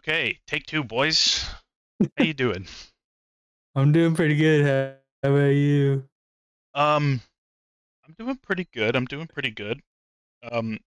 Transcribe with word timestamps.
Okay, 0.00 0.38
take 0.46 0.64
two, 0.64 0.82
boys. 0.82 1.44
How 2.16 2.24
you 2.24 2.32
doing? 2.32 2.66
I'm 3.74 3.92
doing 3.92 4.14
pretty 4.14 4.34
good. 4.34 4.64
How, 5.22 5.28
about 5.30 5.48
you? 5.48 6.04
Um, 6.74 7.20
I'm 8.08 8.14
doing 8.18 8.36
pretty 8.36 8.66
good. 8.72 8.96
I'm 8.96 9.04
doing 9.04 9.26
pretty 9.26 9.50
good. 9.50 9.78
Um, 10.50 10.78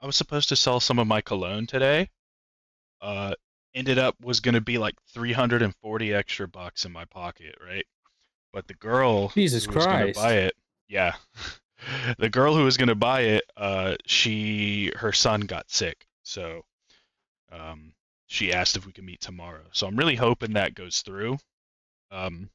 I 0.00 0.06
was 0.06 0.16
supposed 0.16 0.48
to 0.48 0.56
sell 0.56 0.80
some 0.80 0.98
of 0.98 1.06
my 1.06 1.20
cologne 1.20 1.66
today. 1.66 2.08
Uh, 3.02 3.34
ended 3.74 3.98
up 3.98 4.16
was 4.22 4.40
gonna 4.40 4.62
be 4.62 4.78
like 4.78 4.94
340 5.12 6.14
extra 6.14 6.48
bucks 6.48 6.86
in 6.86 6.92
my 6.92 7.04
pocket, 7.04 7.56
right? 7.62 7.84
But 8.54 8.66
the 8.66 8.74
girl 8.74 9.28
Jesus 9.28 9.66
who 9.66 9.74
was 9.74 9.84
gonna 9.84 10.12
buy 10.14 10.36
it, 10.36 10.54
yeah, 10.88 11.12
the 12.18 12.30
girl 12.30 12.56
who 12.56 12.64
was 12.64 12.78
gonna 12.78 12.94
buy 12.94 13.20
it, 13.24 13.44
uh, 13.58 13.96
she 14.06 14.90
her 14.96 15.12
son 15.12 15.42
got 15.42 15.70
sick, 15.70 16.06
so 16.22 16.62
um, 17.52 17.92
she 18.34 18.52
asked 18.52 18.76
if 18.76 18.84
we 18.84 18.92
could 18.92 19.04
meet 19.04 19.20
tomorrow. 19.20 19.64
So 19.72 19.86
I'm 19.86 19.96
really 19.96 20.16
hoping 20.16 20.54
that 20.54 20.74
goes 20.74 21.02
through. 21.02 21.38
Um, 22.10 22.50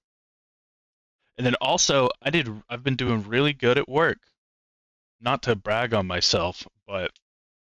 and 1.37 1.45
then 1.45 1.55
also, 1.55 2.09
I 2.21 2.29
did. 2.29 2.49
I've 2.69 2.83
been 2.83 2.97
doing 2.97 3.23
really 3.23 3.53
good 3.53 3.77
at 3.77 3.87
work. 3.87 4.19
Not 5.21 5.43
to 5.43 5.55
brag 5.55 5.93
on 5.93 6.05
myself, 6.05 6.67
but 6.85 7.11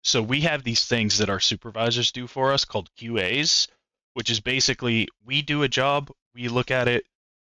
so 0.02 0.23
we 0.23 0.41
have 0.43 0.62
these 0.62 0.84
things 0.84 1.19
that 1.19 1.29
our 1.29 1.41
supervisors 1.41 2.12
do 2.12 2.27
for 2.27 2.52
us 2.52 2.65
called 2.65 2.91
QAs, 2.98 3.69
which 4.15 4.30
is 4.30 4.41
basically 4.41 5.09
we 5.24 5.43
do 5.43 5.62
a 5.62 5.69
job, 5.69 6.10
we 6.35 6.48
look 6.48 6.71
at 6.71 6.88
it, 6.88 7.05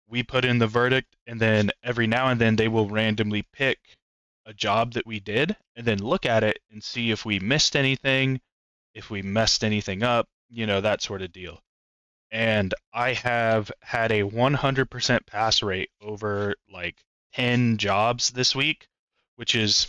we 0.08 0.22
put 0.22 0.44
in 0.44 0.58
the 0.58 0.66
verdict, 0.66 1.16
and 1.26 1.40
then 1.40 1.70
every 1.82 2.06
now 2.06 2.28
and 2.28 2.40
then 2.40 2.56
they 2.56 2.68
will 2.68 2.88
randomly 2.88 3.42
pick 3.42 3.78
a 4.46 4.52
job 4.52 4.92
that 4.92 5.06
we 5.06 5.20
did 5.20 5.56
and 5.74 5.86
then 5.86 5.98
look 5.98 6.26
at 6.26 6.44
it 6.44 6.60
and 6.70 6.82
see 6.82 7.10
if 7.10 7.24
we 7.24 7.38
missed 7.40 7.74
anything, 7.74 8.40
if 8.94 9.10
we 9.10 9.22
messed 9.22 9.64
anything 9.64 10.02
up, 10.02 10.28
you 10.50 10.66
know, 10.66 10.80
that 10.80 11.02
sort 11.02 11.22
of 11.22 11.32
deal 11.32 11.62
and 12.30 12.74
I 12.92 13.14
have 13.14 13.70
had 13.82 14.12
a 14.12 14.22
100% 14.22 15.26
pass 15.26 15.62
rate 15.62 15.90
over 16.00 16.54
like 16.72 17.02
10 17.34 17.76
jobs 17.76 18.30
this 18.30 18.54
week, 18.54 18.88
which 19.36 19.54
is 19.54 19.88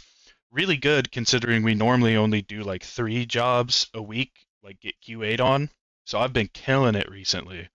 really 0.51 0.77
good 0.77 1.11
considering 1.11 1.63
we 1.63 1.75
normally 1.75 2.15
only 2.15 2.41
do 2.41 2.63
like 2.63 2.83
three 2.83 3.25
jobs 3.25 3.87
a 3.93 4.01
week, 4.01 4.45
like 4.63 4.79
get 4.79 4.95
QA'd 5.01 5.39
on. 5.39 5.69
So 6.05 6.19
I've 6.19 6.33
been 6.33 6.49
killing 6.53 6.95
it 6.95 7.09
recently. 7.09 7.69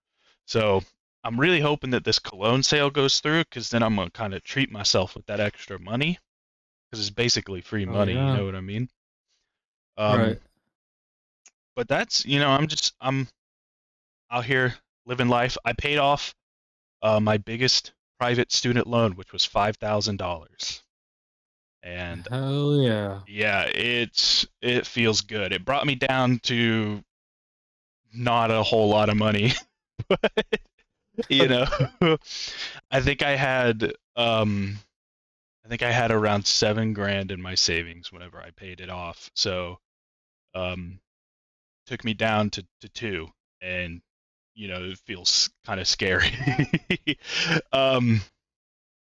So 0.46 0.82
I'm 1.22 1.38
really 1.38 1.60
hoping 1.60 1.90
that 1.90 2.04
this 2.04 2.18
cologne 2.18 2.62
sale 2.62 2.90
goes 2.90 3.20
through 3.20 3.44
because 3.44 3.70
then 3.70 3.82
I'm 3.82 3.96
gonna 3.96 4.10
kind 4.10 4.34
of 4.34 4.42
treat 4.42 4.70
myself 4.70 5.14
with 5.14 5.26
that 5.26 5.40
extra 5.40 5.78
money 5.78 6.18
because 6.90 7.06
it's 7.06 7.14
basically 7.14 7.60
free 7.60 7.86
Oh 7.86 7.92
money. 7.92 8.12
You 8.12 8.18
know 8.18 8.46
what 8.46 8.56
I 8.56 8.60
mean? 8.60 8.88
Um, 9.96 10.18
Right. 10.18 10.38
But 11.76 11.86
that's 11.86 12.24
you 12.24 12.40
know 12.40 12.48
I'm 12.48 12.66
just 12.66 12.94
I'm 13.00 13.28
out 14.30 14.44
here 14.44 14.74
living 15.04 15.28
life. 15.28 15.56
I 15.64 15.74
paid 15.74 15.98
off 15.98 16.34
uh, 17.02 17.20
my 17.20 17.36
biggest 17.36 17.92
private 18.18 18.50
student 18.50 18.86
loan, 18.86 19.12
which 19.12 19.32
was 19.32 19.44
five 19.44 19.76
thousand 19.76 20.16
dollars, 20.16 20.82
and 21.82 22.26
Hell 22.28 22.80
yeah. 22.80 23.20
yeah, 23.28 23.64
it's 23.72 24.46
it 24.62 24.86
feels 24.86 25.20
good. 25.20 25.52
It 25.52 25.64
brought 25.64 25.86
me 25.86 25.94
down 25.94 26.40
to 26.44 27.04
not 28.12 28.50
a 28.50 28.62
whole 28.62 28.88
lot 28.88 29.10
of 29.10 29.16
money, 29.16 29.52
but 30.08 30.32
you 31.28 31.46
know, 31.46 31.66
I 32.90 33.00
think 33.00 33.22
I 33.22 33.36
had 33.36 33.92
um, 34.16 34.78
I 35.64 35.68
think 35.68 35.82
I 35.82 35.92
had 35.92 36.10
around 36.10 36.46
seven 36.46 36.94
grand 36.94 37.30
in 37.30 37.42
my 37.42 37.54
savings 37.54 38.10
whenever 38.10 38.38
I 38.38 38.50
paid 38.50 38.80
it 38.80 38.88
off. 38.88 39.30
So 39.34 39.78
um, 40.54 41.00
took 41.86 42.04
me 42.04 42.14
down 42.14 42.50
to, 42.50 42.66
to 42.80 42.88
two, 42.90 43.28
and 43.60 44.00
you 44.54 44.68
know, 44.68 44.84
it 44.84 44.98
feels 45.06 45.50
kind 45.64 45.80
of 45.80 45.86
scary. 45.86 46.30
um, 47.72 48.20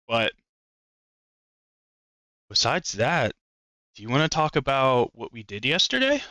but 0.07 0.31
besides 2.49 2.93
that, 2.93 3.33
do 3.95 4.01
you 4.03 4.09
want 4.09 4.29
to 4.29 4.35
talk 4.35 4.55
about 4.55 5.11
what 5.15 5.31
we 5.31 5.43
did 5.43 5.65
yesterday? 5.65 6.21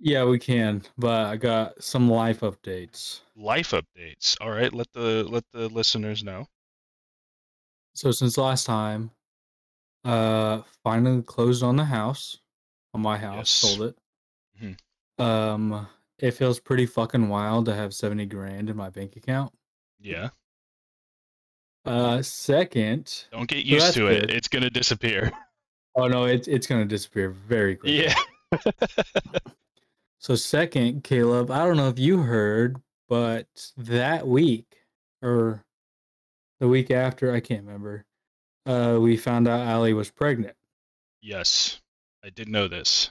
Yeah, 0.00 0.24
we 0.24 0.38
can, 0.38 0.82
but 0.96 1.26
I 1.26 1.36
got 1.36 1.82
some 1.82 2.08
life 2.08 2.40
updates. 2.40 3.20
Life 3.34 3.72
updates. 3.72 4.36
All 4.40 4.50
right, 4.50 4.72
let 4.72 4.92
the 4.92 5.24
let 5.28 5.44
the 5.52 5.68
listeners 5.68 6.22
know. 6.22 6.46
So 7.94 8.12
since 8.12 8.38
last 8.38 8.64
time, 8.64 9.10
uh, 10.04 10.62
finally 10.84 11.22
closed 11.22 11.64
on 11.64 11.74
the 11.74 11.84
house, 11.84 12.38
on 12.94 13.00
my 13.00 13.18
house, 13.18 13.36
Yes. 13.36 13.48
sold 13.48 13.88
it. 13.88 13.98
Mhm. 14.62 14.76
Um, 15.22 15.88
it 16.18 16.32
feels 16.32 16.58
pretty 16.60 16.86
fucking 16.86 17.28
wild 17.28 17.66
to 17.66 17.74
have 17.74 17.94
70 17.94 18.26
grand 18.26 18.68
in 18.70 18.76
my 18.76 18.90
bank 18.90 19.16
account. 19.16 19.52
Yeah. 20.00 20.30
Uh, 21.84 22.22
second, 22.22 23.24
Don't 23.32 23.48
get 23.48 23.64
used 23.64 23.86
that's 23.86 23.94
to 23.96 24.06
it. 24.08 24.20
good. 24.22 24.30
It's 24.30 24.48
gonna 24.48 24.68
disappear. 24.70 25.32
oh 25.96 26.06
no, 26.08 26.24
it's 26.26 26.46
it's 26.48 26.66
gonna 26.66 26.84
disappear 26.84 27.30
very 27.30 27.76
quickly. 27.76 28.04
Yeah. 28.04 28.14
So 30.20 30.34
second, 30.34 31.04
Caleb, 31.04 31.48
I 31.50 31.64
don't 31.64 31.76
know 31.76 31.88
if 31.88 31.98
you 31.98 32.18
heard, 32.18 32.76
but 33.08 33.46
that 33.76 34.26
week 34.26 34.66
or 35.22 35.64
the 36.58 36.66
week 36.66 36.90
after, 36.90 37.32
I 37.32 37.38
can't 37.38 37.64
remember. 37.64 38.04
Uh, 38.66 38.98
we 39.00 39.16
found 39.16 39.46
out 39.46 39.60
Allie 39.66 39.94
was 39.94 40.10
pregnant. 40.10 40.56
yes. 41.22 41.80
I 42.24 42.30
did 42.30 42.48
know 42.48 42.66
this. 42.66 43.10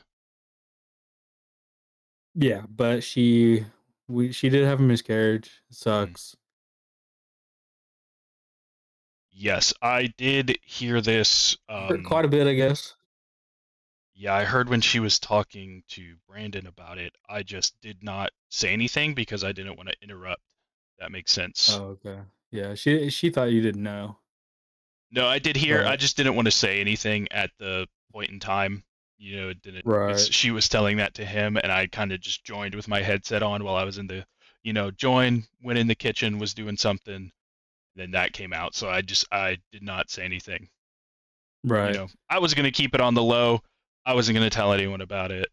Yeah, 2.40 2.62
but 2.70 3.04
she 3.04 3.66
we 4.08 4.32
she 4.32 4.50
did 4.50 4.64
have 4.64 4.80
a 4.80 4.84
miscarriage. 4.84 5.50
It 5.72 5.76
sucks. 5.76 6.36
Yes, 9.32 9.74
I 9.82 10.14
did 10.18 10.58
hear 10.64 11.02
this. 11.02 11.58
Um, 11.68 12.04
Quite 12.04 12.26
a 12.26 12.28
bit, 12.28 12.48
I 12.48 12.54
guess. 12.54 12.94
Yeah, 14.14 14.36
I 14.36 14.46
heard 14.46 14.70
when 14.70 14.82
she 14.82 15.00
was 15.00 15.20
talking 15.20 15.84
to 15.90 16.16
Brandon 16.28 16.68
about 16.68 16.98
it. 17.00 17.14
I 17.28 17.44
just 17.44 17.80
did 17.82 18.04
not 18.04 18.32
say 18.50 18.74
anything 18.74 19.14
because 19.14 19.44
I 19.44 19.52
didn't 19.52 19.76
want 19.76 19.90
to 19.90 19.96
interrupt. 20.02 20.42
That 21.00 21.12
makes 21.12 21.32
sense. 21.32 21.76
Oh, 21.76 21.98
okay. 22.06 22.20
Yeah, 22.52 22.76
she 22.76 23.10
she 23.10 23.32
thought 23.32 23.52
you 23.52 23.62
didn't 23.62 23.84
know. 23.84 24.18
No, 25.12 25.26
I 25.26 25.40
did 25.40 25.56
hear. 25.56 25.84
I 25.86 25.96
just 25.96 26.18
didn't 26.18 26.36
want 26.36 26.48
to 26.48 26.52
say 26.52 26.82
anything 26.82 27.28
at 27.32 27.50
the 27.58 27.88
point 28.12 28.30
in 28.30 28.40
time. 28.40 28.84
You 29.18 29.42
know, 29.42 29.50
it 29.50 29.62
didn't. 29.62 29.86
Right. 29.86 30.18
She 30.20 30.52
was 30.52 30.70
telling 30.70 30.98
that 30.98 31.16
to 31.16 31.26
him, 31.26 31.58
and 31.58 31.72
I 31.72 31.88
kind 31.88 32.12
of 32.12 32.20
just 32.20 32.44
joined 32.44 32.76
with 32.76 32.88
my 32.88 33.02
headset 33.02 33.42
on 33.42 33.64
while 33.64 33.76
I 33.76 33.84
was 33.84 33.98
in 33.98 34.08
the, 34.08 34.26
you 34.64 34.74
know, 34.74 34.92
join, 34.92 35.44
went 35.62 35.80
in 35.80 35.88
the 35.88 35.96
kitchen, 35.96 36.40
was 36.40 36.54
doing 36.54 36.78
something. 36.78 37.32
Then 37.96 38.12
that 38.12 38.34
came 38.34 38.54
out, 38.54 38.76
so 38.76 38.90
I 38.90 39.02
just 39.02 39.26
I 39.32 39.58
did 39.72 39.82
not 39.82 40.12
say 40.12 40.24
anything. 40.24 40.70
Right. 41.64 41.94
You 41.94 42.02
know, 42.02 42.08
I 42.30 42.40
was 42.40 42.54
gonna 42.54 42.72
keep 42.72 42.94
it 42.94 43.02
on 43.02 43.16
the 43.16 43.24
low. 43.24 43.62
I 44.06 44.14
wasn't 44.14 44.36
gonna 44.36 44.52
tell 44.52 44.72
anyone 44.72 45.02
about 45.02 45.32
it. 45.32 45.48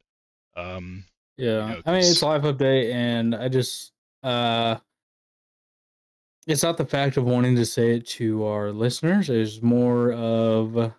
Um, 0.56 1.04
Yeah. 1.38 1.68
know, 1.68 1.82
I 1.86 1.92
mean, 1.92 2.00
it's 2.00 2.22
live 2.22 2.42
update, 2.42 2.92
and 2.92 3.34
I 3.34 3.48
just 3.48 3.92
uh, 4.22 4.76
it's 6.46 6.62
not 6.62 6.76
the 6.76 6.84
fact 6.84 7.16
of 7.16 7.24
wanting 7.24 7.56
to 7.56 7.64
say 7.64 7.96
it 7.96 8.06
to 8.06 8.44
our 8.44 8.72
listeners. 8.72 9.30
It's 9.30 9.62
more 9.62 10.12
of 10.12 10.92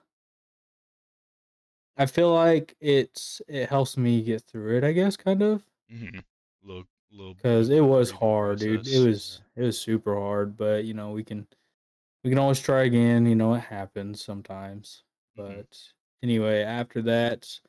I 1.98 2.06
feel 2.06 2.34
like 2.34 2.76
it's 2.80 3.42
it 3.48 3.70
helps 3.70 3.98
me 3.98 4.22
get 4.24 4.44
through 4.44 4.78
it. 4.78 4.84
I 4.84 4.92
guess 4.94 5.18
kind 5.18 5.42
of 5.42 5.64
mhm. 5.90 6.24
little 6.64 6.86
little 7.12 7.34
because 7.36 7.70
it 7.70 7.82
was 7.82 8.12
hard, 8.12 8.60
dude. 8.60 8.88
It 8.88 9.00
process, 9.00 9.06
was 9.06 9.42
it 9.56 9.62
was 9.62 9.80
super 9.80 10.16
hard, 10.16 10.58
but 10.58 10.86
you 10.86 10.94
know 10.94 11.12
we 11.12 11.24
can 11.24 11.48
we 12.24 12.30
can 12.32 12.40
always 12.40 12.62
try 12.62 12.84
again. 12.84 13.26
You 13.26 13.36
know 13.36 13.54
it 13.56 13.62
happens 13.62 14.24
sometimes. 14.24 15.04
Mhm. 15.38 15.66
But 15.68 15.94
anyway, 16.24 16.64
after 16.64 17.02
that, 17.04 17.60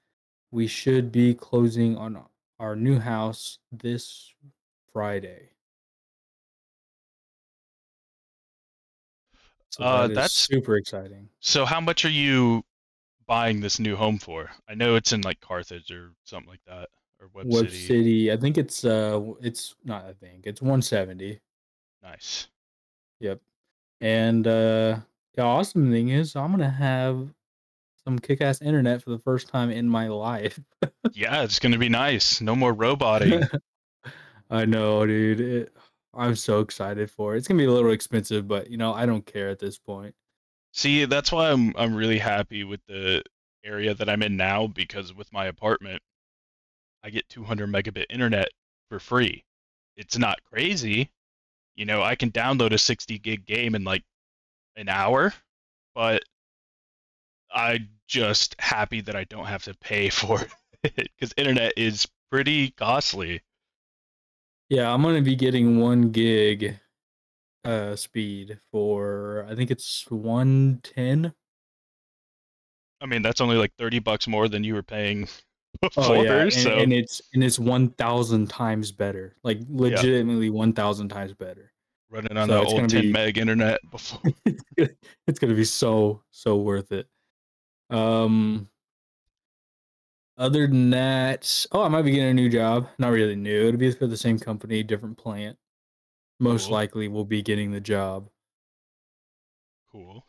we 0.53 0.67
should 0.69 1.13
be 1.13 1.35
closing 1.35 1.97
on 1.99 2.25
our 2.61 2.77
new 2.77 2.99
house 3.01 3.59
this 3.73 4.35
Friday. 4.93 5.51
So 9.71 9.85
Uh, 9.85 10.09
that's 10.09 10.35
super 10.35 10.77
exciting. 10.77 11.29
so. 11.41 11.65
How 11.65 11.81
much 11.81 12.05
are 12.05 12.11
you 12.11 12.65
buying 13.27 13.61
this 13.61 13.79
new 13.79 13.97
home 13.97 14.19
for? 14.19 14.51
I 14.69 14.75
know 14.75 14.95
it's 14.95 15.13
in 15.13 15.23
like 15.23 15.41
Carthage 15.41 15.91
or 15.91 16.13
something 16.25 16.49
like 16.51 16.65
that, 16.67 16.89
or 17.21 17.29
Webb 17.35 17.47
Webb 17.49 17.71
City. 17.71 17.87
City, 17.87 18.33
I 18.33 18.37
think 18.37 18.59
it's 18.59 18.85
uh 18.85 19.21
it's 19.41 19.75
not 19.85 20.05
I 20.05 20.13
think 20.13 20.43
it's 20.47 20.63
170. 20.63 21.41
Nice. 22.03 22.49
Yep. 23.21 23.41
And 24.01 24.47
uh 24.47 24.99
the 25.35 25.43
awesome 25.43 25.91
thing 25.91 26.09
is 26.11 26.37
I'm 26.37 26.51
gonna 26.51 26.71
have 26.71 27.29
some 28.05 28.19
kick 28.19 28.41
ass 28.41 28.63
internet 28.63 29.03
for 29.03 29.11
the 29.11 29.19
first 29.19 29.49
time 29.49 29.71
in 29.71 29.89
my 29.89 30.09
life. 30.09 30.61
Yeah, 31.13 31.43
it's 31.43 31.59
gonna 31.59 31.79
be 31.79 31.89
nice. 31.89 32.41
No 32.41 32.55
more 32.55 32.73
roboting. 32.75 33.43
I 34.51 34.65
know, 34.65 35.05
dude. 35.07 35.41
It, 35.41 35.77
I'm 36.15 36.37
so 36.37 36.61
excited 36.61 37.11
for 37.11 37.35
it. 37.35 37.39
It's 37.39 37.49
gonna 37.49 37.59
be 37.59 37.65
a 37.65 37.71
little 37.71 37.91
expensive, 37.91 38.47
but 38.49 38.71
you 38.71 38.77
know, 38.77 38.95
I 38.95 39.07
don't 39.07 39.27
care 39.27 39.49
at 39.49 39.59
this 39.59 39.79
point. 39.79 40.15
See, 40.77 41.07
that's 41.07 41.33
why 41.33 41.51
I'm 41.51 41.73
I'm 41.79 41.95
really 41.95 42.19
happy 42.19 42.63
with 42.63 42.81
the 42.87 43.23
area 43.65 43.95
that 43.95 44.11
I'm 44.11 44.23
in 44.23 44.37
now 44.37 44.67
because 44.67 45.15
with 45.15 45.33
my 45.33 45.47
apartment, 45.47 46.03
I 47.03 47.09
get 47.09 47.27
200 47.31 47.67
megabit 47.71 48.05
internet 48.11 48.51
for 48.91 49.01
free. 49.01 49.43
It's 49.97 50.19
not 50.19 50.45
crazy. 50.45 51.11
You 51.77 51.87
know, 51.87 52.03
I 52.03 52.15
can 52.15 52.31
download 52.31 52.73
a 52.73 52.79
60 52.79 53.19
gig 53.21 53.47
game 53.47 53.75
in 53.75 53.85
like 53.85 54.05
an 54.77 54.91
hour, 54.91 55.33
but 55.95 56.23
I'm 57.51 57.89
just 58.07 58.55
happy 58.59 59.01
that 59.01 59.17
I 59.17 59.25
don't 59.25 59.47
have 59.47 59.65
to 59.65 59.75
pay 59.75 60.11
for 60.11 60.43
it 60.83 60.95
because 60.95 61.33
internet 61.39 61.73
is 61.79 62.07
pretty 62.31 62.71
costly. 62.73 63.41
Yeah, 64.69 64.93
I'm 64.93 65.01
gonna 65.01 65.23
be 65.23 65.37
getting 65.37 65.81
one 65.81 66.11
gig 66.11 66.79
uh 67.67 67.97
speed 67.97 68.59
for 68.71 69.47
I 69.49 69.55
think 69.55 69.71
it's 69.71 70.07
one 70.11 70.81
ten. 70.83 71.33
I 73.01 73.07
mean, 73.07 73.21
that's 73.21 73.41
only 73.43 73.57
like 73.57 73.73
30 73.79 73.99
bucks 73.99 74.27
more 74.27 74.49
than 74.49 74.65
you 74.65 74.75
were 74.75 74.83
paying 74.83 75.29
before, 75.81 76.05
Oh 76.17 76.23
yeah, 76.23 76.43
and, 76.43 76.53
so 76.53 76.79
and 76.79 76.93
it's 76.93 77.21
and 77.35 77.45
it's 77.45 77.59
one 77.59 77.91
thousand 77.91 78.49
times 78.49 78.93
better. 78.93 79.37
Like 79.43 79.59
legitimately 79.69 80.51
one 80.51 80.73
thousand 80.73 81.09
times 81.09 81.33
better. 81.35 81.73
running 82.11 82.37
on 82.37 82.49
so 82.49 82.55
the 82.55 82.65
old 82.65 82.77
gonna 82.77 82.89
10 82.89 83.01
be- 83.03 83.13
meg 83.13 83.39
internet 83.39 83.81
before. 83.91 84.23
it's 85.27 85.39
gonna 85.39 85.55
be 85.55 85.65
so 85.65 86.23
so 86.31 86.57
worth 86.57 86.93
it. 86.93 87.07
Um. 87.91 88.69
Other 90.39 90.67
than 90.67 90.91
that, 90.91 91.67
oh, 91.73 91.83
I 91.83 91.89
might 91.89 92.03
be 92.03 92.11
getting 92.11 92.29
a 92.29 92.35
new 92.35 92.51
job. 92.51 92.89
Not 92.99 93.09
really 93.13 93.37
new. 93.37 93.69
It'll 93.69 93.81
be 93.81 93.91
for 93.93 94.07
the 94.07 94.19
same 94.19 94.39
company, 94.39 94.83
different 94.83 95.17
plant. 95.17 95.57
Most 96.39 96.65
Cool. 96.67 96.73
likely, 96.75 97.09
we'll 97.09 97.25
be 97.25 97.43
getting 97.43 97.73
the 97.73 97.81
job. 97.81 98.29
Cool. 99.91 100.25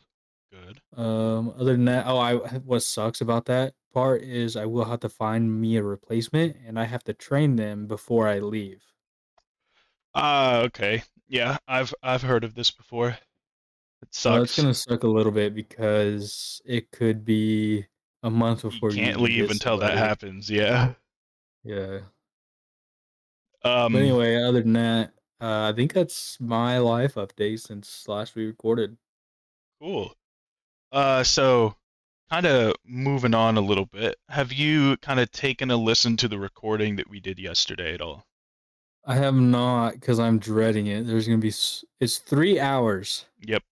Good. 0.50 0.80
Um. 0.96 1.50
Other 1.58 1.72
than 1.72 1.84
that, 1.86 2.06
oh, 2.06 2.18
I 2.18 2.34
what 2.36 2.82
sucks 2.82 3.20
about 3.20 3.44
that 3.46 3.74
part 3.92 4.22
is 4.22 4.56
I 4.56 4.64
will 4.66 4.84
have 4.86 5.00
to 5.00 5.08
find 5.08 5.60
me 5.60 5.76
a 5.76 5.82
replacement, 5.82 6.56
and 6.66 6.78
I 6.78 6.84
have 6.84 7.04
to 7.04 7.12
train 7.14 7.56
them 7.56 7.86
before 7.86 8.26
I 8.28 8.38
leave. 8.38 8.82
Ah, 10.14 10.60
okay. 10.62 11.02
Yeah, 11.28 11.58
I've 11.68 11.94
I've 12.02 12.22
heard 12.22 12.44
of 12.44 12.54
this 12.54 12.70
before. 12.70 13.10
It 14.02 14.14
So 14.14 14.40
sucks. 14.40 14.44
it's 14.44 14.56
gonna 14.56 14.74
suck 14.74 15.02
a 15.02 15.08
little 15.08 15.32
bit 15.32 15.54
because 15.54 16.62
it 16.64 16.90
could 16.92 17.24
be 17.24 17.86
a 18.22 18.30
month 18.30 18.64
You 18.64 18.70
before 18.70 18.90
you 18.92 18.96
can't 18.96 19.18
even 19.18 19.24
leave 19.24 19.48
get 19.48 19.50
until 19.50 19.76
that 19.78 19.88
somebody. 19.88 19.98
happens. 19.98 20.48
Yeah. 20.50 20.94
Yeah. 21.64 22.00
Um. 23.64 23.92
But 23.92 24.02
anyway, 24.02 24.36
other 24.42 24.62
than 24.62 24.72
that, 24.74 25.12
uh, 25.40 25.70
I 25.70 25.72
think 25.74 25.92
that's 25.92 26.38
my 26.40 26.78
life 26.78 27.14
update 27.14 27.60
since 27.60 28.06
last 28.08 28.34
we 28.34 28.46
recorded. 28.46 28.96
Cool. 29.80 30.12
Uh, 30.90 31.22
so 31.22 31.74
kind 32.30 32.46
of 32.46 32.74
moving 32.84 33.34
on 33.34 33.56
a 33.56 33.60
little 33.60 33.86
bit. 33.86 34.16
Have 34.28 34.52
you 34.52 34.96
kind 34.98 35.20
of 35.20 35.30
taken 35.30 35.70
a 35.70 35.76
listen 35.76 36.16
to 36.18 36.28
the 36.28 36.38
recording 36.38 36.96
that 36.96 37.08
we 37.08 37.20
did 37.20 37.38
yesterday 37.38 37.94
at 37.94 38.00
all? 38.00 38.26
I 39.04 39.14
have 39.14 39.34
not 39.34 39.94
because 39.94 40.18
I'm 40.18 40.38
dreading 40.38 40.88
it. 40.88 41.06
There's 41.06 41.26
gonna 41.26 41.38
be 41.38 41.48
s- 41.48 41.84
it's 42.00 42.18
three 42.18 42.58
hours, 42.60 43.24
Yep. 43.40 43.62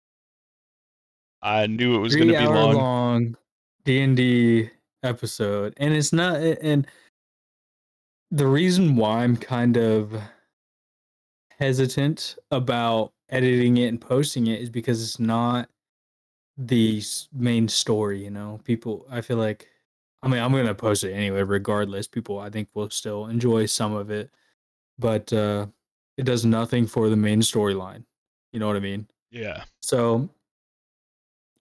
I 1.42 1.66
knew 1.66 1.96
it 1.96 1.98
was 1.98 2.12
three 2.14 2.22
to 2.26 2.28
be 2.32 2.36
hour 2.36 2.54
long. 2.54 2.74
long 2.76 3.36
D 3.84 4.00
and 4.00 4.16
D 4.16 4.70
episode, 5.02 5.74
and 5.76 5.92
it's 5.94 6.12
not. 6.12 6.36
And 6.40 6.86
the 8.30 8.46
reason 8.46 8.96
why 8.96 9.24
I'm 9.24 9.36
kind 9.36 9.76
of 9.76 10.18
hesitant 11.58 12.36
about 12.50 13.12
editing 13.28 13.76
it 13.78 13.88
and 13.88 14.00
posting 14.00 14.46
it 14.46 14.60
is 14.60 14.70
because 14.70 15.02
it's 15.02 15.18
not 15.18 15.68
the 16.56 17.02
main 17.32 17.68
story. 17.68 18.22
You 18.24 18.30
know, 18.30 18.60
people. 18.64 19.06
I 19.10 19.20
feel 19.20 19.36
like. 19.38 19.68
I 20.22 20.28
mean, 20.28 20.42
I'm 20.42 20.50
gonna 20.50 20.74
post 20.74 21.04
it 21.04 21.12
anyway, 21.12 21.42
regardless. 21.42 22.08
People, 22.08 22.40
I 22.40 22.50
think, 22.50 22.68
will 22.74 22.90
still 22.90 23.26
enjoy 23.26 23.66
some 23.66 23.94
of 23.94 24.10
it, 24.10 24.30
but 24.98 25.32
uh, 25.32 25.66
it 26.16 26.24
does 26.24 26.44
nothing 26.44 26.86
for 26.86 27.08
the 27.08 27.16
main 27.16 27.40
storyline. 27.40 28.04
You 28.52 28.58
know 28.58 28.66
what 28.66 28.76
I 28.76 28.80
mean? 28.80 29.06
Yeah. 29.30 29.64
So, 29.82 30.28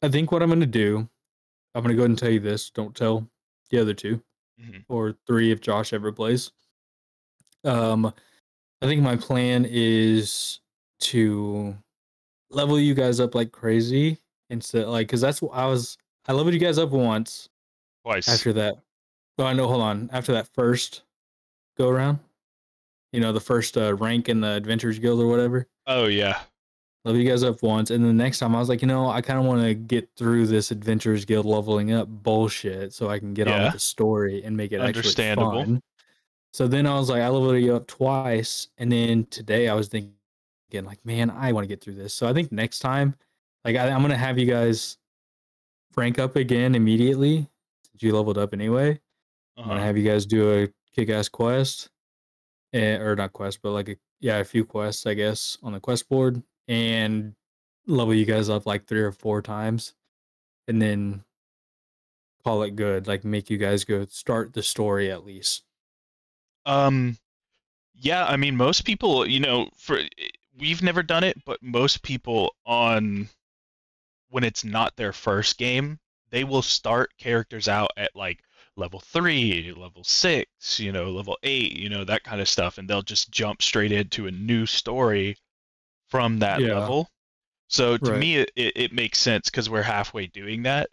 I 0.01 0.09
think 0.09 0.31
what 0.31 0.41
I'm 0.41 0.49
gonna 0.49 0.65
do, 0.65 1.07
I'm 1.75 1.83
gonna 1.83 1.93
go 1.93 2.01
ahead 2.01 2.11
and 2.11 2.17
tell 2.17 2.31
you 2.31 2.39
this. 2.39 2.69
Don't 2.69 2.95
tell 2.95 3.29
the 3.69 3.79
other 3.79 3.93
two 3.93 4.23
hmm 4.59 4.79
or 4.87 5.15
three 5.27 5.51
if 5.51 5.59
Josh 5.61 5.93
ever 5.93 6.11
plays. 6.11 6.51
Um, 7.63 8.13
I 8.85 8.87
think 8.87 9.01
my 9.01 9.15
plan 9.15 9.65
is 9.67 10.59
to 10.99 11.75
level 12.51 12.79
you 12.79 12.93
guys 12.93 13.19
up 13.19 13.33
like 13.33 13.51
crazy 13.51 14.19
instead, 14.51 14.85
like, 14.85 15.07
because 15.07 15.21
that's 15.21 15.41
what 15.41 15.53
I 15.55 15.65
was. 15.65 15.97
I 16.27 16.33
leveled 16.33 16.53
you 16.53 16.59
guys 16.59 16.77
up 16.77 16.91
once 16.91 17.49
Twice. 18.03 18.27
after 18.29 18.53
that. 18.53 18.75
Oh, 19.39 19.45
I 19.45 19.53
know. 19.53 19.65
hold 19.67 19.81
on. 19.81 20.07
After 20.13 20.33
that 20.33 20.47
first 20.53 21.01
go 21.79 21.89
around, 21.89 22.19
you 23.11 23.21
know, 23.21 23.31
the 23.31 23.39
first 23.39 23.75
uh, 23.75 23.95
rank 23.95 24.29
in 24.29 24.39
the 24.39 24.49
Adventurers 24.49 24.99
Guild 24.99 25.19
or 25.19 25.25
whatever. 25.27 25.65
Oh 25.87 26.05
yeah. 26.05 26.37
Level 27.05 27.19
you 27.19 27.27
guys 27.27 27.41
up 27.43 27.63
once, 27.63 27.89
and 27.89 28.05
the 28.05 28.13
next 28.13 28.37
time 28.37 28.55
I 28.55 28.59
was 28.59 28.69
like, 28.69 28.83
you 28.83 28.87
know, 28.87 29.09
I 29.09 29.21
kind 29.21 29.39
of 29.39 29.45
want 29.45 29.63
to 29.63 29.73
get 29.73 30.07
through 30.15 30.45
this 30.45 30.69
Adventurers 30.69 31.25
Guild 31.25 31.47
leveling 31.47 31.91
up 31.91 32.07
bullshit 32.07 32.93
so 32.93 33.09
I 33.09 33.17
can 33.17 33.33
get 33.33 33.47
on 33.47 33.63
with 33.63 33.73
the 33.73 33.79
story 33.79 34.43
and 34.43 34.55
make 34.55 34.71
it 34.73 34.75
actually 34.75 34.87
Understandable. 34.99 35.63
fun. 35.63 35.81
So 36.55 36.69
then 36.69 36.87
I 36.87 36.97
was 36.97 37.09
like, 37.09 37.21
I 37.21 37.27
leveled 37.27 37.61
you 37.61 37.75
up 37.75 37.85
twice, 37.85 38.69
and 38.77 38.89
then 38.89 39.25
today 39.25 39.67
I 39.67 39.73
was 39.73 39.89
thinking, 39.89 40.13
again, 40.69 40.85
like, 40.85 41.05
man, 41.05 41.29
I 41.29 41.51
want 41.51 41.65
to 41.65 41.67
get 41.67 41.81
through 41.81 41.95
this. 41.95 42.13
So 42.13 42.29
I 42.29 42.31
think 42.31 42.49
next 42.49 42.79
time, 42.79 43.13
like, 43.65 43.75
I, 43.75 43.89
I'm 43.89 44.01
gonna 44.01 44.15
have 44.15 44.39
you 44.39 44.45
guys 44.45 44.97
rank 45.97 46.17
up 46.17 46.37
again 46.37 46.73
immediately 46.73 47.49
since 47.83 48.01
you 48.01 48.15
leveled 48.15 48.37
up 48.37 48.53
anyway. 48.53 48.97
I'm 49.57 49.65
gonna 49.65 49.75
Uh-huh. 49.75 49.83
have 49.85 49.97
you 49.97 50.05
guys 50.09 50.25
do 50.25 50.63
a 50.63 50.69
kick-ass 50.95 51.27
quest, 51.27 51.89
eh, 52.71 52.99
or 52.99 53.17
not 53.17 53.33
quest, 53.33 53.59
but 53.61 53.71
like 53.71 53.89
a 53.89 53.97
yeah, 54.21 54.37
a 54.37 54.45
few 54.45 54.63
quests, 54.63 55.05
I 55.05 55.13
guess, 55.13 55.57
on 55.61 55.73
the 55.73 55.81
quest 55.81 56.07
board, 56.07 56.41
and 56.69 57.35
level 57.85 58.13
you 58.13 58.23
guys 58.23 58.47
up 58.47 58.65
like 58.65 58.85
three 58.87 59.01
or 59.01 59.11
four 59.11 59.41
times, 59.41 59.93
and 60.69 60.81
then 60.81 61.25
call 62.45 62.63
it 62.63 62.77
good. 62.77 63.07
Like 63.07 63.25
make 63.25 63.49
you 63.49 63.57
guys 63.57 63.83
go 63.83 64.05
start 64.05 64.53
the 64.53 64.63
story 64.63 65.11
at 65.11 65.25
least. 65.25 65.64
Um, 66.65 67.17
yeah, 67.93 68.25
I 68.25 68.37
mean, 68.37 68.55
most 68.55 68.85
people, 68.85 69.27
you 69.27 69.39
know, 69.39 69.69
for 69.77 70.01
we've 70.57 70.81
never 70.83 71.03
done 71.03 71.23
it, 71.23 71.43
but 71.45 71.61
most 71.61 72.01
people 72.03 72.55
on 72.65 73.29
when 74.29 74.43
it's 74.43 74.63
not 74.63 74.95
their 74.95 75.13
first 75.13 75.57
game, 75.57 75.99
they 76.29 76.43
will 76.43 76.61
start 76.61 77.15
characters 77.17 77.67
out 77.67 77.91
at 77.97 78.15
like 78.15 78.39
level 78.75 78.99
three, 78.99 79.73
level 79.75 80.03
six, 80.03 80.79
you 80.79 80.91
know, 80.91 81.11
level 81.11 81.37
eight, 81.43 81.73
you 81.77 81.89
know, 81.89 82.03
that 82.03 82.23
kind 82.23 82.41
of 82.41 82.49
stuff, 82.49 82.77
and 82.77 82.89
they'll 82.89 83.01
just 83.01 83.31
jump 83.31 83.61
straight 83.61 83.91
into 83.91 84.27
a 84.27 84.31
new 84.31 84.65
story 84.65 85.37
from 86.09 86.39
that 86.39 86.59
Yeah. 86.59 86.73
level. 86.73 87.09
So 87.67 87.97
to 87.97 88.11
Right. 88.11 88.19
me, 88.19 88.37
it, 88.37 88.51
it, 88.55 88.73
it 88.75 88.93
makes 88.93 89.19
sense 89.19 89.49
because 89.49 89.69
we're 89.69 89.81
halfway 89.83 90.27
doing 90.27 90.63
that. 90.63 90.89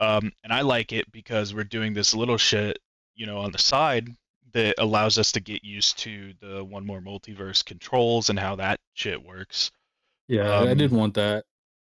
Um, 0.00 0.32
and 0.44 0.52
I 0.52 0.62
like 0.62 0.92
it 0.92 1.10
because 1.12 1.54
we're 1.54 1.64
doing 1.64 1.94
this 1.94 2.14
little 2.14 2.38
shit, 2.38 2.78
you 3.14 3.26
know, 3.26 3.38
on 3.38 3.52
the 3.52 3.58
side 3.58 4.08
that 4.56 4.74
allows 4.78 5.18
us 5.18 5.30
to 5.32 5.40
get 5.40 5.62
used 5.62 5.98
to 5.98 6.32
the 6.40 6.64
one 6.64 6.86
more 6.86 7.02
multiverse 7.02 7.62
controls 7.62 8.30
and 8.30 8.38
how 8.38 8.56
that 8.56 8.80
shit 8.94 9.22
works. 9.22 9.70
Yeah, 10.28 10.60
I 10.62 10.72
did 10.72 10.92
Um, 10.92 10.98
want 10.98 11.14
that. 11.14 11.44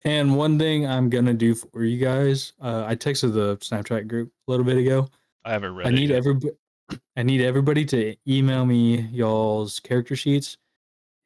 And 0.05 0.37
one 0.37 0.59
thing 0.59 0.85
I'm 0.85 1.09
gonna 1.09 1.35
do 1.35 1.55
for 1.55 1.85
you 1.85 1.99
guys, 1.99 2.53
uh, 2.61 2.85
I 2.85 2.97
texted 2.97 3.33
the 3.33 3.57
Snapchat 3.59 4.09
group 4.09 4.33
a 4.47 4.51
little 4.51 4.67
bit 4.67 4.77
ago. 4.77 5.09
I 5.45 5.53
haven't 5.53 5.77
read 5.77 5.87
I 5.87 5.91
it 5.91 5.93
need 5.95 6.11
yet. 6.11 6.19
everybody. 6.19 6.53
I 7.17 7.23
need 7.23 7.43
everybody 7.43 7.85
to 7.87 8.17
email 8.27 8.67
me 8.67 9.03
y'all's 9.13 9.79
character 9.79 10.17
sheets, 10.17 10.57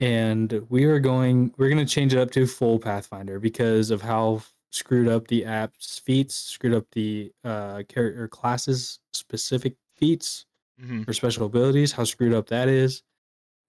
and 0.00 0.66
we 0.68 0.84
are 0.84 0.98
going. 1.00 1.54
We're 1.56 1.70
gonna 1.70 1.86
change 1.86 2.12
it 2.12 2.18
up 2.18 2.30
to 2.32 2.46
full 2.46 2.78
Pathfinder 2.78 3.40
because 3.40 3.90
of 3.90 4.02
how 4.02 4.42
screwed 4.70 5.08
up 5.08 5.28
the 5.28 5.46
app's 5.46 5.98
feats, 5.98 6.34
screwed 6.34 6.74
up 6.74 6.84
the 6.92 7.32
uh 7.42 7.84
character 7.88 8.28
classes 8.28 9.00
specific 9.14 9.76
feats 9.96 10.44
hmm 10.82 11.02
or 11.06 11.12
special 11.12 11.46
abilities. 11.46 11.92
How 11.92 12.04
screwed 12.04 12.34
up 12.34 12.48
that 12.48 12.68
is. 12.68 13.02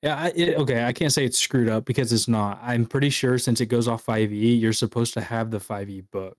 Yeah, 0.01 0.17
I, 0.17 0.33
it, 0.35 0.57
okay. 0.57 0.83
I 0.83 0.91
can't 0.91 1.13
say 1.13 1.23
it's 1.23 1.39
screwed 1.39 1.69
up 1.69 1.85
because 1.85 2.11
it's 2.11 2.27
not. 2.27 2.59
I'm 2.61 2.85
pretty 2.85 3.09
sure 3.09 3.37
since 3.37 3.61
it 3.61 3.67
goes 3.67 3.87
off 3.87 4.05
5e, 4.05 4.59
you're 4.59 4.73
supposed 4.73 5.13
to 5.13 5.21
have 5.21 5.49
the 5.49 5.59
5e 5.59 6.05
book. 6.11 6.37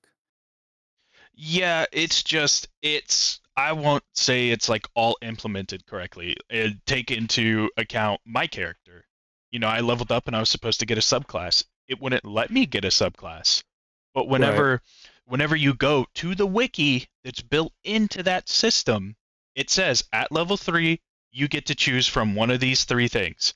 Yeah, 1.35 1.87
it's 1.93 2.23
just 2.23 2.69
it's 2.83 3.41
I 3.57 3.73
won't 3.73 4.05
say 4.15 4.51
it's 4.51 4.69
like 4.69 4.87
all 4.95 5.17
implemented 5.23 5.87
correctly. 5.87 6.37
And 6.51 6.81
take 6.87 7.11
into 7.11 7.71
account 7.77 8.21
my 8.25 8.47
character. 8.47 9.07
You 9.51 9.59
know, 9.61 9.69
I 9.69 9.81
leveled 9.81 10.13
up 10.13 10.27
and 10.27 10.37
I 10.37 10.41
was 10.41 10.49
supposed 10.49 10.81
to 10.81 10.87
get 10.87 10.99
a 10.99 11.01
subclass. 11.01 11.65
It 11.89 12.01
wouldn't 12.01 12.25
let 12.25 12.51
me 12.51 12.67
get 12.67 12.85
a 12.85 12.89
subclass. 12.89 13.63
But 14.15 14.29
whenever 14.29 14.83
whenever 15.27 15.57
you 15.57 15.75
go 15.75 16.07
to 16.17 16.35
the 16.35 16.47
wiki 16.47 17.09
that's 17.25 17.41
built 17.43 17.73
into 17.85 18.23
that 18.25 18.49
system, 18.49 19.17
it 19.55 19.71
says 19.71 20.05
at 20.13 20.33
level 20.33 20.57
3 20.57 21.01
you 21.33 21.49
get 21.49 21.67
to 21.67 21.75
choose 21.75 22.07
from 22.07 22.35
one 22.35 22.51
of 22.51 22.61
these 22.61 22.85
three 22.85 23.09
things. 23.09 23.55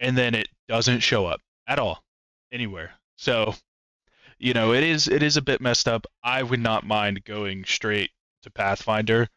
And 0.00 0.16
then 0.16 0.34
it 0.34 0.48
doesn't 0.68 1.00
show 1.00 1.26
up 1.26 1.40
at 1.66 1.78
all 1.78 2.02
anywhere. 2.52 2.92
So 3.16 3.54
you 4.38 4.52
know 4.52 4.72
it 4.72 4.82
is 4.82 5.06
it 5.06 5.22
is 5.22 5.36
a 5.36 5.42
bit 5.42 5.60
messed 5.60 5.86
up 5.86 6.06
i 6.24 6.42
would 6.42 6.58
not 6.58 6.84
mind 6.84 7.24
going 7.24 7.64
straight 7.64 8.10
to 8.42 8.50
pathfinder 8.50 9.28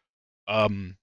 um 0.48 0.96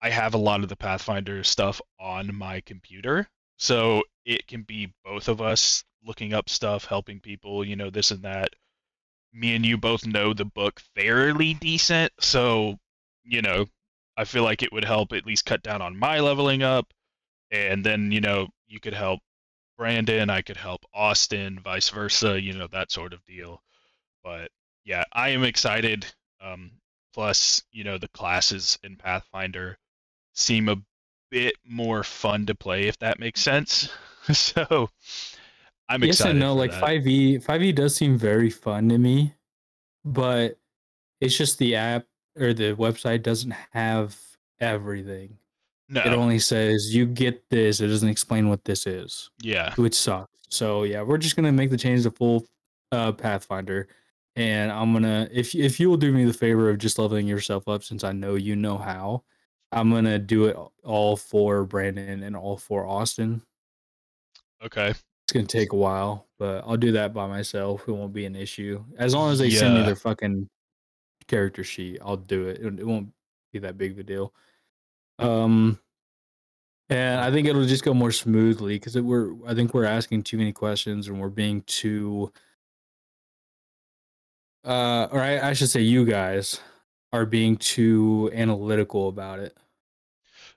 I 0.00 0.10
have 0.10 0.34
a 0.34 0.38
lot 0.38 0.62
of 0.62 0.68
the 0.68 0.76
Pathfinder 0.76 1.42
stuff 1.42 1.80
on 1.98 2.34
my 2.34 2.60
computer, 2.60 3.28
so 3.56 4.04
it 4.24 4.46
can 4.46 4.62
be 4.62 4.92
both 5.04 5.28
of 5.28 5.40
us 5.40 5.84
looking 6.04 6.32
up 6.34 6.48
stuff, 6.48 6.84
helping 6.84 7.18
people, 7.20 7.64
you 7.64 7.76
know, 7.76 7.90
this 7.90 8.10
and 8.10 8.22
that. 8.22 8.50
Me 9.32 9.54
and 9.56 9.66
you 9.66 9.76
both 9.76 10.06
know 10.06 10.32
the 10.32 10.44
book 10.44 10.80
fairly 10.94 11.54
decent, 11.54 12.12
so 12.20 12.78
you 13.24 13.42
know, 13.42 13.66
I 14.16 14.24
feel 14.24 14.42
like 14.42 14.62
it 14.62 14.72
would 14.72 14.84
help 14.84 15.12
at 15.12 15.26
least 15.26 15.46
cut 15.46 15.62
down 15.62 15.82
on 15.82 15.96
my 15.96 16.20
leveling 16.20 16.62
up, 16.62 16.92
and 17.50 17.84
then 17.84 18.12
you 18.12 18.20
know 18.20 18.48
you 18.66 18.80
could 18.80 18.94
help 18.94 19.20
Brandon, 19.76 20.30
I 20.30 20.42
could 20.42 20.56
help 20.56 20.84
Austin, 20.94 21.60
vice 21.62 21.90
versa, 21.90 22.40
you 22.40 22.54
know 22.54 22.66
that 22.68 22.90
sort 22.90 23.12
of 23.12 23.24
deal. 23.26 23.62
But 24.24 24.50
yeah, 24.84 25.04
I 25.12 25.30
am 25.30 25.44
excited. 25.44 26.06
Um, 26.40 26.72
plus, 27.14 27.62
you 27.72 27.84
know, 27.84 27.98
the 27.98 28.08
classes 28.08 28.78
in 28.82 28.96
Pathfinder 28.96 29.78
seem 30.34 30.68
a 30.68 30.76
bit 31.30 31.54
more 31.64 32.02
fun 32.02 32.46
to 32.46 32.54
play, 32.54 32.88
if 32.88 32.98
that 32.98 33.18
makes 33.18 33.40
sense. 33.40 33.88
so 34.32 34.90
I'm 35.88 36.02
yes 36.02 36.16
excited. 36.16 36.30
and 36.32 36.40
no. 36.40 36.54
Like 36.54 36.72
five 36.72 37.06
E, 37.06 37.38
five 37.38 37.62
E 37.62 37.72
does 37.72 37.94
seem 37.94 38.16
very 38.16 38.50
fun 38.50 38.88
to 38.88 38.98
me, 38.98 39.34
but 40.04 40.58
it's 41.20 41.36
just 41.36 41.58
the 41.58 41.76
app 41.76 42.04
or 42.38 42.52
the 42.52 42.74
website 42.74 43.22
doesn't 43.22 43.54
have 43.72 44.16
everything. 44.60 45.36
No, 45.88 46.00
It 46.00 46.12
only 46.12 46.38
says 46.40 46.94
you 46.94 47.06
get 47.06 47.48
this. 47.48 47.80
It 47.80 47.86
doesn't 47.86 48.08
explain 48.08 48.48
what 48.48 48.64
this 48.64 48.86
is, 48.86 49.30
yeah, 49.40 49.72
which 49.76 49.94
sucks. 49.94 50.30
So 50.48 50.82
yeah, 50.82 51.02
we're 51.02 51.18
just 51.18 51.36
gonna 51.36 51.52
make 51.52 51.70
the 51.70 51.76
change 51.76 52.02
to 52.04 52.10
full 52.10 52.44
uh, 52.92 53.12
Pathfinder, 53.12 53.88
and 54.34 54.72
I'm 54.72 54.92
gonna 54.92 55.28
if 55.32 55.54
if 55.54 55.78
you 55.78 55.88
will 55.88 55.96
do 55.96 56.12
me 56.12 56.24
the 56.24 56.32
favor 56.32 56.70
of 56.70 56.78
just 56.78 56.98
leveling 56.98 57.26
yourself 57.28 57.68
up, 57.68 57.84
since 57.84 58.02
I 58.02 58.12
know 58.12 58.34
you 58.34 58.56
know 58.56 58.78
how, 58.78 59.22
I'm 59.72 59.90
gonna 59.90 60.18
do 60.18 60.46
it 60.46 60.56
all 60.84 61.16
for 61.16 61.64
Brandon 61.64 62.22
and 62.24 62.34
all 62.36 62.56
for 62.56 62.84
Austin. 62.86 63.42
okay, 64.64 64.90
It's 64.90 65.32
gonna 65.32 65.46
take 65.46 65.72
a 65.72 65.76
while, 65.76 66.26
but 66.38 66.64
I'll 66.66 66.76
do 66.76 66.92
that 66.92 67.14
by 67.14 67.26
myself. 67.28 67.84
It 67.86 67.92
won't 67.92 68.12
be 68.12 68.24
an 68.26 68.34
issue 68.36 68.84
as 68.98 69.14
long 69.14 69.30
as 69.32 69.38
they 69.38 69.50
send 69.50 69.74
me 69.74 69.82
their 69.86 69.96
fucking 69.96 70.48
character 71.28 71.64
sheet. 71.64 71.98
I'll 72.02 72.16
do 72.16 72.48
it. 72.48 72.60
It, 72.60 72.86
won't 72.86 73.10
be 73.52 73.58
that 73.60 73.78
big 73.78 73.92
of 73.92 73.98
a 73.98 74.02
deal. 74.02 74.32
Um, 75.18 75.78
and 76.88 77.20
I 77.20 77.30
think 77.30 77.48
it'll 77.48 77.66
just 77.66 77.84
go 77.84 77.94
more 77.94 78.12
smoothly 78.12 78.76
because 78.76 78.96
we're. 78.96 79.34
I 79.46 79.54
think 79.54 79.74
we're 79.74 79.84
asking 79.84 80.22
too 80.22 80.38
many 80.38 80.52
questions 80.52 81.08
and 81.08 81.20
we're 81.20 81.28
being 81.28 81.62
too. 81.62 82.32
Uh, 84.64 85.08
or 85.10 85.20
I, 85.20 85.50
I 85.50 85.52
should 85.52 85.70
say, 85.70 85.80
you 85.80 86.04
guys 86.04 86.60
are 87.12 87.26
being 87.26 87.56
too 87.56 88.30
analytical 88.34 89.08
about 89.08 89.40
it. 89.40 89.56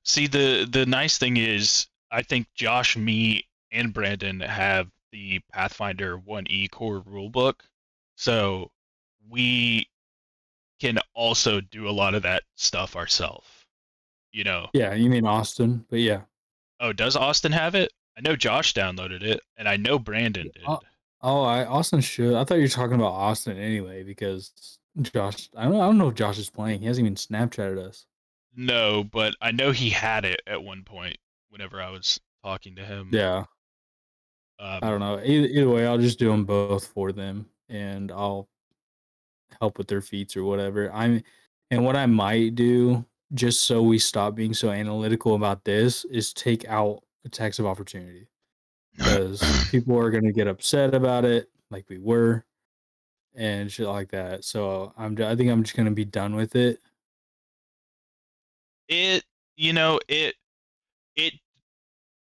See, 0.03 0.27
the 0.27 0.67
the 0.69 0.85
nice 0.85 1.17
thing 1.17 1.37
is, 1.37 1.87
I 2.11 2.21
think 2.21 2.47
Josh, 2.53 2.95
me, 2.95 3.45
and 3.71 3.93
Brandon 3.93 4.39
have 4.39 4.89
the 5.11 5.39
Pathfinder 5.51 6.19
1E 6.19 6.69
core 6.69 7.01
rulebook, 7.01 7.61
so 8.15 8.71
we 9.29 9.88
can 10.79 10.99
also 11.13 11.61
do 11.61 11.87
a 11.87 11.91
lot 11.91 12.15
of 12.15 12.23
that 12.23 12.43
stuff 12.55 12.95
ourselves. 12.95 13.47
You 14.31 14.43
know, 14.43 14.67
Yeah, 14.73 14.93
you 14.93 15.09
mean 15.09 15.25
Austin, 15.25 15.85
but 15.89 15.99
yeah. 15.99 16.21
oh, 16.79 16.93
does 16.93 17.15
Austin 17.15 17.51
have 17.51 17.75
it? 17.75 17.91
I 18.17 18.21
know 18.21 18.35
Josh 18.35 18.73
downloaded 18.73 19.23
it, 19.23 19.41
and 19.57 19.67
I 19.67 19.77
know 19.77 19.97
Brandon 19.99 20.49
did. 20.53 20.63
Uh, 20.65 20.77
Oh, 21.21 21.41
I 21.43 21.65
Austin 21.65 21.99
should. 21.99 22.33
I 22.35 22.45
thought 22.45 22.55
you 22.55 22.61
were 22.61 22.67
talking 22.69 22.95
about 22.95 23.11
Austin 23.11 23.57
anyway 23.57 24.03
because 24.03 24.77
Josh. 25.01 25.49
I 25.55 25.65
don't. 25.65 25.75
I 25.75 25.79
don't 25.79 25.97
know 25.97 26.07
if 26.07 26.15
Josh 26.15 26.37
is 26.37 26.49
playing. 26.49 26.79
He 26.79 26.85
hasn't 26.85 27.05
even 27.05 27.15
Snapchatted 27.15 27.77
us. 27.77 28.05
No, 28.55 29.03
but 29.03 29.35
I 29.41 29.51
know 29.51 29.71
he 29.71 29.89
had 29.89 30.23
it 30.23 30.41
at 30.47 30.63
one 30.63 30.83
point 30.83 31.17
whenever 31.49 31.81
I 31.81 31.89
was 31.89 32.21
talking 32.43 32.75
to 32.77 32.85
him. 32.85 33.09
Yeah, 33.11 33.39
Um, 34.59 34.79
I 34.81 34.89
don't 34.89 34.99
know. 35.01 35.19
Either, 35.21 35.47
either 35.47 35.69
way, 35.69 35.85
I'll 35.85 35.97
just 35.97 36.19
do 36.19 36.29
them 36.29 36.45
both 36.45 36.87
for 36.87 37.11
them, 37.11 37.47
and 37.67 38.11
I'll 38.13 38.47
help 39.61 39.77
with 39.77 39.87
their 39.87 40.01
feats 40.01 40.35
or 40.35 40.43
whatever. 40.43 40.91
I'm, 40.93 41.23
and 41.71 41.85
what 41.85 41.95
I 41.95 42.05
might 42.05 42.55
do, 42.55 43.05
just 43.33 43.61
so 43.63 43.81
we 43.81 43.99
stop 43.99 44.35
being 44.35 44.53
so 44.53 44.69
analytical 44.71 45.35
about 45.35 45.63
this, 45.63 46.05
is 46.05 46.33
take 46.33 46.67
out 46.67 47.03
attacks 47.25 47.59
of 47.59 47.65
opportunity 47.65 48.27
because 48.95 49.41
people 49.71 49.97
are 49.97 50.09
gonna 50.09 50.31
get 50.31 50.47
upset 50.47 50.95
about 50.95 51.25
it, 51.25 51.49
like 51.69 51.85
we 51.89 51.99
were, 51.99 52.45
and 53.35 53.71
shit 53.71 53.87
like 53.87 54.09
that. 54.11 54.43
So 54.43 54.93
I'm. 54.97 55.15
I 55.21 55.35
think 55.35 55.51
I'm 55.51 55.63
just 55.63 55.77
gonna 55.77 55.91
be 55.91 56.05
done 56.05 56.35
with 56.35 56.55
it. 56.55 56.79
it 58.87 59.23
you 59.55 59.73
know 59.73 59.99
it 60.07 60.35
it 61.15 61.33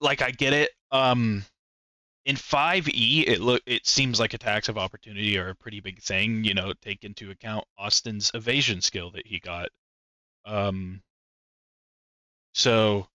like 0.01 0.23
i 0.23 0.31
get 0.31 0.53
it 0.53 0.71
um 0.93 1.45
in 2.27 2.37
5e 2.37 3.29
it 3.29 3.41
look 3.41 3.63
it 3.67 3.87
seems 3.87 4.19
like 4.19 4.33
attacks 4.35 4.69
of 4.69 4.79
opportunity 4.79 5.37
are 5.39 5.51
a 5.51 5.55
pretty 5.55 5.81
big 5.81 6.01
thing 6.01 6.43
you 6.45 6.55
know 6.55 6.73
take 6.81 7.05
into 7.05 7.31
account 7.31 7.65
austin's 7.79 8.31
evasion 8.35 8.81
skill 8.81 9.11
that 9.11 9.27
he 9.27 9.39
got. 9.41 9.69
Um 10.47 11.03
so 12.55 13.07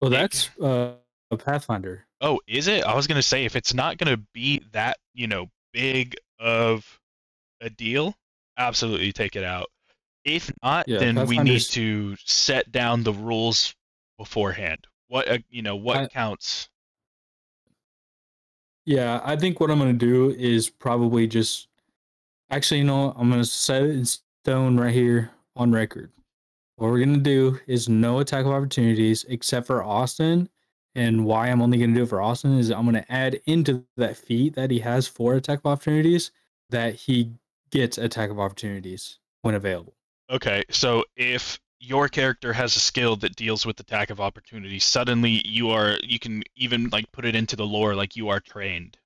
Well, 0.00 0.10
that's 0.10 0.50
uh, 0.58 0.94
a 1.30 1.36
Pathfinder. 1.36 2.06
oh 2.20 2.40
is 2.46 2.66
it? 2.68 2.84
I 2.84 2.94
was 2.94 3.06
gonna 3.06 3.22
say 3.22 3.44
if 3.44 3.54
it's 3.56 3.74
not 3.74 3.98
gonna 3.98 4.16
be 4.32 4.62
that 4.72 4.98
you 5.14 5.26
know 5.26 5.46
big 5.72 6.16
of 6.40 7.00
a 7.60 7.68
deal 7.70 8.14
absolutely 8.56 9.12
take 9.12 9.36
it 9.36 9.44
out. 9.44 9.66
If 10.24 10.50
not 10.62 10.88
Yeah, 10.88 10.98
then 10.98 11.26
we 11.26 11.38
need 11.38 11.60
to 11.62 12.16
set 12.24 12.70
down 12.72 13.02
the 13.04 13.12
rules 13.12 13.74
beforehand. 14.18 14.86
What 15.08 15.28
uh, 15.28 15.38
you 15.50 15.62
know 15.62 15.76
what 15.76 15.96
I- 15.96 16.06
counts 16.08 16.68
Yeah, 18.88 19.20
I 19.22 19.36
think 19.36 19.60
what 19.60 19.70
I'm 19.70 19.78
gonna 19.78 19.92
do 19.92 20.30
is 20.30 20.70
probably 20.70 21.26
just 21.26 21.68
actually, 22.48 22.78
you 22.78 22.84
know, 22.84 23.12
I'm 23.18 23.28
gonna 23.28 23.44
set 23.44 23.82
it 23.82 23.90
in 23.90 24.06
stone 24.06 24.80
right 24.80 24.94
here 24.94 25.30
on 25.56 25.72
record. 25.72 26.10
What 26.76 26.90
we're 26.90 27.00
gonna 27.00 27.18
do 27.18 27.60
is 27.66 27.90
no 27.90 28.20
attack 28.20 28.46
of 28.46 28.52
opportunities 28.52 29.26
except 29.28 29.66
for 29.66 29.84
Austin. 29.84 30.48
And 30.94 31.26
why 31.26 31.48
I'm 31.48 31.60
only 31.60 31.76
gonna 31.76 31.92
do 31.92 32.04
it 32.04 32.08
for 32.08 32.22
Austin 32.22 32.58
is 32.58 32.70
I'm 32.70 32.86
gonna 32.86 33.04
add 33.10 33.38
into 33.44 33.84
that 33.98 34.16
feat 34.16 34.54
that 34.54 34.70
he 34.70 34.78
has 34.78 35.06
for 35.06 35.34
attack 35.34 35.58
of 35.58 35.66
opportunities 35.66 36.30
that 36.70 36.94
he 36.94 37.32
gets 37.70 37.98
attack 37.98 38.30
of 38.30 38.40
opportunities 38.40 39.18
when 39.42 39.54
available. 39.54 39.92
Okay, 40.30 40.64
so 40.70 41.04
if 41.14 41.60
your 41.80 42.08
character 42.08 42.52
has 42.52 42.74
a 42.76 42.80
skill 42.80 43.16
that 43.16 43.36
deals 43.36 43.64
with 43.64 43.78
attack 43.80 44.10
of 44.10 44.20
opportunity, 44.20 44.78
suddenly 44.78 45.46
you 45.46 45.70
are 45.70 45.96
you 46.02 46.18
can 46.18 46.42
even 46.56 46.88
like 46.90 47.10
put 47.12 47.24
it 47.24 47.34
into 47.34 47.56
the 47.56 47.66
lore 47.66 47.94
like 47.94 48.16
you 48.16 48.28
are 48.28 48.40
trained 48.40 48.96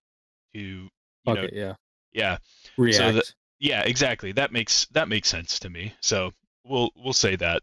to 0.55 0.59
you 0.59 0.91
know 1.27 1.47
yeah. 1.53 1.75
yeah 2.13 2.39
React. 2.77 3.15
the- 3.15 3.33
yeah 3.61 3.83
exactly 3.83 4.33
that 4.33 4.53
makes 4.53 4.87
that 4.87 5.09
makes 5.09 5.29
sense 5.29 5.59
to 5.61 5.71
me 5.71 5.95
so 6.01 6.33
we'll 6.65 6.91
we'll 6.97 7.13
say 7.13 7.37
that 7.37 7.63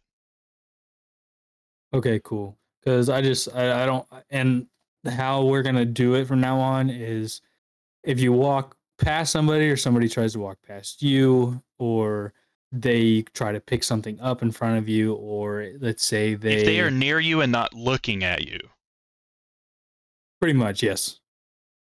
Okay, 1.94 2.20
cool. 2.24 2.58
Because 2.80 3.10
I 3.10 3.22
just 3.22 3.54
I, 3.54 3.84
I 3.84 3.86
don't 3.86 4.08
and 4.30 4.68
how 5.08 5.44
we're 5.46 5.63
gonna 5.63 5.86
do 5.86 6.16
it 6.16 6.28
from 6.28 6.39
now 6.39 6.60
on 6.60 6.89
is 6.89 7.42
if 8.04 8.20
you 8.20 8.32
walk 8.32 8.75
past 8.98 9.32
somebody 9.32 9.70
or 9.70 9.78
somebody 9.78 10.08
tries 10.08 10.34
to 10.34 10.39
walk 10.39 10.58
past 10.66 11.01
you 11.01 11.62
or 11.78 12.34
they 12.72 13.24
try 13.34 13.52
to 13.52 13.60
pick 13.60 13.84
something 13.84 14.20
up 14.20 14.42
in 14.42 14.52
front 14.52 14.78
of 14.78 14.88
you 14.88 15.16
or 15.16 15.72
let's 15.80 16.06
say 16.06 16.36
they, 16.36 16.58
if 16.58 16.66
they 16.66 16.80
are 16.80 16.92
near 16.92 17.20
you 17.20 17.42
and 17.42 17.52
not 17.52 17.74
looking 17.74 18.24
at 18.24 18.48
you. 18.48 18.60
Pretty 20.40 20.54
much 20.54 20.84
yes. 20.84 21.20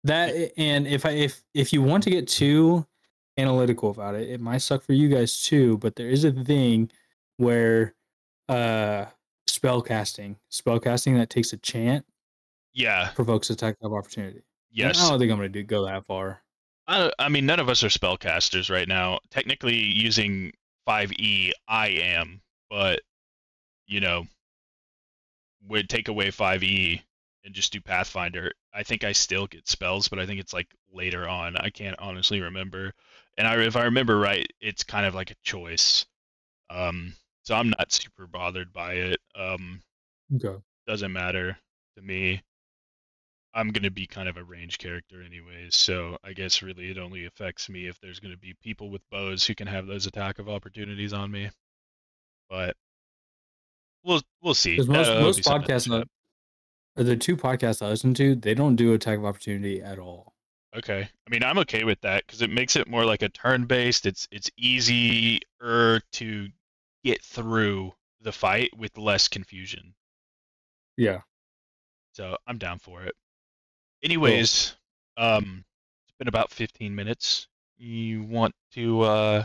That 0.05 0.53
and 0.57 0.89
if 0.89 1.07
i 1.07 1.11
if 1.11 1.45
if 1.55 1.73
you 1.73 1.81
want 1.81 2.03
to 2.05 2.11
get 2.11 2.27
too 2.27 2.85
analytical 3.39 3.91
about 3.91 4.17
it 4.17 4.29
it 4.29 4.41
might 4.41 4.59
suck 4.59 4.83
for 4.83 4.93
you 4.95 5.09
guys 5.09 5.43
too 5.43 5.79
but 5.79 5.95
there 5.95 6.09
is 6.09 6.25
a 6.25 6.33
thing 6.33 6.91
where 7.37 7.95
uh 8.49 9.05
spell 9.47 9.81
casting 9.81 10.37
spell 10.49 10.81
casting 10.81 11.15
that 11.15 11.31
takes 11.31 11.53
a 11.53 11.57
chant 11.59 12.05
yeah. 12.75 13.11
provokes 13.15 13.51
attack 13.51 13.77
of 13.83 13.93
opportunity. 13.93 14.39
And 14.39 14.45
yes. 14.71 15.01
i 15.01 15.09
don't 15.09 15.19
think 15.19 15.31
i'm 15.31 15.39
gonna 15.39 15.49
do 15.49 15.63
go 15.63 15.87
that 15.87 16.05
far. 16.05 16.43
I, 16.89 17.13
I 17.19 17.29
mean 17.29 17.47
none 17.47 17.61
of 17.61 17.69
us 17.69 17.85
are 17.85 17.89
spellcasters 17.89 18.71
right 18.71 18.89
now. 18.89 19.21
Technically 19.31 19.77
using 19.77 20.53
5e 20.89 21.53
i 21.69 21.89
am 21.89 22.41
but 22.71 23.01
you 23.87 24.01
know 24.01 24.25
would 25.69 25.89
take 25.89 26.09
away 26.09 26.29
5e 26.29 27.01
and 27.45 27.55
just 27.55 27.73
do 27.73 27.81
pathfinder. 27.81 28.53
I 28.75 28.83
think 28.83 29.05
i 29.05 29.13
still 29.13 29.47
get 29.47 29.69
spells 29.69 30.09
but 30.09 30.19
i 30.19 30.27
think 30.27 30.41
it's 30.41 30.53
like 30.53 30.69
later 30.93 31.29
on. 31.29 31.57
I 31.57 31.71
can't 31.71 31.99
honestly 31.99 32.41
remember. 32.41 32.93
And 33.39 33.47
I, 33.47 33.57
if 33.63 33.77
i 33.77 33.85
remember 33.85 34.19
right 34.19 34.47
it's 34.61 34.85
kind 34.85 35.07
of 35.07 35.15
like 35.15 35.31
a 35.31 35.37
choice. 35.43 36.07
Um 36.71 37.15
so 37.45 37.55
i'm 37.55 37.71
not 37.71 37.93
super 37.93 38.27
bothered 38.27 38.73
by 38.73 38.95
it. 38.95 39.21
Um 39.37 39.83
okay. 40.37 40.59
doesn't 40.87 41.13
matter 41.13 41.57
to 41.97 42.03
me. 42.03 42.43
I'm 43.55 43.71
gonna 43.71 43.91
be 43.91 44.07
kind 44.07 44.29
of 44.29 44.37
a 44.37 44.45
range 44.45 44.79
character 44.79 45.23
anyways, 45.23 45.77
so 45.77 46.17
I 46.25 46.33
guess 46.33 46.63
really 46.63 46.91
it 46.91 46.99
only 46.99 47.27
affects 47.27 47.69
me 47.69 47.87
if 47.87 48.01
there's 48.01 48.21
gonna 48.21 48.37
be 48.37 48.55
people 48.63 48.91
with 48.91 49.09
bows 49.11 49.47
who 49.47 49.55
can 49.55 49.67
have 49.67 49.87
those 49.87 50.07
attack 50.07 50.39
of 50.39 50.49
opportunities 50.49 51.13
on 51.13 51.31
me. 51.31 51.51
But 52.49 52.77
we'll 54.05 54.23
we'll 54.43 54.55
see. 54.55 54.73
Because 54.73 54.89
most 54.89 55.09
Uh, 55.09 55.21
most 55.21 55.43
to 55.43 55.51
podcasts, 55.51 55.89
chat. 55.89 56.09
Or 56.97 57.05
the 57.05 57.17
two 57.17 57.37
podcasts 57.37 57.81
I 57.81 57.89
listen 57.89 58.13
to, 58.15 58.35
they 58.35 58.55
don't 58.55 58.77
do 58.77 58.93
attack 58.93 59.19
of 59.19 59.25
opportunity 59.25 59.81
at 59.81 59.99
all. 59.99 60.35
Okay. 60.75 61.03
I 61.27 61.31
mean, 61.31 61.43
I'm 61.43 61.59
okay 61.59 61.85
with 61.85 62.01
that 62.01 62.27
because 62.27 62.43
it 62.43 62.51
makes 62.51 62.77
it 62.77 62.89
more 62.89 63.05
like 63.05 63.23
a 63.23 63.29
turn-based. 63.29 64.07
It's 64.07 64.27
it's 64.31 64.51
easier 64.57 66.01
to 66.13 66.49
get 67.05 67.23
through 67.23 67.93
the 68.21 68.33
fight 68.33 68.71
with 68.77 68.97
less 68.97 69.29
confusion. 69.29 69.95
Yeah. 70.97 71.23
So 72.13 72.37
I'm 72.47 72.59
down 72.59 72.79
for 72.79 73.03
it. 73.03 73.15
Anyways, 74.03 74.75
um, 75.17 75.65
it's 76.05 76.17
been 76.19 76.29
about 76.29 76.51
15 76.51 76.95
minutes. 76.95 77.47
You 77.79 78.23
want 78.23 78.55
to 78.73 79.03
uh 79.03 79.45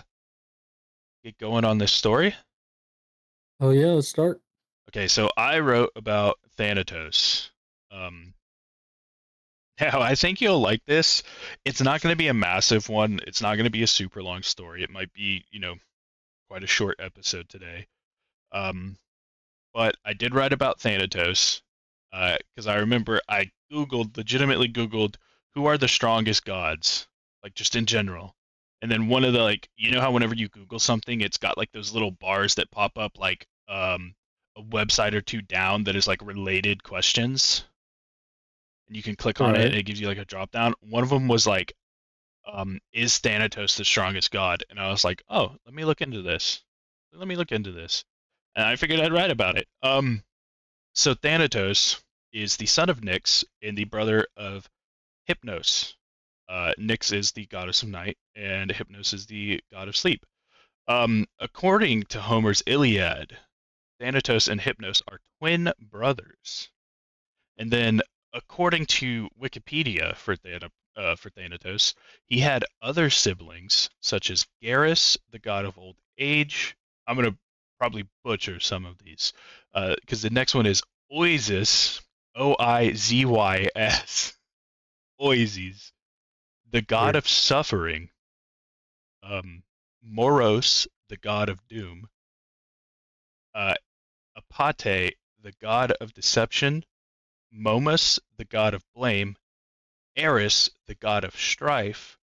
get 1.24 1.38
going 1.38 1.66
on 1.66 1.78
this 1.78 1.92
story? 1.92 2.36
Oh 3.60 3.72
yeah, 3.72 3.88
let's 3.88 4.08
start. 4.08 4.42
Okay, 4.90 5.08
so 5.08 5.30
I 5.36 5.60
wrote 5.60 5.92
about 5.96 6.38
Thanatos. 6.56 7.52
Um, 7.92 8.34
now 9.82 10.02
I 10.02 10.16
think 10.16 10.42
you'll 10.42 10.60
like 10.62 10.84
this. 10.86 11.24
It's 11.66 11.82
not 11.82 12.02
going 12.02 12.14
to 12.14 12.18
be 12.18 12.28
a 12.28 12.34
massive 12.34 12.90
one. 12.90 13.20
It's 13.28 13.42
not 13.42 13.56
going 13.56 13.66
to 13.66 13.72
be 13.72 13.84
a 13.84 13.88
super 13.88 14.24
long 14.24 14.44
story. 14.44 14.84
It 14.84 14.90
might 14.90 15.12
be, 15.14 15.46
you 15.52 15.60
know, 15.60 15.76
quite 16.50 16.64
a 16.64 16.68
short 16.68 16.98
episode 17.00 17.50
today. 17.50 17.88
Um, 18.52 18.98
but 19.74 19.96
I 20.06 20.14
did 20.14 20.34
write 20.34 20.54
about 20.54 20.80
Thanatos 20.80 21.62
because 22.12 22.68
I 22.68 22.78
remember 22.78 23.22
I 23.28 23.52
googled, 23.72 24.16
legitimately 24.18 24.70
googled, 24.70 25.16
who 25.56 25.66
are 25.66 25.78
the 25.78 25.88
strongest 25.88 26.46
gods, 26.46 27.08
like 27.44 27.54
just 27.54 27.76
in 27.76 27.86
general. 27.86 28.36
And 28.82 28.92
then 28.92 29.08
one 29.08 29.24
of 29.24 29.34
the 29.34 29.42
like, 29.42 29.68
you 29.76 29.92
know 29.92 30.02
how 30.02 30.12
whenever 30.12 30.36
you 30.36 30.50
Google 30.50 30.80
something, 30.80 31.22
it's 31.22 31.38
got 31.38 31.58
like 31.58 31.72
those 31.72 31.94
little 31.94 32.12
bars 32.12 32.56
that 32.56 32.72
pop 32.72 32.98
up 32.98 33.18
like 33.18 33.48
um 33.68 34.14
a 34.56 34.62
website 34.62 35.14
or 35.14 35.22
two 35.22 35.42
down 35.42 35.84
that 35.86 35.96
is 35.96 36.08
like 36.08 36.22
related 36.26 36.84
questions? 36.84 37.64
And 38.88 38.96
you 38.96 39.04
can 39.04 39.16
click 39.16 39.42
on 39.42 39.56
it 39.56 39.66
and 39.66 39.76
it 39.76 39.84
gives 39.84 40.00
you 40.00 40.08
like 40.08 40.18
a 40.18 40.26
drop 40.26 40.52
down 40.52 40.74
one 40.80 41.04
of 41.04 41.10
them 41.10 41.28
was 41.28 41.46
like 41.46 41.74
um 42.52 42.80
is 42.94 43.18
thanatos 43.18 43.76
the 43.76 43.84
strongest 43.86 44.32
god? 44.32 44.64
And 44.70 44.80
i 44.80 44.90
was 44.90 45.04
like 45.04 45.24
oh 45.30 45.56
let 45.66 45.74
me 45.74 45.84
look 45.86 46.02
into 46.02 46.22
this. 46.22 46.64
Let 47.14 47.28
me 47.28 47.36
look 47.36 47.52
into 47.52 47.72
this. 47.72 48.06
And 48.56 48.66
i 48.66 48.76
figured 48.76 49.00
i'd 49.00 49.12
write 49.12 49.32
about 49.32 49.58
it. 49.58 49.68
Um 49.82 50.24
so 50.98 51.14
thanatos 51.14 52.04
is 52.34 52.58
the 52.58 52.66
son 52.66 52.90
of 52.90 53.02
nyx 53.02 53.44
and 53.62 53.78
the 53.78 53.86
brother 53.86 54.28
of 54.36 54.70
hypnos 55.30 55.94
uh 56.50 56.74
nyx 56.80 57.14
is 57.14 57.32
the 57.32 57.46
goddess 57.46 57.84
of 57.84 57.90
night 57.90 58.18
and 58.36 58.72
hypnos 58.72 59.14
is 59.14 59.26
the 59.28 59.62
god 59.72 59.88
of 59.88 59.96
sleep 59.96 60.26
um 60.88 61.26
according 61.40 62.04
to 62.04 62.20
homer's 62.20 62.62
iliad 62.66 63.38
Thanatos 64.00 64.48
and 64.48 64.62
Hypnos 64.62 65.02
are 65.08 65.20
twin 65.40 65.74
brothers. 65.80 66.70
And 67.58 67.72
then, 67.72 68.02
according 68.32 68.86
to 68.98 69.30
Wikipedia 69.40 70.16
for, 70.16 70.36
Thana, 70.36 70.70
uh, 70.96 71.16
for 71.16 71.32
Thanatos, 71.32 71.96
he 72.26 72.40
had 72.40 72.64
other 72.82 73.10
siblings, 73.10 73.90
such 74.00 74.30
as 74.30 74.46
Geras, 74.62 75.18
the 75.32 75.40
god 75.40 75.66
of 75.66 75.80
old 75.80 75.98
age. 76.20 76.78
I'm 77.08 77.16
going 77.16 77.32
to 77.32 77.40
probably 77.80 78.08
butcher 78.24 78.60
some 78.60 78.86
of 78.86 78.98
these, 79.00 79.34
because 79.74 80.22
the 80.22 80.30
next 80.30 80.56
one 80.56 80.66
is 80.66 80.82
Oizys, 81.12 82.02
O 82.36 82.56
I 82.60 82.94
Z 82.94 83.26
Y 83.26 83.68
S. 83.76 84.34
Oizys, 85.22 85.92
the 86.70 86.82
god 86.82 87.06
Weird. 87.06 87.16
of 87.16 87.28
suffering. 87.28 88.10
Um, 89.24 89.64
Moros, 90.04 90.88
the 91.10 91.18
god 91.18 91.50
of 91.50 91.66
doom. 91.68 92.08
Uh, 93.54 93.74
Apate, 94.38 95.14
the 95.42 95.54
god 95.62 95.92
of 95.94 96.14
deception, 96.14 96.84
Momus, 97.52 98.20
the 98.38 98.46
god 98.46 98.74
of 98.74 98.84
blame, 98.94 99.36
Eris, 100.16 100.70
the 100.86 100.96
god 100.96 101.24
of 101.24 101.36
strife, 101.36 102.18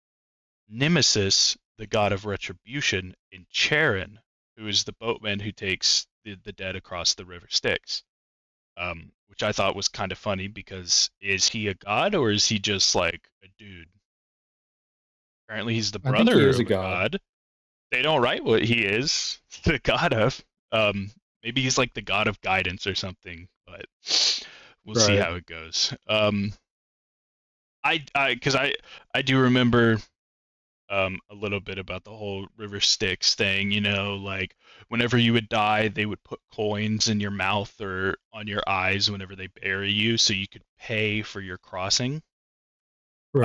Nemesis, 0.68 1.58
the 1.78 1.88
god 1.88 2.12
of 2.12 2.26
retribution, 2.26 3.16
and 3.32 3.48
Charon, 3.50 4.20
who 4.58 4.68
is 4.68 4.84
the 4.84 4.94
boatman 4.94 5.40
who 5.40 5.52
takes 5.52 6.08
the, 6.24 6.38
the 6.44 6.52
dead 6.52 6.76
across 6.76 7.14
the 7.14 7.26
river 7.26 7.48
Styx. 7.50 8.04
Um, 8.78 9.12
which 9.28 9.44
I 9.44 9.52
thought 9.52 9.76
was 9.76 9.88
kind 9.88 10.12
of 10.12 10.18
funny 10.18 10.48
because 10.48 11.10
is 11.22 11.48
he 11.48 11.68
a 11.68 11.74
god 11.74 12.16
or 12.16 12.32
is 12.32 12.48
he 12.48 12.60
just 12.60 12.96
like 12.96 13.22
a 13.44 13.48
dude? 13.58 13.88
Apparently, 15.48 15.74
he's 15.74 15.92
the 15.92 16.02
he 16.04 16.10
brother 16.10 16.50
is 16.50 16.56
of 16.56 16.62
a 16.62 16.70
god. 16.70 17.20
They 17.92 18.02
don't 18.02 18.22
write 18.22 18.44
what 18.44 18.64
he 18.64 18.86
is 18.86 19.40
the 19.64 19.80
god 19.80 20.14
of. 20.14 20.44
Um, 20.72 21.12
maybe 21.44 21.62
he's 21.62 21.78
like 21.78 21.94
the 21.94 22.02
god 22.02 22.28
of 22.28 22.40
guidance 22.42 22.88
or 22.88 22.96
something, 22.96 23.48
but 23.66 23.86
we'll 24.86 24.96
see 24.96 25.18
how 25.18 25.36
it 25.36 25.46
goes. 25.46 25.94
Um, 26.08 26.54
I, 27.84 28.04
I, 28.14 28.34
because 28.34 28.56
I, 28.56 28.74
I 29.14 29.22
do 29.22 29.40
remember, 29.40 29.98
um, 30.92 31.20
a 31.30 31.36
little 31.36 31.60
bit 31.60 31.80
about 31.80 32.04
the 32.04 32.12
whole 32.12 32.48
River 32.58 32.80
Styx 32.80 33.34
thing. 33.36 33.72
You 33.72 33.82
know, 33.82 34.16
like 34.16 34.56
whenever 34.90 35.18
you 35.18 35.34
would 35.34 35.50
die, 35.50 35.88
they 35.88 36.06
would 36.06 36.24
put 36.24 36.40
coins 36.54 37.08
in 37.08 37.20
your 37.20 37.32
mouth 37.32 37.74
or 37.82 38.18
on 38.34 38.48
your 38.48 38.62
eyes 38.68 39.10
whenever 39.10 39.36
they 39.36 39.48
bury 39.48 39.92
you, 39.92 40.18
so 40.18 40.34
you 40.34 40.48
could 40.48 40.64
pay 40.80 41.22
for 41.22 41.42
your 41.42 41.58
crossing. 41.58 42.22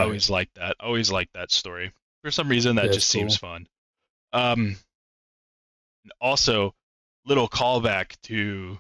I 0.01 0.05
always 0.05 0.29
like 0.29 0.51
that. 0.55 0.77
Always 0.81 1.11
liked 1.11 1.35
that 1.35 1.53
story. 1.53 1.93
For 2.23 2.31
some 2.31 2.49
reason, 2.49 2.77
that 2.77 2.93
just 2.93 3.09
seems 3.09 3.37
fun. 3.37 3.69
Um, 4.33 4.77
also, 6.21 6.75
little 7.25 7.49
callback 7.49 8.21
to 8.25 8.79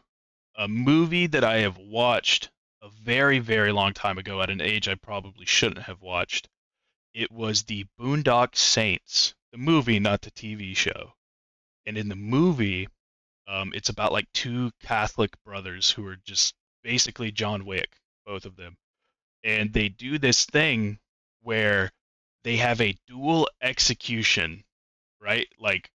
a 0.56 0.66
movie 0.66 1.28
that 1.28 1.44
I 1.44 1.58
have 1.58 1.78
watched 1.78 2.50
a 2.82 2.88
very, 2.88 3.38
very 3.38 3.72
long 3.72 3.92
time 3.92 4.18
ago 4.18 4.42
at 4.42 4.50
an 4.50 4.60
age 4.60 4.88
I 4.88 4.96
probably 4.96 5.46
shouldn't 5.46 5.86
have 5.86 6.02
watched. 6.02 6.48
It 7.16 7.32
was 7.32 7.64
the 7.64 7.86
Boondock 7.98 8.56
Saints, 8.56 9.34
the 9.50 9.58
movie, 9.58 9.98
not 9.98 10.22
the 10.22 10.30
TV 10.30 10.76
show. 10.76 11.14
And 11.86 11.98
in 11.98 12.08
the 12.08 12.16
movie, 12.16 12.88
um, 13.48 13.72
it's 13.74 13.88
about 13.88 14.12
like 14.12 14.30
two 14.32 14.70
Catholic 14.82 15.32
brothers 15.44 15.90
who 15.90 16.06
are 16.06 16.16
just 16.16 16.54
basically 16.82 17.32
John 17.32 17.64
Wick, 17.64 17.96
both 18.24 18.44
of 18.44 18.56
them 18.56 18.76
and 19.46 19.72
they 19.72 19.88
do 19.88 20.18
this 20.18 20.44
thing 20.44 20.98
where 21.42 21.92
they 22.42 22.56
have 22.56 22.80
a 22.80 22.98
dual 23.06 23.48
execution, 23.62 24.64
right? 25.20 25.46
Like 25.58 25.88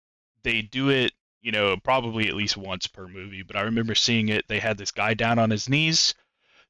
they 0.44 0.62
do 0.62 0.90
it, 0.90 1.14
you 1.42 1.52
know, 1.52 1.76
probably 1.78 2.28
at 2.28 2.36
least 2.36 2.58
once 2.58 2.86
per 2.86 3.08
movie, 3.08 3.42
but 3.42 3.56
I 3.56 3.62
remember 3.62 3.96
seeing 3.96 4.30
it. 4.30 4.48
They 4.48 4.60
had 4.60 4.78
this 4.78 4.92
guy 4.92 5.16
down 5.16 5.40
on 5.40 5.50
his 5.50 5.68
knees, 5.68 6.14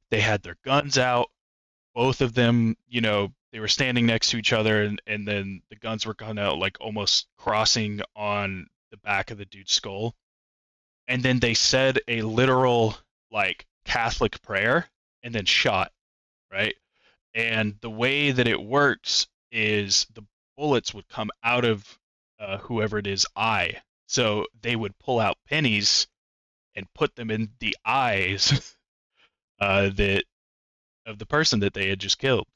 they 0.09 0.21
had 0.21 0.41
their 0.41 0.57
guns 0.63 0.97
out, 0.97 1.29
both 1.93 2.21
of 2.21 2.33
them, 2.33 2.77
you 2.87 3.01
know, 3.01 3.33
they 3.51 3.59
were 3.59 3.67
standing 3.67 4.05
next 4.05 4.29
to 4.29 4.37
each 4.37 4.53
other 4.53 4.83
and, 4.83 5.01
and 5.07 5.27
then 5.27 5.61
the 5.69 5.75
guns 5.75 6.05
were 6.05 6.13
kind 6.13 6.39
of 6.39 6.57
like 6.57 6.77
almost 6.79 7.27
crossing 7.37 8.01
on 8.15 8.67
the 8.91 8.97
back 8.97 9.31
of 9.31 9.37
the 9.37 9.45
dude's 9.45 9.73
skull. 9.73 10.15
And 11.07 11.23
then 11.23 11.39
they 11.39 11.55
said 11.55 11.99
a 12.07 12.21
literal 12.21 12.95
like 13.31 13.65
Catholic 13.85 14.41
prayer 14.41 14.87
and 15.23 15.33
then 15.33 15.45
shot 15.45 15.91
right? 16.51 16.75
And 17.33 17.75
the 17.81 17.89
way 17.89 18.31
that 18.31 18.47
it 18.47 18.61
works 18.61 19.27
is 19.51 20.07
the 20.13 20.23
bullets 20.57 20.93
would 20.93 21.07
come 21.07 21.29
out 21.43 21.65
of 21.65 21.99
uh, 22.39 22.57
whoever 22.57 22.97
it 22.97 23.07
is 23.07 23.25
eye. 23.35 23.77
So 24.07 24.45
they 24.61 24.75
would 24.75 24.97
pull 24.99 25.19
out 25.19 25.37
pennies 25.47 26.07
and 26.75 26.91
put 26.93 27.15
them 27.15 27.29
in 27.29 27.49
the 27.59 27.75
eyes 27.85 28.75
uh, 29.59 29.89
that 29.95 30.23
of 31.05 31.19
the 31.19 31.25
person 31.25 31.61
that 31.61 31.73
they 31.73 31.89
had 31.89 31.99
just 31.99 32.17
killed. 32.17 32.47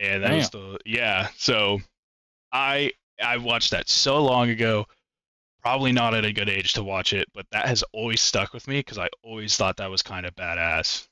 And 0.00 0.24
that 0.24 0.34
was 0.34 0.50
the 0.50 0.78
yeah. 0.84 1.28
So 1.36 1.80
I 2.52 2.92
I 3.22 3.36
watched 3.36 3.70
that 3.72 3.88
so 3.88 4.22
long 4.22 4.50
ago. 4.50 4.86
Probably 5.62 5.92
not 5.92 6.14
at 6.14 6.24
a 6.24 6.32
good 6.32 6.48
age 6.48 6.72
to 6.72 6.82
watch 6.82 7.12
it, 7.12 7.28
but 7.34 7.44
that 7.52 7.66
has 7.68 7.84
always 7.92 8.22
stuck 8.22 8.54
with 8.54 8.66
me 8.66 8.78
because 8.78 8.96
I 8.96 9.08
always 9.22 9.56
thought 9.56 9.76
that 9.76 9.90
was 9.90 10.00
kind 10.00 10.24
of 10.24 10.34
badass 10.34 11.06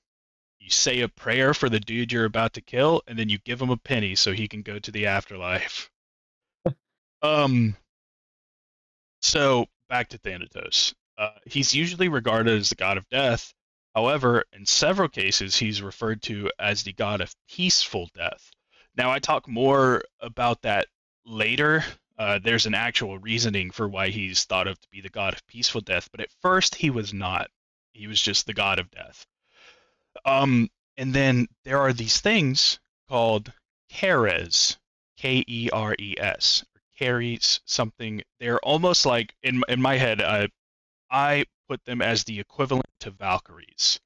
you 0.61 0.71
say 0.71 1.01
a 1.01 1.09
prayer 1.09 1.55
for 1.55 1.69
the 1.69 1.81
dude 1.81 2.13
you're 2.13 2.25
about 2.25 2.53
to 2.55 2.61
kill, 2.61 3.03
and 3.07 3.19
then 3.19 3.29
you 3.29 3.39
give 3.39 3.61
him 3.61 3.71
a 3.71 3.77
penny 3.77 4.15
so 4.15 4.33
he 4.33 4.49
can 4.49 4.63
go 4.63 4.79
to 4.79 4.91
the 4.91 5.07
afterlife. 5.07 5.91
um. 7.23 7.77
So 9.23 9.67
back 9.89 10.09
to 10.11 10.19
Thanatos. 10.19 10.95
Uh, 11.17 11.31
he's 11.47 11.75
usually 11.75 12.09
regarded 12.09 12.59
as 12.59 12.69
the 12.69 12.75
god 12.77 12.99
of 12.99 13.09
death. 13.09 13.53
However, 13.95 14.45
in 14.53 14.67
several 14.67 15.09
cases, 15.09 15.57
he's 15.57 15.83
referred 15.83 16.23
to 16.23 16.51
as 16.59 16.83
the 16.83 16.93
god 16.93 17.21
of 17.21 17.35
peaceful 17.49 18.09
death. 18.15 18.51
Now, 18.99 19.13
I 19.13 19.21
talk 19.21 19.47
more 19.47 20.03
about 20.19 20.63
that 20.63 20.89
later. 21.25 21.85
Uh, 22.19 22.41
there's 22.43 22.67
an 22.67 22.75
actual 22.75 23.17
reasoning 23.19 23.71
for 23.71 23.89
why 23.89 24.09
he's 24.09 24.45
thought 24.45 24.67
of 24.67 24.81
to 24.81 24.89
be 24.91 25.01
the 25.01 25.09
god 25.09 25.35
of 25.35 25.47
peaceful 25.47 25.81
death, 25.81 26.11
but 26.11 26.21
at 26.21 26.33
first 26.43 26.75
he 26.75 26.91
was 26.91 27.15
not. 27.15 27.49
He 27.93 28.09
was 28.09 28.21
just 28.21 28.47
the 28.47 28.55
god 28.55 28.81
of 28.81 28.91
death. 28.91 29.25
Um, 30.25 30.69
and 30.97 31.15
then 31.15 31.47
there 31.65 31.79
are 31.79 31.93
these 31.93 32.21
things 32.21 32.81
called 33.09 33.53
Keres, 33.89 34.77
K 35.17 35.45
E 35.47 35.71
R 35.73 35.95
E 35.97 36.17
S, 36.19 36.65
or 36.75 36.83
carries 36.99 37.61
something. 37.67 38.23
They're 38.41 38.59
almost 38.61 39.07
like 39.07 39.33
in 39.45 39.63
in 39.69 39.81
my 39.81 39.97
head. 39.97 40.21
Uh, 40.21 40.49
I 41.09 41.45
put 41.69 41.85
them 41.85 42.03
as 42.03 42.25
the 42.25 42.41
equivalent 42.41 42.87
to 43.01 43.13
Valkyries. 43.13 44.01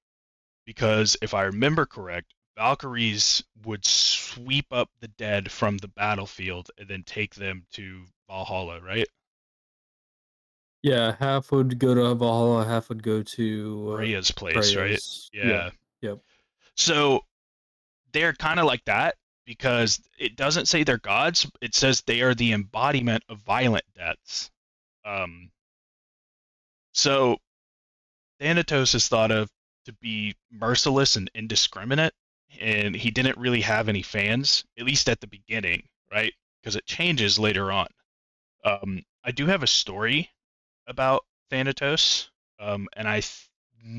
Because 0.67 1.17
if 1.23 1.33
I 1.33 1.45
remember 1.45 1.87
correct, 1.87 2.35
Valkyries 2.57 3.43
would 3.65 3.85
sweep 3.85 4.67
up 4.71 4.91
the 5.01 5.09
dead 5.09 5.51
from 5.51 5.79
the 5.79 5.89
battlefield 5.89 6.71
and 6.79 6.89
then 6.89 7.03
take 7.05 7.35
them 7.35 7.65
to 7.73 8.05
Valhalla, 8.29 8.81
right? 8.81 9.09
Yeah, 10.83 11.15
half 11.19 11.53
would 11.53 11.79
go 11.79 11.95
to 11.95 12.15
Valhalla, 12.15 12.65
half 12.65 12.89
would 12.89 13.03
go 13.03 13.23
to 13.23 13.93
uh, 13.93 13.97
Rhea's 13.97 14.31
place, 14.31 14.57
right? 14.57 14.75
Freya's. 14.75 15.31
Yeah. 15.33 15.71
Yep. 16.01 16.19
So 16.77 17.21
they're 18.13 18.33
kind 18.33 18.59
of 18.59 18.67
like 18.67 18.85
that 18.87 19.17
because 19.47 20.01
it 20.19 20.37
doesn't 20.37 20.67
say 20.67 20.83
they're 20.83 20.99
gods. 20.99 21.51
It 21.61 21.75
says 21.75 22.03
they 22.03 22.21
are 22.23 22.35
the 22.35 22.53
embodiment 22.53 23.23
of 23.29 23.39
violent 23.39 23.85
deaths. 23.97 24.51
Um, 25.05 25.51
so 26.93 27.39
Thanatos 28.41 28.95
is 28.95 29.09
thought 29.09 29.31
of 29.31 29.49
to 29.85 29.93
be 29.95 30.35
merciless 30.51 31.17
and 31.17 31.31
indiscriminate, 31.35 32.13
and 32.61 32.95
he 32.95 33.11
didn't 33.11 33.39
really 33.39 33.61
have 33.61 33.89
any 33.89 34.03
fans, 34.03 34.65
at 34.79 34.85
least 34.85 35.09
at 35.09 35.21
the 35.21 35.27
beginning, 35.27 35.83
right? 36.11 36.33
Because 36.61 36.77
it 36.77 36.87
changes 36.87 37.39
later 37.39 37.73
on. 37.73 37.89
Um, 38.65 39.03
I 39.25 39.31
do 39.33 39.47
have 39.47 39.63
a 39.63 39.69
story 39.69 40.31
about 40.87 41.25
Thanatos, 41.51 42.31
um, 42.59 42.89
and 42.95 43.09
I 43.09 43.21
th- 43.21 43.49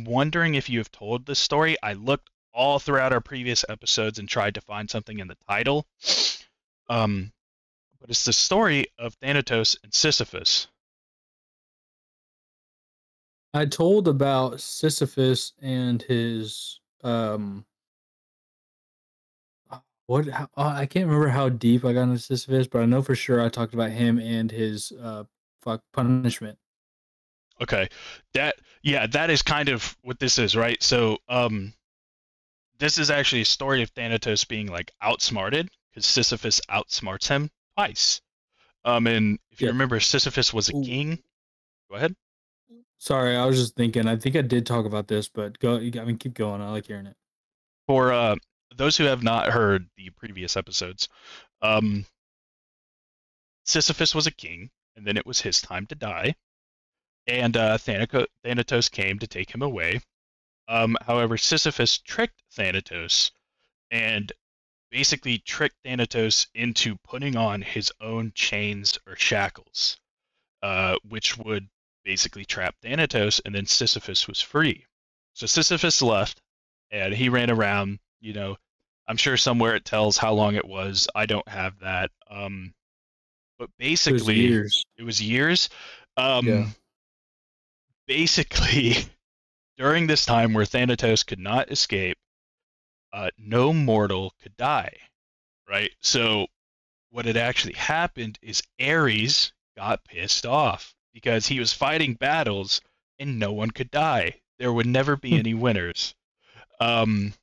wondering 0.05 0.55
if 0.55 0.69
you 0.69 0.79
have 0.79 0.91
told 0.91 1.25
this 1.25 1.39
story. 1.39 1.77
I 1.83 1.93
looked 1.93 2.29
all 2.53 2.79
throughout 2.79 3.13
our 3.13 3.21
previous 3.21 3.65
episodes 3.67 4.19
and 4.19 4.29
tried 4.29 4.55
to 4.55 4.61
find 4.61 4.89
something 4.89 5.19
in 5.19 5.27
the 5.27 5.37
title. 5.47 5.85
Um, 6.89 7.31
but 7.99 8.09
it's 8.09 8.25
the 8.25 8.33
story 8.33 8.87
of 8.99 9.15
Thanatos 9.15 9.77
and 9.83 9.93
Sisyphus. 9.93 10.67
I 13.53 13.65
told 13.65 14.07
about 14.07 14.61
Sisyphus 14.61 15.53
and 15.61 16.01
his 16.01 16.79
um 17.03 17.65
what 20.07 20.27
how, 20.27 20.47
uh, 20.57 20.73
I 20.75 20.85
can't 20.85 21.05
remember 21.07 21.29
how 21.29 21.49
deep 21.49 21.85
I 21.85 21.93
got 21.93 22.03
into 22.03 22.19
Sisyphus, 22.19 22.67
but 22.67 22.81
I 22.81 22.85
know 22.85 23.01
for 23.01 23.15
sure 23.15 23.41
I 23.41 23.49
talked 23.49 23.73
about 23.73 23.91
him 23.91 24.19
and 24.19 24.51
his 24.51 24.91
uh 24.93 25.23
fuck 25.61 25.83
punishment. 25.93 26.57
Okay. 27.61 27.89
That 28.33 28.55
yeah, 28.83 29.07
that 29.07 29.29
is 29.31 29.41
kind 29.41 29.69
of 29.69 29.97
what 30.01 30.19
this 30.19 30.37
is, 30.37 30.55
right? 30.55 30.81
So, 30.83 31.17
um 31.29 31.73
this 32.77 32.97
is 32.99 33.09
actually 33.09 33.41
a 33.41 33.45
story 33.45 33.81
of 33.81 33.89
Thanatos 33.89 34.43
being 34.45 34.67
like 34.67 34.91
outsmarted 35.01 35.69
because 35.89 36.05
Sisyphus 36.05 36.61
outsmarts 36.69 37.27
him 37.27 37.49
twice. 37.75 38.21
Um 38.85 39.07
and 39.07 39.39
if 39.51 39.63
you 39.63 39.67
Yeah. 39.67 39.71
remember 39.71 39.99
Sisyphus 39.99 40.53
was 40.53 40.69
a 40.69 40.73
Ooh. 40.73 40.83
king. 40.85 41.23
Go 41.89 41.97
ahead. 41.97 42.15
Sorry, 42.97 43.35
I 43.35 43.45
was 43.45 43.57
just 43.59 43.75
thinking. 43.75 44.07
I 44.07 44.15
think 44.15 44.35
I 44.35 44.41
did 44.41 44.65
talk 44.65 44.85
about 44.85 45.07
this, 45.07 45.29
but 45.29 45.59
go. 45.59 45.75
I 45.77 46.05
mean, 46.05 46.17
keep 46.17 46.33
going. 46.33 46.61
I 46.61 46.69
like 46.71 46.87
hearing 46.87 47.05
it. 47.07 47.15
For 47.87 48.11
uh 48.11 48.35
those 48.77 48.97
who 48.97 49.05
have 49.05 49.23
not 49.23 49.49
heard 49.51 49.87
the 49.97 50.09
previous 50.11 50.57
episodes, 50.57 51.09
um 51.61 52.05
Sisyphus 53.65 54.13
was 54.13 54.27
a 54.27 54.31
king 54.31 54.69
and 54.95 55.05
then 55.05 55.17
it 55.17 55.25
was 55.25 55.41
his 55.41 55.61
time 55.61 55.85
to 55.87 55.95
die. 55.95 56.35
And 57.27 57.55
uh 57.55 57.77
Thanatos 57.77 58.89
came 58.89 59.19
to 59.19 59.27
take 59.27 59.53
him 59.53 59.61
away. 59.61 60.01
Um, 60.67 60.95
however, 61.05 61.37
Sisyphus 61.37 61.97
tricked 61.99 62.41
Thanatos 62.53 63.31
and 63.91 64.31
basically 64.91 65.39
tricked 65.39 65.75
Thanatos 65.83 66.47
into 66.53 66.95
putting 67.03 67.35
on 67.35 67.61
his 67.61 67.91
own 67.99 68.31
chains 68.35 68.97
or 69.07 69.15
shackles, 69.15 69.97
uh, 70.61 70.95
which 71.07 71.37
would 71.37 71.67
basically 72.05 72.45
trap 72.45 72.75
Thanatos, 72.81 73.41
and 73.43 73.53
then 73.53 73.65
Sisyphus 73.65 74.27
was 74.27 74.39
free. 74.39 74.85
So 75.33 75.47
Sisyphus 75.47 76.01
left, 76.01 76.41
and 76.91 77.13
he 77.13 77.29
ran 77.29 77.49
around. 77.49 77.99
You 78.23 78.31
know, 78.31 78.55
I'm 79.05 79.17
sure 79.17 79.35
somewhere 79.35 79.75
it 79.75 79.83
tells 79.83 80.17
how 80.17 80.31
long 80.33 80.55
it 80.55 80.65
was. 80.65 81.09
I 81.13 81.25
don't 81.25 81.47
have 81.49 81.77
that. 81.79 82.09
Um, 82.29 82.73
but 83.59 83.65
It 83.65 83.69
was 83.69 83.77
basically, 83.77 84.39
years. 84.39 84.85
it 84.97 85.03
was 85.03 85.21
years. 85.21 85.69
Um, 86.15 86.47
Yeah. 86.47 86.69
Basically, 88.07 88.93
during 89.77 90.07
this 90.07 90.25
time 90.25 90.53
where 90.53 90.65
Thanatos 90.65 91.23
could 91.23 91.39
not 91.39 91.69
escape, 91.69 92.17
uh, 93.11 93.29
no 93.37 93.73
mortal 93.73 94.33
could 94.41 94.55
die, 94.57 94.97
right? 95.69 95.91
So, 95.99 96.47
what 97.11 97.25
had 97.25 97.37
actually 97.37 97.73
happened 97.73 98.39
is 98.41 98.63
Ares 98.81 99.51
got 99.75 100.03
pissed 100.05 100.45
off 100.45 100.95
because 101.13 101.45
he 101.47 101.59
was 101.59 101.73
fighting 101.73 102.13
battles 102.15 102.79
and 103.19 103.37
no 103.37 103.51
one 103.51 103.69
could 103.71 103.91
die. 103.91 104.41
There 104.59 104.71
would 104.73 104.87
never 104.87 105.17
be 105.17 105.31
Hmm. 105.31 105.39
any 105.39 105.53
winners. 105.53 106.15
Um, 106.79 107.33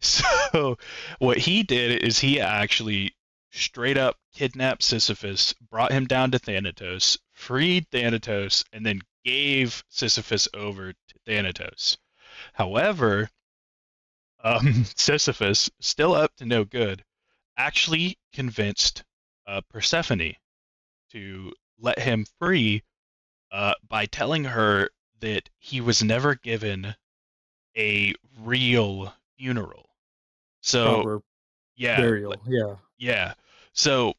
so, 0.00 0.78
what 1.18 1.38
he 1.38 1.62
did 1.62 2.02
is 2.02 2.18
he 2.18 2.40
actually 2.40 3.14
straight 3.52 3.96
up 3.96 4.16
kidnapped 4.32 4.82
Sisyphus, 4.82 5.54
brought 5.70 5.92
him 5.92 6.06
down 6.06 6.30
to 6.30 6.38
Thanatos, 6.38 7.18
freed 7.32 7.86
Thanatos, 7.90 8.64
and 8.72 8.84
then 8.86 9.00
gave 9.24 9.84
Sisyphus 9.88 10.48
over 10.54 10.92
to 10.92 11.14
Thanatos. 11.26 11.98
However, 12.52 13.30
um, 14.42 14.84
Sisyphus, 14.96 15.70
still 15.80 16.14
up 16.14 16.34
to 16.36 16.46
no 16.46 16.64
good, 16.64 17.04
actually 17.56 18.18
convinced 18.32 19.04
uh, 19.46 19.60
Persephone 19.68 20.34
to 21.10 21.52
let 21.78 21.98
him 21.98 22.24
free 22.38 22.82
uh, 23.52 23.74
by 23.86 24.06
telling 24.06 24.44
her 24.44 24.90
that 25.20 25.50
he 25.58 25.80
was 25.80 26.02
never 26.02 26.34
given 26.34 26.94
a 27.76 28.14
real 28.38 29.12
funeral. 29.36 29.89
So, 30.60 31.22
yeah, 31.76 31.96
burial. 32.00 32.34
Yeah. 32.46 32.76
yeah. 32.98 33.34
So, 33.72 34.14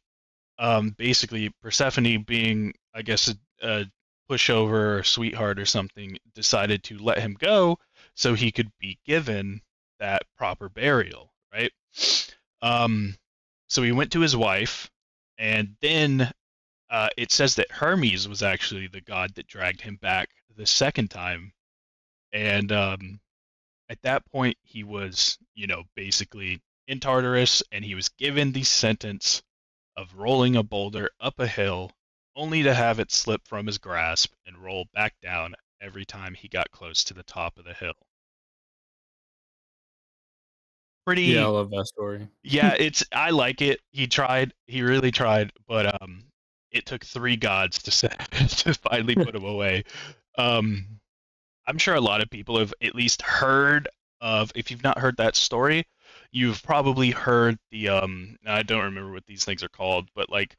um, 0.60 0.95
basically, 0.97 1.49
Persephone, 1.62 2.23
being 2.23 2.73
I 2.93 3.01
guess 3.01 3.34
a, 3.62 3.67
a 3.67 3.86
pushover 4.30 4.99
or 4.99 5.04
sweetheart 5.04 5.60
or 5.60 5.65
something, 5.65 6.17
decided 6.34 6.84
to 6.86 6.97
let 6.97 7.19
him 7.19 7.36
go 7.39 7.77
so 8.15 8.34
he 8.34 8.51
could 8.51 8.71
be 8.80 8.99
given 9.06 9.62
that 9.99 10.23
proper 10.38 10.69
burial, 10.69 11.34
right? 11.54 11.71
Um, 12.62 13.15
so 13.67 13.84
he 13.84 13.91
went 13.91 14.12
to 14.12 14.19
his 14.19 14.36
wife, 14.36 14.89
and 15.38 15.75
then 15.82 16.32
uh, 16.89 17.10
it 17.17 17.32
says 17.32 17.56
that 17.56 17.71
Hermes 17.71 18.27
was 18.27 18.43
actually 18.43 18.88
the 18.88 19.01
god 19.01 19.34
that 19.36 19.47
dragged 19.47 19.82
him 19.82 19.95
back 19.95 20.30
the 20.58 20.65
second 20.65 21.10
time, 21.10 21.54
and 22.34 22.71
um, 22.71 23.20
at 23.91 24.01
that 24.04 24.25
point 24.32 24.58
he 24.63 24.86
was, 24.86 25.38
you 25.54 25.67
know, 25.67 25.84
basically 25.95 26.62
in 26.88 27.01
Tartarus, 27.01 27.62
and 27.73 27.84
he 27.84 27.93
was 27.93 28.08
given 28.08 28.54
the 28.54 28.63
sentence 28.63 29.43
of 29.97 30.15
rolling 30.15 30.56
a 30.56 30.63
boulder 30.63 31.10
up 31.19 31.38
a 31.39 31.45
hill, 31.45 31.91
only 32.34 32.63
to 32.63 32.73
have 32.73 32.99
it 32.99 33.12
slip 33.12 33.45
from 33.45 33.67
his 33.67 33.77
grasp 33.77 34.32
and 34.45 34.58
roll 34.58 34.86
back 34.93 35.13
down 35.21 35.56
every 35.82 36.06
time 36.06 36.34
he 36.34 36.47
got 36.47 36.71
close 36.71 37.04
to 37.04 37.13
the 37.13 37.23
top 37.23 37.58
of 37.58 37.65
the 37.65 37.73
hill. 37.73 37.93
Pretty 41.06 41.23
Yeah, 41.23 41.45
I 41.45 41.49
love 41.49 41.69
that 41.71 41.88
story. 41.88 42.30
yeah, 42.43 42.73
it's 42.80 43.04
I 43.12 43.32
like 43.32 43.62
it. 43.62 43.82
He 43.91 44.08
tried, 44.08 44.54
he 44.67 44.84
really 44.84 45.12
tried, 45.12 45.51
but 45.67 46.01
um, 46.01 46.23
it 46.71 46.86
took 46.86 47.04
three 47.04 47.36
gods 47.36 47.84
to 47.84 47.91
set, 47.91 48.32
to 48.32 48.73
finally 48.73 49.15
put 49.15 49.36
him 49.36 49.43
away. 49.43 49.84
Um, 50.38 51.00
I'm 51.67 51.78
sure 51.78 51.95
a 51.95 52.02
lot 52.02 52.21
of 52.21 52.30
people 52.30 52.60
have 52.60 52.74
at 52.82 52.95
least 52.95 53.21
heard 53.21 53.88
of. 54.19 54.52
If 54.56 54.71
you've 54.71 54.84
not 54.84 55.00
heard 55.00 55.17
that 55.17 55.36
story, 55.36 55.86
you've 56.32 56.63
probably 56.63 57.12
heard 57.12 57.58
the 57.71 57.89
um. 57.89 58.38
I 58.45 58.63
don't 58.63 58.84
remember 58.84 59.12
what 59.12 59.26
these 59.26 59.45
things 59.45 59.63
are 59.63 59.69
called, 59.69 60.10
but 60.15 60.30
like 60.30 60.56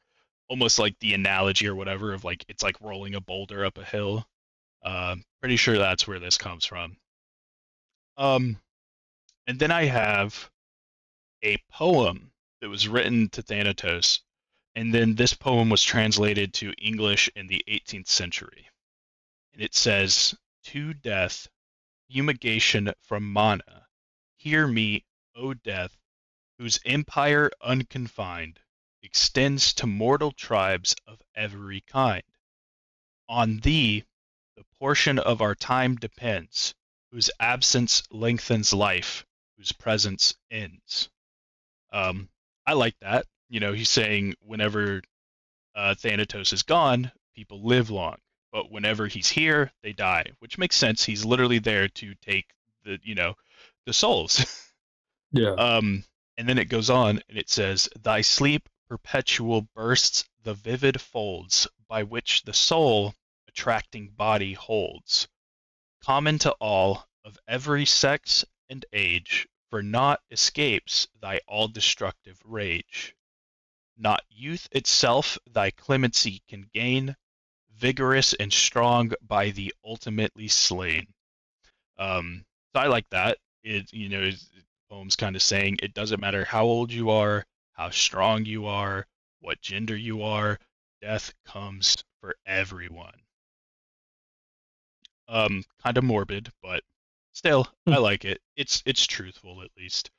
almost 0.49 0.79
like 0.79 0.97
the 0.99 1.13
analogy 1.13 1.67
or 1.67 1.75
whatever 1.75 2.13
of 2.13 2.23
like 2.23 2.45
it's 2.47 2.63
like 2.63 2.79
rolling 2.81 3.15
a 3.15 3.21
boulder 3.21 3.65
up 3.65 3.77
a 3.77 3.83
hill. 3.83 4.25
Uh, 4.83 5.15
pretty 5.39 5.55
sure 5.55 5.77
that's 5.77 6.07
where 6.07 6.19
this 6.19 6.37
comes 6.37 6.65
from. 6.65 6.97
Um, 8.17 8.57
and 9.47 9.57
then 9.59 9.71
I 9.71 9.85
have 9.85 10.49
a 11.43 11.57
poem 11.71 12.31
that 12.61 12.69
was 12.69 12.87
written 12.87 13.29
to 13.29 13.41
Thanatos, 13.41 14.21
and 14.75 14.93
then 14.93 15.15
this 15.15 15.33
poem 15.33 15.69
was 15.69 15.83
translated 15.83 16.53
to 16.55 16.73
English 16.73 17.29
in 17.35 17.47
the 17.47 17.63
18th 17.67 18.07
century. 18.07 18.67
And 19.53 19.61
it 19.61 19.75
says, 19.75 20.35
To 20.67 20.93
death, 20.93 21.49
fumigation 22.09 22.93
from 23.01 23.33
Manna, 23.33 23.87
hear 24.37 24.65
me, 24.65 25.05
O 25.35 25.53
death, 25.53 25.97
whose 26.57 26.79
empire 26.85 27.51
unconfined 27.61 28.61
extends 29.01 29.73
to 29.73 29.87
mortal 29.87 30.31
tribes 30.31 30.95
of 31.05 31.21
every 31.35 31.81
kind. 31.81 32.23
On 33.27 33.59
thee, 33.59 34.05
the 34.55 34.63
portion 34.79 35.19
of 35.19 35.41
our 35.41 35.55
time 35.55 35.95
depends, 35.95 36.73
whose 37.11 37.29
absence 37.39 38.03
lengthens 38.09 38.71
life, 38.73 39.25
whose 39.57 39.71
presence 39.73 40.35
ends. 40.49 41.09
Um, 41.91 42.29
I 42.65 42.73
like 42.73 42.97
that. 42.99 43.27
You 43.49 43.59
know, 43.59 43.73
he's 43.73 43.89
saying 43.89 44.35
whenever 44.39 45.01
uh, 45.75 45.95
Thanatos 45.95 46.53
is 46.53 46.63
gone, 46.63 47.11
people 47.35 47.63
live 47.63 47.89
long. 47.89 48.17
But 48.53 48.71
whenever 48.71 49.07
he's 49.07 49.29
here, 49.29 49.73
they 49.81 49.91
die, 49.91 50.27
which 50.39 50.59
makes 50.59 50.77
sense. 50.77 51.03
He's 51.03 51.25
literally 51.25 51.59
there 51.59 51.89
to 51.89 52.13
take 52.21 52.45
the, 52.85 52.99
you 53.03 53.15
know, 53.15 53.33
the 53.85 53.93
souls. 53.93 54.45
Yeah. 55.35 55.53
Um, 55.53 56.03
and 56.37 56.47
then 56.47 56.59
it 56.59 56.69
goes 56.69 56.91
on 56.91 57.19
and 57.27 57.39
it 57.39 57.49
says, 57.49 57.89
Thy 57.99 58.21
sleep 58.21 58.69
perpetual 58.87 59.67
bursts 59.73 60.25
the 60.43 60.53
vivid 60.53 61.01
folds 61.01 61.67
by 61.87 62.03
which 62.03 62.43
the 62.43 62.53
soul 62.53 63.15
attracting 63.47 64.09
body 64.09 64.53
holds, 64.53 65.27
common 66.03 66.37
to 66.37 66.51
all 66.59 67.07
of 67.25 67.39
every 67.47 67.85
sex 67.85 68.45
and 68.69 68.85
age, 68.93 69.47
for 69.71 69.81
naught 69.81 70.21
escapes 70.29 71.07
thy 71.19 71.39
all 71.47 71.67
destructive 71.67 72.39
rage. 72.45 73.15
Not 73.97 74.21
youth 74.29 74.67
itself 74.71 75.39
thy 75.51 75.71
clemency 75.71 76.43
can 76.47 76.69
gain, 76.71 77.15
vigorous 77.83 78.33
and 78.35 78.53
strong 78.53 79.11
by 79.27 79.49
the 79.49 79.73
ultimately 79.83 80.47
slain. 80.47 81.05
Um, 81.97 82.45
so 82.73 82.79
I 82.79 82.87
like 82.87 83.09
that. 83.09 83.39
It 83.61 83.91
you 83.91 84.07
know 84.07 84.31
poem's 84.89 85.17
kind 85.17 85.35
of 85.35 85.41
saying 85.41 85.79
it 85.83 85.93
doesn't 85.93 86.21
matter 86.21 86.45
how 86.45 86.63
old 86.63 86.93
you 86.93 87.09
are, 87.09 87.45
how 87.73 87.89
strong 87.89 88.45
you 88.45 88.67
are, 88.67 89.05
what 89.41 89.59
gender 89.59 89.97
you 89.97 90.23
are, 90.23 90.59
death 91.01 91.33
comes 91.45 92.05
for 92.21 92.37
everyone. 92.45 93.19
Um, 95.27 95.65
kind 95.83 95.97
of 95.97 96.05
morbid, 96.05 96.53
but 96.61 96.83
still, 97.33 97.67
I 97.85 97.97
like 97.97 98.23
it. 98.23 98.39
It's 98.55 98.81
it's 98.85 99.05
truthful 99.05 99.61
at 99.61 99.71
least. 99.77 100.09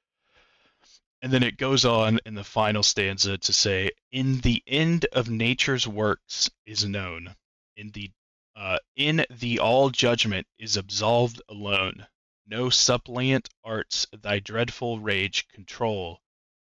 And 1.23 1.33
then 1.33 1.43
it 1.43 1.57
goes 1.57 1.87
on 1.87 2.21
in 2.27 2.35
the 2.35 2.45
final 2.45 2.83
stanza 2.83 3.39
to 3.39 3.53
say, 3.55 3.91
"In 4.13 4.41
the 4.41 4.63
end 4.67 5.07
of 5.13 5.31
nature's 5.31 5.89
works 5.89 6.51
is 6.67 6.85
known, 6.85 7.35
in 7.77 7.91
the 7.91 8.11
uh, 8.57 8.79
in 8.97 9.25
the 9.31 9.59
all 9.59 9.91
judgment 9.91 10.47
is 10.59 10.77
absolved 10.77 11.43
alone. 11.49 12.07
No 12.47 12.71
suppliant 12.71 13.49
arts 13.65 14.07
thy 14.13 14.39
dreadful 14.39 15.01
rage 15.01 15.49
control, 15.49 16.21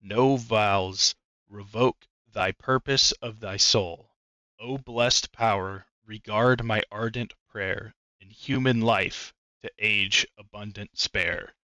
no 0.00 0.36
vows 0.36 1.14
revoke 1.48 2.06
thy 2.32 2.52
purpose 2.52 3.12
of 3.12 3.40
thy 3.40 3.56
soul. 3.56 4.10
O 4.58 4.78
blessed 4.78 5.32
power, 5.32 5.86
regard 6.06 6.64
my 6.64 6.82
ardent 6.90 7.34
prayer, 7.48 7.94
in 8.20 8.30
human 8.30 8.80
life 8.80 9.34
to 9.62 9.70
age 9.78 10.26
abundant 10.38 10.90
spare. 10.98 11.54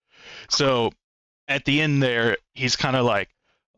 So 0.49 0.93
at 1.49 1.65
the 1.65 1.81
end 1.81 2.03
there, 2.03 2.37
he's 2.55 2.77
kind 2.77 2.97
of 2.97 3.05
like, 3.05 3.31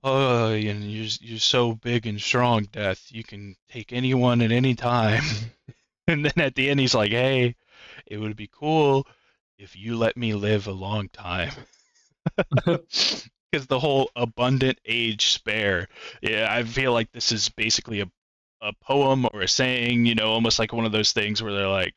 oh, 0.03 0.53
you 0.53 0.75
know, 0.75 0.87
you're, 0.87 1.09
you're 1.21 1.39
so 1.39 1.75
big 1.75 2.07
and 2.07 2.21
strong, 2.21 2.65
Death. 2.65 3.07
You 3.11 3.25
can 3.25 3.57
take 3.69 3.93
anyone 3.93 4.43
at 4.43 4.53
any 4.53 4.75
time. 4.75 5.23
and 6.07 6.25
then 6.25 6.45
at 6.45 6.55
the 6.55 6.69
end, 6.69 6.81
he's 6.81 6.95
like, 6.95 7.13
hey, 7.13 7.55
it 8.07 8.19
would 8.19 8.37
be 8.37 8.51
cool 8.53 9.07
if 9.59 9.77
you 9.77 9.97
let 9.97 10.17
me 10.17 10.35
live 10.35 10.67
a 10.67 10.73
long 10.73 11.09
time. 11.09 11.53
Because 13.51 13.67
the 13.67 13.79
whole 13.79 14.11
abundant 14.17 14.79
age 14.87 15.27
spare, 15.27 15.87
yeah, 16.23 16.47
I 16.51 16.63
feel 16.63 16.95
like 16.95 17.13
this 17.13 17.33
is 17.33 17.51
basically 17.51 18.01
a, 18.01 18.07
a 18.63 18.73
poem 18.81 19.27
or 19.35 19.43
a 19.43 19.49
saying, 19.49 20.07
you 20.07 20.15
know, 20.15 20.31
almost 20.31 20.59
like 20.59 20.73
one 20.73 20.87
of 20.87 20.93
those 20.93 21.13
things 21.13 21.43
where 21.43 21.53
they're 21.53 21.69
like, 21.69 21.93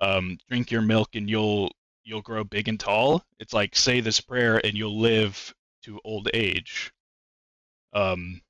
um, 0.00 0.38
drink 0.48 0.70
your 0.70 0.80
milk 0.80 1.10
and 1.14 1.28
you'll 1.28 1.70
you'll 2.02 2.22
grow 2.22 2.44
big 2.44 2.68
and 2.68 2.80
tall. 2.80 3.22
It's 3.38 3.52
like 3.52 3.76
say 3.76 4.00
this 4.00 4.22
prayer 4.22 4.58
and 4.64 4.72
you'll 4.72 4.98
live 4.98 5.52
to 5.82 6.00
old 6.02 6.30
age. 6.32 6.94
Um, 7.96 8.42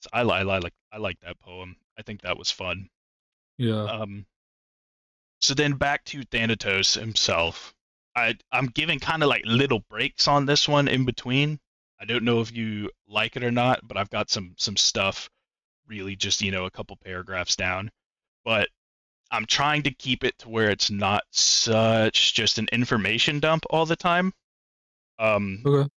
so 0.00 0.08
I, 0.12 0.22
I, 0.22 0.40
I 0.40 0.58
like 0.58 0.72
I 0.90 0.96
like 0.96 1.20
that 1.20 1.38
poem. 1.40 1.76
I 1.98 2.02
think 2.02 2.22
that 2.22 2.38
was 2.38 2.50
fun. 2.50 2.88
Yeah. 3.58 3.84
Um, 3.84 4.26
so 5.40 5.54
then 5.54 5.74
back 5.74 6.04
to 6.06 6.22
Thanatos 6.22 6.94
himself. 6.94 7.74
I 8.16 8.36
I'm 8.50 8.66
giving 8.68 8.98
kind 8.98 9.22
of 9.22 9.28
like 9.28 9.42
little 9.44 9.80
breaks 9.90 10.26
on 10.28 10.46
this 10.46 10.66
one 10.66 10.88
in 10.88 11.04
between. 11.04 11.60
I 12.00 12.06
don't 12.06 12.24
know 12.24 12.40
if 12.40 12.54
you 12.54 12.90
like 13.06 13.36
it 13.36 13.44
or 13.44 13.50
not, 13.50 13.86
but 13.86 13.96
I've 13.98 14.10
got 14.10 14.30
some 14.30 14.54
some 14.56 14.76
stuff 14.76 15.28
really 15.86 16.16
just 16.16 16.40
you 16.40 16.50
know 16.50 16.64
a 16.64 16.70
couple 16.70 16.96
paragraphs 16.96 17.56
down. 17.56 17.90
But 18.44 18.68
I'm 19.30 19.44
trying 19.44 19.82
to 19.82 19.90
keep 19.90 20.24
it 20.24 20.38
to 20.38 20.48
where 20.48 20.70
it's 20.70 20.90
not 20.90 21.24
such 21.32 22.32
just 22.34 22.58
an 22.58 22.68
information 22.72 23.40
dump 23.40 23.64
all 23.70 23.84
the 23.84 23.96
time. 23.96 24.32
Um, 25.18 25.62
Okay. 25.66 25.90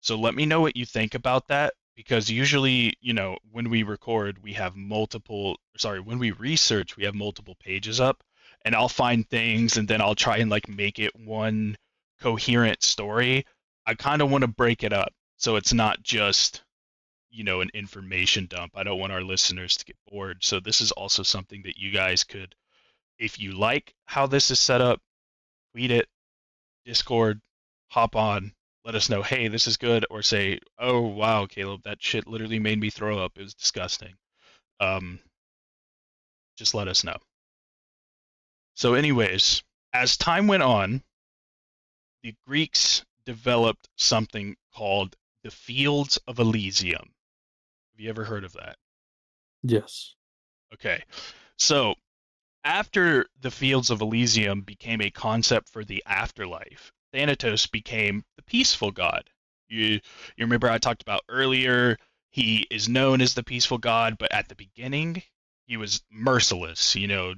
so 0.00 0.18
let 0.18 0.34
me 0.34 0.44
know 0.44 0.60
what 0.60 0.76
you 0.76 0.84
think 0.84 1.14
about 1.14 1.48
that 1.48 1.74
because 1.94 2.30
usually, 2.30 2.94
you 3.00 3.12
know, 3.12 3.36
when 3.50 3.70
we 3.70 3.82
record, 3.82 4.42
we 4.42 4.54
have 4.54 4.76
multiple, 4.76 5.56
sorry, 5.76 6.00
when 6.00 6.18
we 6.18 6.30
research, 6.30 6.96
we 6.96 7.04
have 7.04 7.14
multiple 7.14 7.56
pages 7.60 8.00
up 8.00 8.22
and 8.64 8.74
I'll 8.74 8.88
find 8.88 9.28
things 9.28 9.76
and 9.76 9.86
then 9.86 10.00
I'll 10.00 10.14
try 10.14 10.38
and 10.38 10.50
like 10.50 10.68
make 10.68 10.98
it 10.98 11.12
one 11.18 11.76
coherent 12.20 12.82
story. 12.82 13.44
I 13.86 13.94
kind 13.94 14.22
of 14.22 14.30
want 14.30 14.42
to 14.42 14.48
break 14.48 14.84
it 14.84 14.92
up 14.92 15.12
so 15.36 15.56
it's 15.56 15.72
not 15.72 16.02
just, 16.02 16.62
you 17.30 17.44
know, 17.44 17.60
an 17.60 17.70
information 17.74 18.46
dump. 18.46 18.72
I 18.76 18.84
don't 18.84 18.98
want 18.98 19.12
our 19.12 19.22
listeners 19.22 19.76
to 19.76 19.84
get 19.84 19.96
bored. 20.08 20.38
So 20.40 20.60
this 20.60 20.80
is 20.80 20.92
also 20.92 21.22
something 21.22 21.62
that 21.64 21.76
you 21.76 21.90
guys 21.90 22.24
could, 22.24 22.54
if 23.18 23.38
you 23.38 23.52
like 23.52 23.94
how 24.06 24.26
this 24.26 24.50
is 24.50 24.60
set 24.60 24.80
up, 24.80 25.00
tweet 25.72 25.90
it, 25.90 26.08
Discord, 26.84 27.40
hop 27.88 28.16
on, 28.16 28.52
let 28.84 28.94
us 28.94 29.08
know, 29.08 29.22
hey, 29.22 29.48
this 29.48 29.66
is 29.66 29.76
good, 29.76 30.04
or 30.10 30.22
say, 30.22 30.58
oh 30.78 31.00
wow, 31.00 31.46
Caleb, 31.46 31.82
that 31.84 32.02
shit 32.02 32.26
literally 32.26 32.58
made 32.58 32.80
me 32.80 32.90
throw 32.90 33.18
up. 33.24 33.32
It 33.36 33.42
was 33.42 33.54
disgusting. 33.54 34.14
Um, 34.80 35.20
just 36.56 36.74
let 36.74 36.88
us 36.88 37.04
know. 37.04 37.16
So, 38.74 38.94
anyways, 38.94 39.62
as 39.92 40.16
time 40.16 40.46
went 40.46 40.62
on, 40.62 41.02
the 42.22 42.34
Greeks 42.46 43.04
developed 43.24 43.88
something 43.96 44.56
called 44.74 45.16
the 45.44 45.50
Fields 45.50 46.18
of 46.26 46.38
Elysium. 46.38 47.10
Have 47.92 48.00
you 48.00 48.08
ever 48.08 48.24
heard 48.24 48.44
of 48.44 48.52
that? 48.54 48.76
Yes. 49.62 50.14
Okay. 50.74 51.02
So, 51.58 51.94
after 52.64 53.26
the 53.40 53.50
Fields 53.50 53.90
of 53.90 54.00
Elysium 54.00 54.62
became 54.62 55.00
a 55.00 55.10
concept 55.10 55.68
for 55.68 55.84
the 55.84 56.02
afterlife, 56.06 56.92
Thanatos 57.12 57.66
became 57.66 58.24
the 58.42 58.50
peaceful 58.50 58.90
god. 58.90 59.28
You 59.68 60.00
you 60.36 60.44
remember 60.44 60.68
I 60.68 60.78
talked 60.78 61.02
about 61.02 61.22
earlier, 61.28 61.96
he 62.30 62.66
is 62.70 62.88
known 62.88 63.20
as 63.20 63.34
the 63.34 63.42
peaceful 63.42 63.78
god, 63.78 64.18
but 64.18 64.32
at 64.32 64.48
the 64.48 64.54
beginning, 64.54 65.22
he 65.66 65.76
was 65.76 66.02
merciless, 66.10 66.94
you 66.94 67.06
know, 67.06 67.34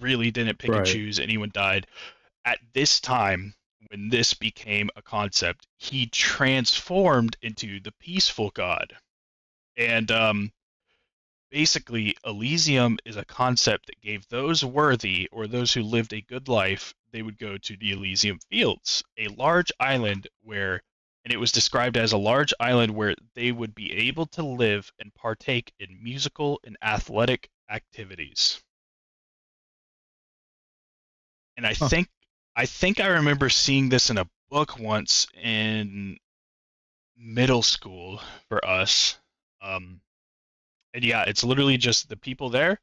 really 0.00 0.30
didn't 0.30 0.58
pick 0.58 0.70
and 0.70 0.86
choose 0.86 1.18
anyone 1.18 1.50
died. 1.52 1.86
At 2.44 2.58
this 2.72 3.00
time, 3.00 3.54
when 3.88 4.08
this 4.08 4.34
became 4.34 4.90
a 4.96 5.02
concept, 5.02 5.66
he 5.78 6.06
transformed 6.06 7.36
into 7.42 7.80
the 7.80 7.92
peaceful 7.92 8.50
god. 8.50 8.94
And 9.76 10.10
um 10.10 10.52
basically 11.52 12.16
Elysium 12.24 12.98
is 13.04 13.16
a 13.16 13.26
concept 13.26 13.86
that 13.86 14.00
gave 14.00 14.26
those 14.28 14.64
worthy 14.64 15.28
or 15.32 15.46
those 15.46 15.74
who 15.74 15.82
lived 15.84 16.14
a 16.14 16.22
good 16.22 16.48
life, 16.48 16.94
they 17.12 17.22
would 17.22 17.38
go 17.38 17.58
to 17.58 17.76
the 17.76 17.92
Elysium 17.92 18.40
Fields, 18.50 19.04
a 19.18 19.28
large 19.28 19.72
island 19.80 20.28
where 20.42 20.82
and 21.24 21.32
it 21.34 21.38
was 21.38 21.52
described 21.52 21.96
as 21.98 22.12
a 22.12 22.18
large 22.18 22.54
island 22.60 22.94
where 22.96 23.14
they 23.34 23.52
would 23.52 23.74
be 23.76 23.92
able 23.92 24.26
to 24.26 24.42
live 24.44 24.92
and 24.98 25.14
partake 25.14 25.72
in 25.78 26.02
musical 26.02 26.60
and 26.64 26.76
athletic 26.82 27.50
activities. 27.70 28.62
And 31.56 31.66
I 31.66 31.74
Huh. 31.80 31.90
think 31.90 32.08
I 32.56 32.66
think 32.66 33.00
I 33.00 33.06
remember 33.08 33.50
seeing 33.50 33.88
this 33.90 34.10
in 34.10 34.18
a 34.18 34.28
book 34.50 34.78
once 34.78 35.26
in 35.34 36.18
middle 37.16 37.62
school 37.62 38.20
for 38.48 38.64
us. 38.64 39.18
Um, 39.62 40.00
and 40.94 41.04
yeah, 41.04 41.24
it's 41.26 41.44
literally 41.44 41.76
just 41.76 42.08
the 42.08 42.16
people 42.16 42.50
there 42.50 42.80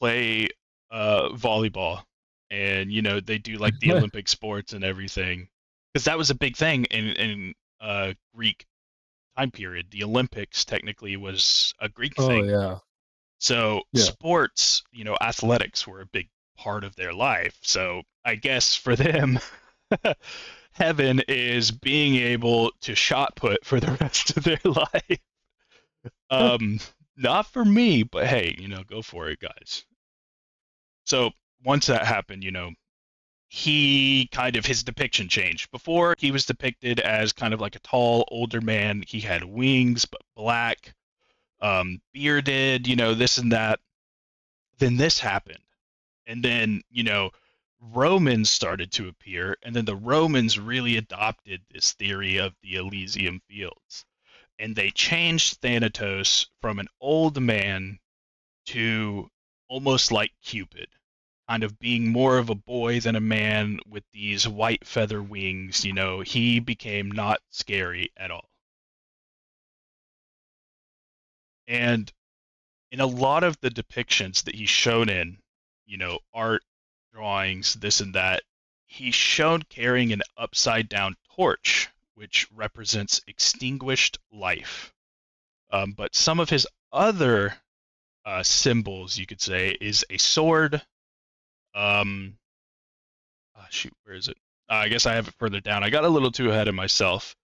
play 0.00 0.48
uh, 0.90 1.28
volleyball, 1.30 2.02
and 2.50 2.92
you 2.92 3.02
know 3.02 3.20
they 3.20 3.38
do 3.38 3.56
like 3.56 3.78
the 3.80 3.92
Olympic 3.92 4.28
sports 4.28 4.72
and 4.72 4.84
everything, 4.84 5.48
because 5.92 6.04
that 6.04 6.18
was 6.18 6.30
a 6.30 6.34
big 6.34 6.56
thing 6.56 6.84
in 6.86 7.08
in 7.10 7.54
uh, 7.80 8.12
Greek 8.34 8.66
time 9.36 9.50
period. 9.50 9.88
The 9.90 10.04
Olympics 10.04 10.64
technically 10.64 11.16
was 11.16 11.74
a 11.80 11.88
Greek 11.88 12.18
Oh 12.18 12.22
thing. 12.22 12.42
yeah. 12.42 12.78
So 13.40 13.82
Yeah. 13.92 14.02
sports, 14.02 14.82
you 14.92 15.04
know, 15.04 15.16
athletics 15.20 15.86
were 15.86 16.00
a 16.02 16.06
big 16.06 16.28
part 16.56 16.84
of 16.84 16.96
their 16.96 17.12
life. 17.14 17.58
So 17.62 18.02
I 18.24 18.34
guess 18.36 18.74
for 18.76 18.96
them, 18.96 19.38
heaven 20.72 21.22
is 21.28 21.70
being 21.70 22.16
able 22.16 22.72
to 22.82 22.94
shot 22.94 23.36
put 23.36 23.64
for 23.64 23.80
the 23.80 23.92
rest 24.00 24.36
of 24.36 24.44
their 24.44 24.60
life. 24.64 25.20
Um, 26.30 26.78
not 27.16 27.46
for 27.46 27.64
me, 27.64 28.02
but 28.02 28.26
hey, 28.26 28.54
you 28.58 28.68
know, 28.68 28.82
go 28.84 29.02
for 29.02 29.28
it, 29.28 29.40
guys. 29.40 29.84
So 31.04 31.30
once 31.64 31.86
that 31.86 32.06
happened, 32.06 32.44
you 32.44 32.50
know, 32.50 32.72
he 33.48 34.28
kind 34.32 34.56
of 34.56 34.66
his 34.66 34.82
depiction 34.82 35.28
changed. 35.28 35.70
Before 35.70 36.14
he 36.18 36.30
was 36.30 36.46
depicted 36.46 37.00
as 37.00 37.32
kind 37.32 37.54
of 37.54 37.60
like 37.60 37.76
a 37.76 37.80
tall, 37.80 38.24
older 38.28 38.60
man. 38.60 39.04
He 39.06 39.20
had 39.20 39.44
wings, 39.44 40.04
but 40.04 40.20
black, 40.34 40.94
um, 41.60 42.00
bearded, 42.12 42.86
you 42.88 42.96
know, 42.96 43.14
this 43.14 43.38
and 43.38 43.52
that. 43.52 43.80
then 44.78 44.96
this 44.96 45.18
happened. 45.18 45.58
And 46.26 46.42
then, 46.42 46.82
you 46.90 47.04
know, 47.04 47.30
Romans 47.80 48.50
started 48.50 48.90
to 48.92 49.08
appear, 49.08 49.56
and 49.62 49.74
then 49.74 49.84
the 49.84 49.96
Romans 49.96 50.58
really 50.58 50.96
adopted 50.96 51.62
this 51.70 51.92
theory 51.92 52.38
of 52.38 52.54
the 52.62 52.76
Elysium 52.76 53.40
fields. 53.48 54.04
And 54.58 54.74
they 54.74 54.90
changed 54.90 55.60
Thanatos 55.60 56.46
from 56.60 56.78
an 56.78 56.88
old 57.00 57.40
man 57.40 57.98
to 58.66 59.30
almost 59.68 60.12
like 60.12 60.32
Cupid, 60.42 60.88
kind 61.48 61.62
of 61.62 61.78
being 61.78 62.08
more 62.08 62.38
of 62.38 62.50
a 62.50 62.54
boy 62.54 63.00
than 63.00 63.16
a 63.16 63.20
man 63.20 63.80
with 63.86 64.04
these 64.12 64.48
white 64.48 64.86
feather 64.86 65.22
wings. 65.22 65.84
You 65.84 65.92
know, 65.92 66.20
he 66.20 66.60
became 66.60 67.10
not 67.10 67.40
scary 67.50 68.10
at 68.16 68.30
all. 68.30 68.48
And 71.68 72.12
in 72.90 73.00
a 73.00 73.06
lot 73.06 73.44
of 73.44 73.60
the 73.60 73.70
depictions 73.70 74.44
that 74.44 74.54
he's 74.54 74.70
shown 74.70 75.08
in, 75.08 75.38
you 75.84 75.98
know, 75.98 76.20
art, 76.32 76.62
drawings, 77.12 77.74
this 77.74 78.00
and 78.00 78.14
that, 78.14 78.42
he's 78.86 79.14
shown 79.14 79.62
carrying 79.62 80.12
an 80.12 80.22
upside 80.36 80.88
down 80.88 81.16
torch, 81.34 81.88
which 82.16 82.48
represents 82.54 83.20
extinguished 83.28 84.18
life. 84.32 84.92
Um, 85.70 85.92
but 85.92 86.14
some 86.14 86.40
of 86.40 86.50
his 86.50 86.66
other 86.92 87.54
uh, 88.24 88.42
symbols, 88.42 89.16
you 89.16 89.26
could 89.26 89.40
say, 89.40 89.76
is 89.80 90.04
a 90.10 90.16
sword. 90.16 90.82
Um, 91.74 92.38
oh, 93.56 93.64
shoot, 93.70 93.92
where 94.04 94.16
is 94.16 94.28
it? 94.28 94.36
Uh, 94.68 94.74
I 94.74 94.88
guess 94.88 95.06
I 95.06 95.14
have 95.14 95.28
it 95.28 95.34
further 95.38 95.60
down. 95.60 95.84
I 95.84 95.90
got 95.90 96.04
a 96.04 96.08
little 96.08 96.32
too 96.32 96.50
ahead 96.50 96.68
of 96.68 96.74
myself. 96.74 97.36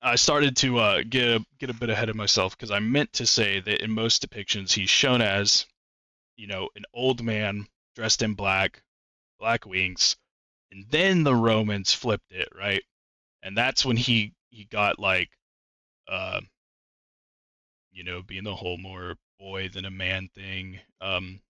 I 0.00 0.14
started 0.14 0.56
to 0.58 0.78
uh, 0.78 1.02
get 1.08 1.28
a, 1.28 1.44
get 1.58 1.70
a 1.70 1.74
bit 1.74 1.90
ahead 1.90 2.08
of 2.08 2.16
myself 2.16 2.56
because 2.56 2.70
I 2.70 2.78
meant 2.78 3.12
to 3.14 3.26
say 3.26 3.60
that 3.60 3.82
in 3.82 3.90
most 3.90 4.26
depictions 4.26 4.72
he's 4.72 4.90
shown 4.90 5.20
as, 5.20 5.66
you 6.36 6.46
know, 6.46 6.68
an 6.76 6.84
old 6.94 7.22
man 7.22 7.66
dressed 7.96 8.22
in 8.22 8.34
black, 8.34 8.82
black 9.38 9.66
wings, 9.66 10.16
and 10.70 10.86
then 10.90 11.24
the 11.24 11.34
Romans 11.34 11.92
flipped 11.92 12.32
it, 12.32 12.48
right? 12.56 12.82
And 13.42 13.56
that's 13.56 13.84
when 13.84 13.96
he 13.96 14.34
he 14.50 14.64
got 14.64 14.98
like, 14.98 15.30
uh, 16.08 16.40
you 17.92 18.04
know, 18.04 18.22
being 18.22 18.44
the 18.44 18.54
whole 18.54 18.78
more 18.78 19.16
boy 19.38 19.68
than 19.68 19.84
a 19.84 19.90
man 19.90 20.28
thing. 20.34 20.78
Um, 21.00 21.40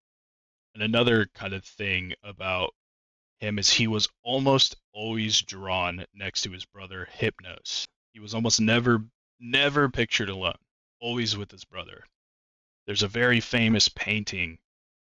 and 0.74 0.82
another 0.82 1.26
kind 1.34 1.52
of 1.52 1.64
thing 1.64 2.14
about 2.22 2.74
him 3.40 3.58
is 3.58 3.70
he 3.70 3.88
was 3.88 4.08
almost 4.22 4.76
always 4.92 5.42
drawn 5.42 6.04
next 6.14 6.42
to 6.42 6.50
his 6.50 6.64
brother 6.64 7.08
Hypnos. 7.18 7.86
He 8.12 8.20
was 8.20 8.34
almost 8.34 8.60
never 8.60 9.04
never 9.40 9.88
pictured 9.88 10.28
alone, 10.28 10.58
always 11.00 11.36
with 11.36 11.50
his 11.50 11.64
brother. 11.64 12.04
There's 12.86 13.02
a 13.02 13.08
very 13.08 13.40
famous 13.40 13.88
painting 13.88 14.58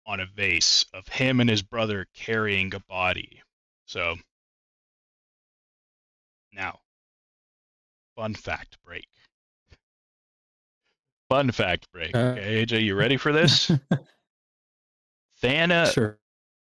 on 0.06 0.20
a 0.20 0.26
vase 0.26 0.86
of 0.94 1.08
him 1.08 1.40
and 1.40 1.50
his 1.50 1.62
brother 1.62 2.08
carrying 2.14 2.74
a 2.76 2.80
body. 2.82 3.42
So 3.86 4.18
now, 6.56 6.80
fun 8.16 8.34
fact 8.34 8.78
break. 8.86 9.08
Fun 11.30 11.52
fact 11.52 11.92
break. 11.92 12.16
Uh, 12.16 12.36
okay, 12.38 12.66
AJ, 12.66 12.84
you 12.84 12.96
ready 12.96 13.18
for 13.18 13.32
this? 13.32 13.72
Thana 15.42 15.92
sure. 15.92 16.20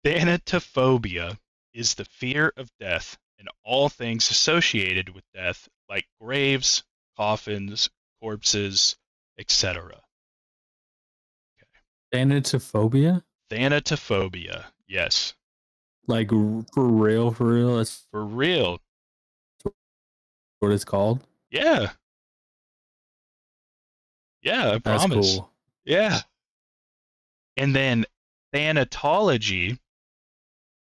Thanatophobia 0.05 1.37
is 1.73 1.95
the 1.95 2.05
fear 2.05 2.53
of 2.57 2.69
death 2.79 3.17
and 3.39 3.49
all 3.63 3.89
things 3.89 4.29
associated 4.29 5.09
with 5.09 5.23
death, 5.33 5.67
like 5.89 6.05
graves, 6.21 6.83
coffins, 7.17 7.89
corpses, 8.21 8.95
etc. 9.37 9.99
Thanatophobia? 12.13 13.23
Thanatophobia. 13.49 14.65
Yes. 14.87 15.33
Like 16.07 16.29
for 16.29 16.63
real, 16.75 17.31
for 17.31 17.45
real. 17.45 17.77
That's 17.77 18.05
For 18.11 18.23
real. 18.23 18.79
What 20.59 20.71
it's 20.71 20.85
called. 20.85 21.21
Yeah. 21.49 21.91
Yeah, 24.41 24.69
I 24.69 24.77
That's 24.77 25.05
promise. 25.05 25.35
cool. 25.35 25.51
Yeah. 25.85 26.19
And 27.57 27.75
then 27.75 28.05
thanatology 28.53 29.79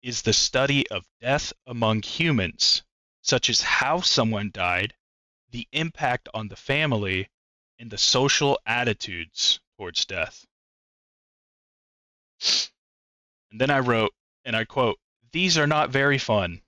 is 0.03 0.23
the 0.23 0.33
study 0.33 0.89
of 0.91 1.05
death 1.21 1.53
among 1.67 2.03
humans, 2.03 2.83
such 3.23 3.51
as 3.51 3.61
how 3.61 4.01
someone 4.01 4.51
died, 4.53 4.95
the 5.51 5.67
impact 5.73 6.29
on 6.33 6.49
the 6.49 6.57
family, 6.57 7.29
and 7.79 7.91
the 7.91 7.99
social 7.99 8.59
attitudes 8.67 9.61
towards 9.77 10.05
death. 10.05 10.47
And 13.51 13.61
then 13.61 13.71
I 13.71 13.81
wrote, 13.81 14.13
and 14.45 14.57
I 14.57 14.65
quote, 14.65 14.99
These 15.33 15.59
are 15.59 15.67
not 15.67 15.91
very 15.91 16.19
fun. 16.19 16.63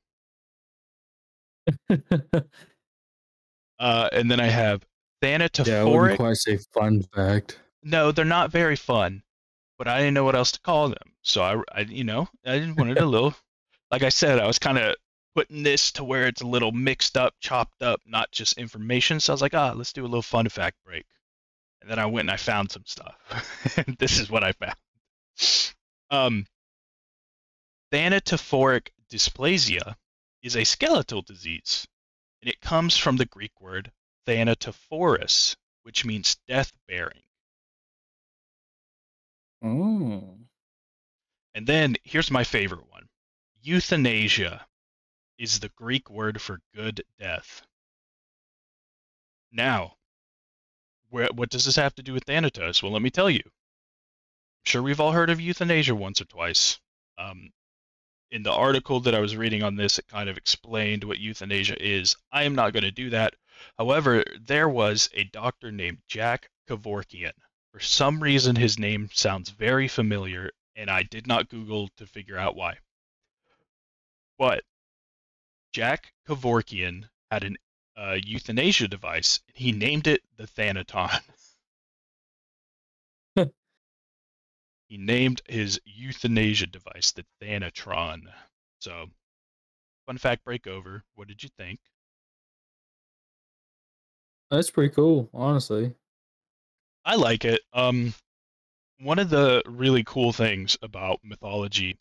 Uh, 3.82 4.08
and 4.12 4.30
then 4.30 4.38
I 4.38 4.46
have 4.46 4.86
Thanatophoric. 5.20 5.66
yeah, 5.66 5.80
I 5.80 5.84
wouldn't 5.84 6.18
quite 6.18 6.36
say 6.36 6.56
fun 6.72 7.02
fact. 7.14 7.58
no, 7.82 8.12
they're 8.12 8.24
not 8.24 8.52
very 8.52 8.76
fun, 8.76 9.24
but 9.76 9.88
I 9.88 9.98
didn't 9.98 10.14
know 10.14 10.22
what 10.22 10.36
else 10.36 10.52
to 10.52 10.60
call 10.60 10.88
them. 10.88 11.14
So 11.22 11.42
I, 11.42 11.60
I 11.76 11.80
you 11.80 12.04
know, 12.04 12.28
I 12.46 12.60
just 12.60 12.78
wanted 12.78 12.98
a 12.98 13.06
little, 13.14 13.34
like 13.90 14.04
I 14.04 14.08
said, 14.08 14.38
I 14.38 14.46
was 14.46 14.60
kind 14.60 14.78
of 14.78 14.94
putting 15.34 15.64
this 15.64 15.90
to 15.92 16.04
where 16.04 16.28
it's 16.28 16.42
a 16.42 16.46
little 16.46 16.70
mixed 16.70 17.16
up, 17.16 17.34
chopped 17.40 17.82
up, 17.82 18.00
not 18.06 18.30
just 18.30 18.56
information. 18.56 19.18
So 19.18 19.32
I 19.32 19.34
was 19.34 19.42
like, 19.42 19.54
ah, 19.54 19.72
let's 19.74 19.92
do 19.92 20.02
a 20.02 20.06
little 20.06 20.22
fun 20.22 20.48
fact 20.48 20.76
break. 20.84 21.06
And 21.80 21.90
then 21.90 21.98
I 21.98 22.06
went 22.06 22.28
and 22.28 22.30
I 22.30 22.36
found 22.36 22.70
some 22.70 22.84
stuff. 22.86 23.16
and 23.76 23.96
this 23.98 24.20
is 24.20 24.30
what 24.30 24.44
I 24.44 24.52
found. 24.52 24.76
Um, 26.08 26.46
thanatophoric 27.92 28.90
dysplasia 29.10 29.96
is 30.42 30.56
a 30.56 30.62
skeletal 30.62 31.22
disease, 31.22 31.86
and 32.42 32.50
it 32.50 32.60
comes 32.60 32.96
from 32.96 33.16
the 33.16 33.26
Greek 33.26 33.60
word 33.60 33.92
thanatophoros, 34.26 35.56
which 35.82 36.04
means 36.04 36.36
death 36.48 36.72
bearing. 36.88 37.22
Oh. 39.64 40.38
And 41.54 41.66
then 41.66 41.96
here's 42.02 42.30
my 42.30 42.44
favorite 42.44 42.88
one 42.90 43.08
euthanasia 43.62 44.66
is 45.38 45.60
the 45.60 45.70
Greek 45.76 46.10
word 46.10 46.40
for 46.40 46.60
good 46.74 47.02
death. 47.18 47.62
Now, 49.52 49.96
where, 51.10 51.28
what 51.32 51.50
does 51.50 51.64
this 51.64 51.76
have 51.76 51.94
to 51.96 52.02
do 52.02 52.12
with 52.12 52.24
Thanatos? 52.24 52.82
Well, 52.82 52.92
let 52.92 53.02
me 53.02 53.10
tell 53.10 53.30
you. 53.30 53.42
I'm 53.44 54.64
sure 54.64 54.82
we've 54.82 55.00
all 55.00 55.12
heard 55.12 55.30
of 55.30 55.40
euthanasia 55.40 55.94
once 55.94 56.20
or 56.20 56.24
twice. 56.24 56.80
Um, 57.18 57.50
in 58.32 58.42
the 58.42 58.52
article 58.52 58.98
that 59.00 59.14
I 59.14 59.20
was 59.20 59.36
reading 59.36 59.62
on 59.62 59.76
this, 59.76 59.98
it 59.98 60.08
kind 60.08 60.30
of 60.30 60.38
explained 60.38 61.04
what 61.04 61.18
euthanasia 61.18 61.76
is. 61.80 62.16
I 62.32 62.44
am 62.44 62.54
not 62.54 62.72
going 62.72 62.82
to 62.82 62.90
do 62.90 63.10
that. 63.10 63.34
However, 63.78 64.24
there 64.40 64.70
was 64.70 65.10
a 65.12 65.24
doctor 65.24 65.70
named 65.70 65.98
Jack 66.08 66.48
Kevorkian. 66.66 67.34
For 67.72 67.80
some 67.80 68.22
reason, 68.22 68.56
his 68.56 68.78
name 68.78 69.10
sounds 69.12 69.50
very 69.50 69.86
familiar, 69.86 70.50
and 70.74 70.90
I 70.90 71.02
did 71.02 71.26
not 71.26 71.50
Google 71.50 71.88
to 71.98 72.06
figure 72.06 72.38
out 72.38 72.56
why. 72.56 72.78
But 74.38 74.64
Jack 75.74 76.14
Kevorkian 76.26 77.10
had 77.30 77.44
an 77.44 77.58
uh, 77.96 78.18
euthanasia 78.24 78.88
device, 78.88 79.40
and 79.48 79.56
he 79.58 79.72
named 79.72 80.06
it 80.06 80.22
the 80.36 80.46
Thanatron. 80.46 81.20
he 84.92 84.98
named 84.98 85.40
his 85.48 85.80
euthanasia 85.86 86.66
device 86.66 87.12
the 87.12 87.24
Thanatron. 87.40 88.24
So, 88.78 89.06
fun 90.04 90.18
fact 90.18 90.44
break 90.44 90.66
over. 90.66 91.02
What 91.14 91.28
did 91.28 91.42
you 91.42 91.48
think? 91.56 91.80
That's 94.50 94.70
pretty 94.70 94.94
cool, 94.94 95.30
honestly. 95.32 95.94
I 97.06 97.14
like 97.14 97.46
it. 97.46 97.62
Um, 97.72 98.12
one 98.98 99.18
of 99.18 99.30
the 99.30 99.62
really 99.64 100.04
cool 100.04 100.30
things 100.30 100.76
about 100.82 101.20
mythology 101.24 101.96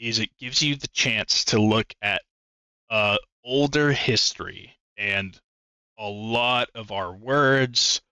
is 0.00 0.18
it 0.18 0.36
gives 0.36 0.60
you 0.60 0.74
the 0.74 0.88
chance 0.88 1.44
to 1.44 1.60
look 1.60 1.94
at 2.02 2.22
uh, 2.90 3.18
older 3.44 3.92
history, 3.92 4.76
and 4.96 5.40
a 5.96 6.08
lot 6.08 6.70
of 6.74 6.90
our 6.90 7.12
words 7.12 8.02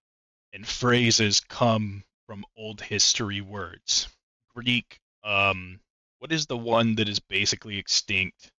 and 0.53 0.64
phrases 0.64 1.41
come 1.41 2.05
from 2.29 2.45
old 2.59 2.83
history 2.83 3.41
words. 3.41 4.07
Greek, 4.55 5.01
um, 5.24 5.81
what 6.18 6.31
is 6.31 6.45
the 6.47 6.59
one 6.59 6.95
that 6.97 7.09
is 7.09 7.18
basically 7.18 7.79
extinct? 7.79 8.53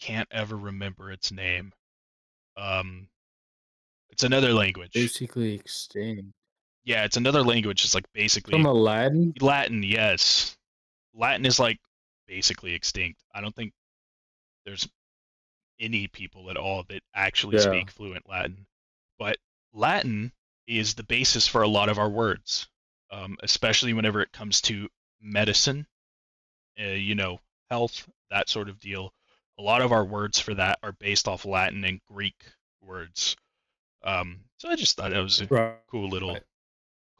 Can't 0.00 0.28
ever 0.32 0.56
remember 0.56 1.12
its 1.12 1.30
name. 1.30 1.72
Um, 2.56 3.06
it's 4.10 4.24
another 4.24 4.52
language. 4.52 4.92
Basically 4.92 5.54
extinct. 5.54 6.32
Yeah, 6.84 7.04
it's 7.04 7.16
another 7.16 7.42
language. 7.42 7.84
It's 7.84 7.94
like 7.94 8.06
basically 8.12 8.52
From 8.52 8.66
Aladdin? 8.66 9.34
Latin, 9.40 9.84
yes. 9.84 10.56
Latin 11.14 11.46
is 11.46 11.60
like 11.60 11.78
basically 12.26 12.74
extinct. 12.74 13.20
I 13.32 13.40
don't 13.40 13.54
think 13.54 13.72
there's 14.64 14.88
any 15.78 16.08
people 16.08 16.50
at 16.50 16.56
all 16.56 16.84
that 16.88 17.02
actually 17.14 17.58
Yeah. 17.58 17.62
speak 17.62 17.90
fluent 17.90 18.28
Latin. 18.28 18.66
But 19.16 19.36
Latin 19.72 20.32
is 20.68 20.94
the 20.94 21.04
basis 21.04 21.48
for 21.48 21.62
a 21.62 21.68
lot 21.68 21.90
of 21.90 21.98
our 21.98 22.10
words. 22.10 22.68
um, 23.12 23.38
especially 23.42 23.94
whenever 23.94 24.22
it 24.22 24.32
comes 24.32 24.60
to 24.62 24.88
medicine, 25.22 25.86
uh, 26.80 26.84
you 26.84 27.14
know, 27.14 27.40
health, 27.70 28.08
that 28.30 28.48
sort 28.48 28.68
of 28.68 28.80
deal. 28.80 29.12
A 29.58 29.62
lot 29.62 29.82
of 29.82 29.92
our 29.92 30.04
words 30.04 30.38
for 30.40 30.54
that 30.54 30.78
are 30.82 30.92
based 30.92 31.28
off 31.28 31.44
Latin 31.46 31.84
and 31.84 32.00
Greek 32.06 32.36
words. 32.82 33.36
Um, 34.04 34.40
so 34.58 34.68
I 34.70 34.76
just 34.76 34.96
thought 34.96 35.12
it 35.12 35.22
was 35.22 35.40
a 35.42 35.50
Right. 35.50 35.76
cool 35.88 36.08
little, 36.10 36.34
Right. 36.34 36.44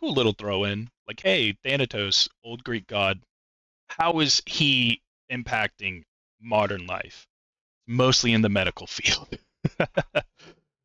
cool 0.01 0.15
little 0.15 0.35
throw 0.35 0.65
in. 0.65 0.91
Like, 1.09 1.21
hey, 1.21 1.55
Thanatos, 1.65 2.29
old 2.45 2.65
Greek 2.65 2.87
god, 2.89 3.21
how 3.89 4.21
is 4.21 4.43
he 4.47 5.03
impacting 5.33 6.05
modern 6.41 6.87
life? 6.87 7.27
Mostly 7.87 8.35
in 8.35 8.43
the 8.43 8.51
medical 8.51 8.87
field, 8.89 9.39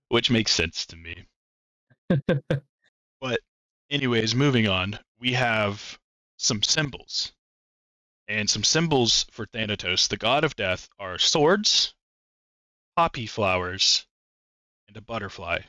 which 0.10 0.30
makes 0.32 0.52
sense 0.52 0.86
to 0.88 0.96
me. 0.96 1.26
But 3.22 3.40
anyways, 3.90 4.36
moving 4.36 4.68
on, 4.68 5.00
we 5.18 5.32
have 5.32 5.98
some 6.38 6.62
symbols. 6.62 7.32
And 8.28 8.50
some 8.50 8.66
symbols 8.66 9.26
for 9.32 9.46
Thanatos, 9.46 10.08
the 10.08 10.18
god 10.18 10.44
of 10.44 10.58
death, 10.58 10.90
are 11.00 11.18
swords, 11.18 11.94
poppy 12.98 13.26
flowers, 13.26 14.06
and 14.88 14.98
a 14.98 15.02
butterfly. 15.02 15.60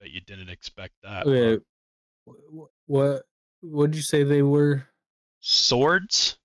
Bet 0.00 0.10
you 0.10 0.22
didn't 0.22 0.48
expect 0.48 0.94
that. 1.02 1.26
huh? 1.26 1.58
What 2.86 3.22
what 3.60 3.90
did 3.90 3.96
you 3.96 4.02
say 4.02 4.22
they 4.22 4.42
were? 4.42 4.86
Swords, 5.40 6.38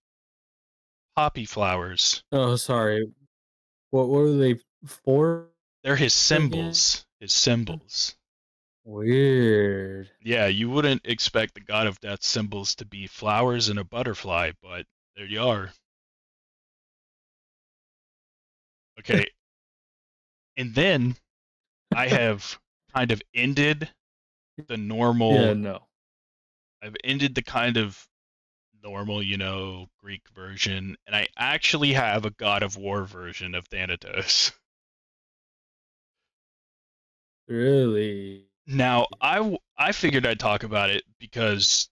poppy 1.16 1.46
flowers. 1.46 2.24
Oh, 2.32 2.56
sorry. 2.56 3.06
What 3.92 4.10
what 4.10 4.20
were 4.20 4.38
they 4.38 4.60
for? 4.86 5.48
They're 5.84 5.96
his 5.96 6.14
Again? 6.14 6.50
symbols. 6.50 7.06
His 7.20 7.34
symbols. 7.34 8.16
Weird. 8.84 10.10
Yeah, 10.22 10.48
you 10.48 10.70
wouldn't 10.70 11.02
expect 11.06 11.54
the 11.56 11.60
god 11.62 11.88
of 11.88 12.00
death 12.00 12.24
symbols 12.24 12.76
to 12.76 12.86
be 12.86 13.08
flowers 13.08 13.70
and 13.70 13.80
a 13.80 13.84
butterfly, 13.84 14.52
but 14.62 14.86
there 15.16 15.26
you 15.26 15.44
are. 15.44 15.72
Okay. 19.00 19.28
and 20.58 20.74
then 20.74 21.16
I 21.94 22.08
have 22.08 22.60
kind 22.94 23.12
of 23.12 23.22
ended 23.34 23.90
the 24.68 24.78
normal 24.78 25.34
Yeah, 25.34 25.54
no. 25.54 25.88
I've 26.82 26.96
ended 27.04 27.36
the 27.36 27.44
kind 27.44 27.78
of 27.78 28.08
normal, 28.84 29.22
you 29.22 29.38
know, 29.38 29.90
Greek 30.00 30.30
version, 30.30 30.96
and 31.06 31.16
I 31.16 31.28
actually 31.36 31.94
have 31.94 32.26
a 32.26 32.32
God 32.32 32.64
of 32.64 32.78
War 32.78 33.04
version 33.04 33.56
of 33.56 33.68
Thanatos. 33.68 34.52
Really? 37.48 38.46
Now, 38.68 39.08
I, 39.22 39.58
I 39.78 39.92
figured 39.92 40.26
I'd 40.26 40.40
talk 40.40 40.64
about 40.64 40.90
it 40.90 41.04
because 41.20 41.90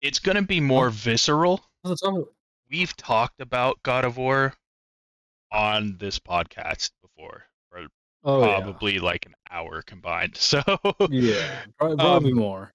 it's 0.00 0.18
going 0.18 0.36
to 0.36 0.42
be 0.42 0.60
more 0.60 0.90
visceral. 0.90 1.60
Let's 1.84 2.00
talk- 2.00 2.28
We've 2.70 2.94
talked 2.96 3.40
about 3.40 3.82
God 3.82 4.04
of 4.04 4.16
War 4.18 4.52
on 5.50 5.96
this 5.98 6.18
podcast 6.18 6.90
before, 7.02 7.44
for 7.70 7.86
Oh 8.24 8.40
yeah. 8.44 8.60
probably 8.60 8.98
like 8.98 9.24
an 9.26 9.34
hour 9.50 9.82
combined. 9.82 10.36
So, 10.36 10.62
Yeah, 11.10 11.60
Um, 11.80 11.96
probably 11.96 12.32
more. 12.34 12.72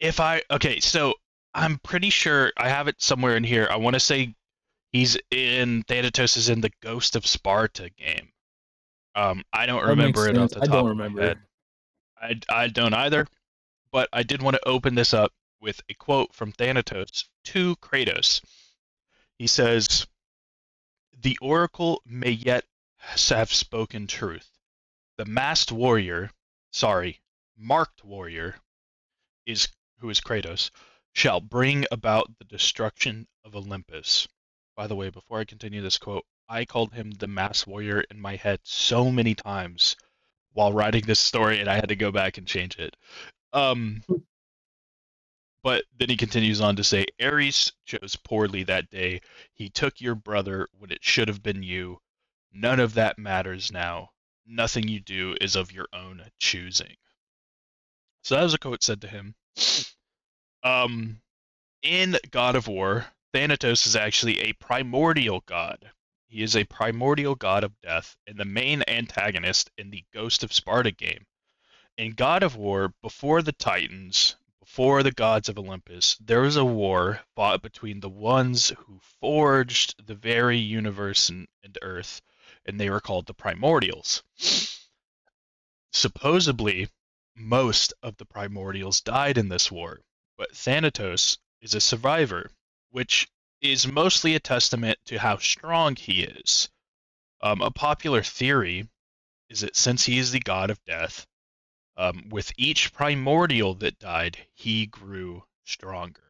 if 0.00 0.20
I 0.20 0.42
okay, 0.50 0.80
so 0.80 1.14
I'm 1.54 1.78
pretty 1.78 2.08
sure 2.10 2.50
I 2.56 2.68
have 2.68 2.88
it 2.88 3.00
somewhere 3.02 3.36
in 3.36 3.44
here. 3.44 3.68
I 3.70 3.76
want 3.76 3.94
to 3.94 4.00
say 4.00 4.34
he's 4.92 5.18
in 5.30 5.82
Thanatos 5.86 6.36
is 6.38 6.48
in 6.48 6.60
the 6.62 6.72
Ghost 6.82 7.14
of 7.16 7.26
Sparta 7.26 7.90
game. 7.90 8.30
Um, 9.14 9.42
I 9.52 9.66
don't 9.66 9.82
That 9.82 9.90
remember 9.90 10.28
it 10.28 10.36
off 10.36 10.50
the 10.50 10.62
I 10.62 10.66
top 10.66 10.70
don't 10.70 10.90
of 10.90 10.96
my 10.96 11.04
remember. 11.04 11.22
head. 11.22 11.38
I, 12.20 12.40
I 12.48 12.68
don't 12.68 12.94
either, 12.94 13.26
but 13.92 14.08
I 14.12 14.22
did 14.22 14.42
want 14.42 14.56
to 14.56 14.68
open 14.68 14.94
this 14.94 15.14
up 15.14 15.32
with 15.60 15.80
a 15.88 15.94
quote 15.94 16.34
from 16.34 16.52
Thanatos 16.52 17.28
to 17.44 17.76
Kratos. 17.76 18.40
He 19.38 19.46
says, 19.46 20.06
"The 21.22 21.38
oracle 21.40 22.02
may 22.04 22.30
yet 22.30 22.64
have 22.96 23.52
spoken 23.52 24.06
truth. 24.06 24.50
The 25.16 25.26
masked 25.26 25.70
warrior, 25.70 26.30
sorry, 26.72 27.20
marked 27.56 28.04
warrior, 28.04 28.56
is 29.46 29.68
who 29.98 30.10
is 30.10 30.20
Kratos, 30.20 30.70
shall 31.12 31.40
bring 31.40 31.84
about 31.92 32.36
the 32.38 32.44
destruction 32.44 33.28
of 33.44 33.54
Olympus." 33.54 34.26
By 34.76 34.88
the 34.88 34.96
way, 34.96 35.10
before 35.10 35.38
I 35.38 35.44
continue 35.44 35.82
this 35.82 35.98
quote, 35.98 36.24
I 36.48 36.64
called 36.64 36.92
him 36.92 37.10
the 37.10 37.26
mass 37.26 37.66
warrior 37.66 38.00
in 38.10 38.20
my 38.20 38.36
head 38.36 38.60
so 38.62 39.10
many 39.10 39.34
times 39.34 39.96
while 40.52 40.72
writing 40.72 41.04
this 41.06 41.20
story, 41.20 41.60
and 41.60 41.68
I 41.68 41.74
had 41.74 41.88
to 41.88 41.96
go 41.96 42.12
back 42.12 42.38
and 42.38 42.46
change 42.46 42.78
it. 42.78 42.96
Um, 43.52 44.02
but 45.62 45.84
then 45.98 46.10
he 46.10 46.16
continues 46.16 46.60
on 46.60 46.76
to 46.76 46.84
say, 46.84 47.06
Ares 47.20 47.72
chose 47.86 48.16
poorly 48.16 48.64
that 48.64 48.90
day. 48.90 49.20
He 49.54 49.70
took 49.70 50.00
your 50.00 50.14
brother 50.14 50.68
when 50.78 50.90
it 50.90 51.02
should 51.02 51.28
have 51.28 51.42
been 51.42 51.62
you. 51.62 52.00
None 52.52 52.80
of 52.80 52.94
that 52.94 53.18
matters 53.18 53.72
now. 53.72 54.10
Nothing 54.46 54.86
you 54.86 55.00
do 55.00 55.36
is 55.40 55.56
of 55.56 55.72
your 55.72 55.88
own 55.92 56.22
choosing. 56.38 56.94
So 58.22 58.36
that 58.36 58.42
was 58.42 58.54
a 58.54 58.58
quote 58.58 58.82
said 58.82 59.00
to 59.00 59.08
him. 59.08 59.34
Um, 60.62 61.20
in 61.82 62.16
God 62.30 62.56
of 62.56 62.68
War, 62.68 63.06
Thanatos 63.32 63.86
is 63.86 63.96
actually 63.96 64.40
a 64.40 64.52
primordial 64.54 65.42
god. 65.46 65.90
He 66.26 66.42
is 66.42 66.56
a 66.56 66.64
primordial 66.64 67.34
god 67.34 67.64
of 67.64 67.80
death 67.82 68.16
and 68.26 68.38
the 68.38 68.46
main 68.46 68.82
antagonist 68.88 69.70
in 69.76 69.90
the 69.90 70.04
Ghost 70.10 70.42
of 70.42 70.54
Sparta 70.54 70.90
game. 70.90 71.26
In 71.98 72.12
God 72.12 72.42
of 72.42 72.56
War, 72.56 72.94
before 73.02 73.42
the 73.42 73.52
Titans, 73.52 74.34
before 74.58 75.02
the 75.02 75.12
gods 75.12 75.50
of 75.50 75.58
Olympus, 75.58 76.16
there 76.16 76.40
was 76.40 76.56
a 76.56 76.64
war 76.64 77.22
fought 77.36 77.60
between 77.60 78.00
the 78.00 78.08
ones 78.08 78.70
who 78.70 78.98
forged 79.20 79.94
the 80.06 80.14
very 80.14 80.58
universe 80.58 81.28
and, 81.28 81.46
and 81.62 81.76
Earth, 81.82 82.22
and 82.64 82.80
they 82.80 82.88
were 82.88 83.00
called 83.00 83.26
the 83.26 83.34
Primordials. 83.34 84.22
Supposedly, 85.92 86.88
most 87.34 87.92
of 88.02 88.16
the 88.16 88.24
Primordials 88.24 89.02
died 89.02 89.36
in 89.36 89.48
this 89.50 89.70
war, 89.70 90.00
but 90.38 90.56
Thanatos 90.56 91.38
is 91.60 91.74
a 91.74 91.80
survivor, 91.80 92.50
which 92.90 93.28
is 93.72 93.86
mostly 93.86 94.34
a 94.34 94.40
testament 94.40 94.98
to 95.06 95.18
how 95.18 95.38
strong 95.38 95.96
he 95.96 96.22
is. 96.22 96.68
Um, 97.40 97.62
a 97.62 97.70
popular 97.70 98.22
theory 98.22 98.88
is 99.48 99.60
that 99.60 99.76
since 99.76 100.04
he 100.04 100.18
is 100.18 100.32
the 100.32 100.40
god 100.40 100.70
of 100.70 100.84
death, 100.84 101.26
um, 101.96 102.28
with 102.28 102.52
each 102.56 102.92
primordial 102.92 103.74
that 103.76 103.98
died, 103.98 104.36
he 104.52 104.86
grew 104.86 105.44
stronger. 105.64 106.20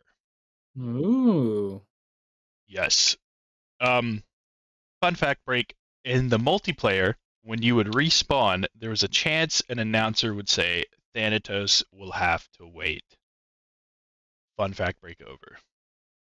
Ooh. 0.79 1.83
Yes. 2.69 3.17
Um, 3.81 4.23
fun 5.01 5.15
fact 5.15 5.45
break 5.45 5.75
in 6.05 6.29
the 6.29 6.39
multiplayer, 6.39 7.15
when 7.43 7.63
you 7.63 7.77
would 7.77 7.89
respawn, 7.89 8.65
there 8.75 8.91
was 8.91 9.03
a 9.03 9.09
chance 9.09 9.63
an 9.69 9.79
announcer 9.79 10.35
would 10.35 10.49
say, 10.49 10.85
Thanatos 11.15 11.85
will 11.93 12.13
have 12.13 12.49
to 12.59 12.67
wait. 12.67 13.05
Fun 14.57 14.73
fact 14.73 15.01
break 15.01 15.21
over. 15.23 15.59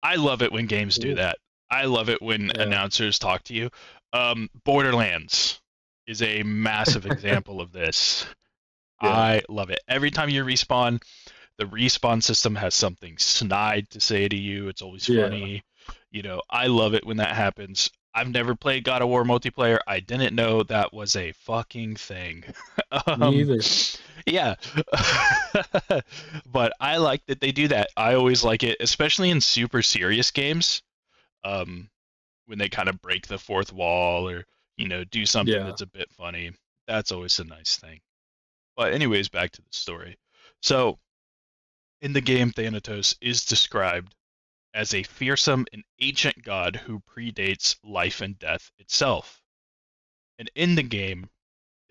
I 0.03 0.16
love 0.16 0.42
it 0.42 0.53
when 0.53 0.66
games 0.66 0.98
do 0.98 1.14
that. 1.14 1.38
I 1.70 1.84
love 1.84 2.09
it 2.09 2.20
when 2.20 2.50
Yeah. 2.55 2.62
announcers 2.62 3.18
talk 3.18 3.44
to 3.44 3.55
you. 3.55 3.70
Um, 4.12 4.48
Borderlands 4.64 5.61
is 6.07 6.22
a 6.22 6.42
massive 6.42 7.07
example 7.07 7.61
of 7.61 7.72
this. 7.72 8.26
Yeah. 9.00 9.11
I 9.11 9.42
love 9.48 9.70
it. 9.70 9.80
Every 9.88 10.11
time 10.11 10.28
you 10.28 10.44
respawn, 10.44 11.03
the 11.59 11.64
respawn 11.64 12.22
system 12.22 12.55
has 12.57 12.74
something 12.74 13.16
snide 13.18 13.88
to 13.90 14.00
say 14.00 14.28
to 14.28 14.36
you. 14.36 14.68
It's 14.68 14.82
always 14.82 15.07
Yeah. 15.07 15.24
funny. 15.24 15.62
You 16.11 16.22
know, 16.22 16.42
I 16.50 16.66
love 16.66 16.94
it 16.94 17.07
when 17.07 17.16
that 17.18 17.34
happens. 17.34 17.90
I've 18.15 18.29
never 18.29 18.55
played 18.55 18.85
God 18.85 19.01
of 19.03 19.09
War 19.09 19.25
multiplayer. 19.25 19.79
I 19.87 20.01
didn't 20.01 20.35
know 20.35 20.63
that 20.65 20.93
was 20.93 21.17
a 21.17 21.33
fucking 21.33 21.97
thing. 21.97 22.45
um, 23.07 23.21
Me 23.21 23.41
either. 23.41 23.61
yeah. 24.27 24.55
but 26.53 26.73
I 26.81 26.99
like 26.99 27.25
that 27.27 27.41
they 27.41 27.53
do 27.53 27.69
that. 27.69 27.89
I 27.97 28.15
always 28.15 28.45
like 28.45 28.63
it, 28.63 28.77
especially 28.81 29.31
in 29.31 29.41
super 29.41 29.83
serious 29.83 30.31
games. 30.31 30.83
Um, 31.45 31.89
when 32.47 32.59
they 32.59 32.69
kind 32.69 32.89
of 32.89 33.01
break 33.01 33.27
the 33.27 33.39
fourth 33.39 33.73
wall 33.73 34.29
or, 34.29 34.45
you 34.77 34.89
know, 34.89 35.05
do 35.05 35.25
something 35.25 35.55
Yeah. 35.55 35.63
that's 35.65 35.81
a 35.83 35.87
bit 35.87 36.09
funny. 36.13 36.53
That's 36.87 37.13
always 37.13 37.39
a 37.39 37.45
nice 37.45 37.77
thing. 37.77 38.01
But 38.77 38.93
anyways, 38.93 39.29
back 39.29 39.53
to 39.53 39.63
the 39.63 39.69
story. 39.71 40.17
So, 40.61 40.99
in 42.03 42.13
the 42.13 42.21
game, 42.21 42.51
Thanatos 42.51 43.17
is 43.21 43.45
described 43.45 44.15
as 44.75 44.95
a 44.95 45.03
fearsome 45.03 45.66
and 45.73 45.85
ancient 46.01 46.43
god 46.43 46.77
who 46.77 47.01
predates 47.01 47.77
life 47.83 48.20
and 48.20 48.39
death 48.39 48.70
itself. 48.79 49.43
And 50.39 50.51
in 50.55 50.75
the 50.75 50.83
game, 50.83 51.31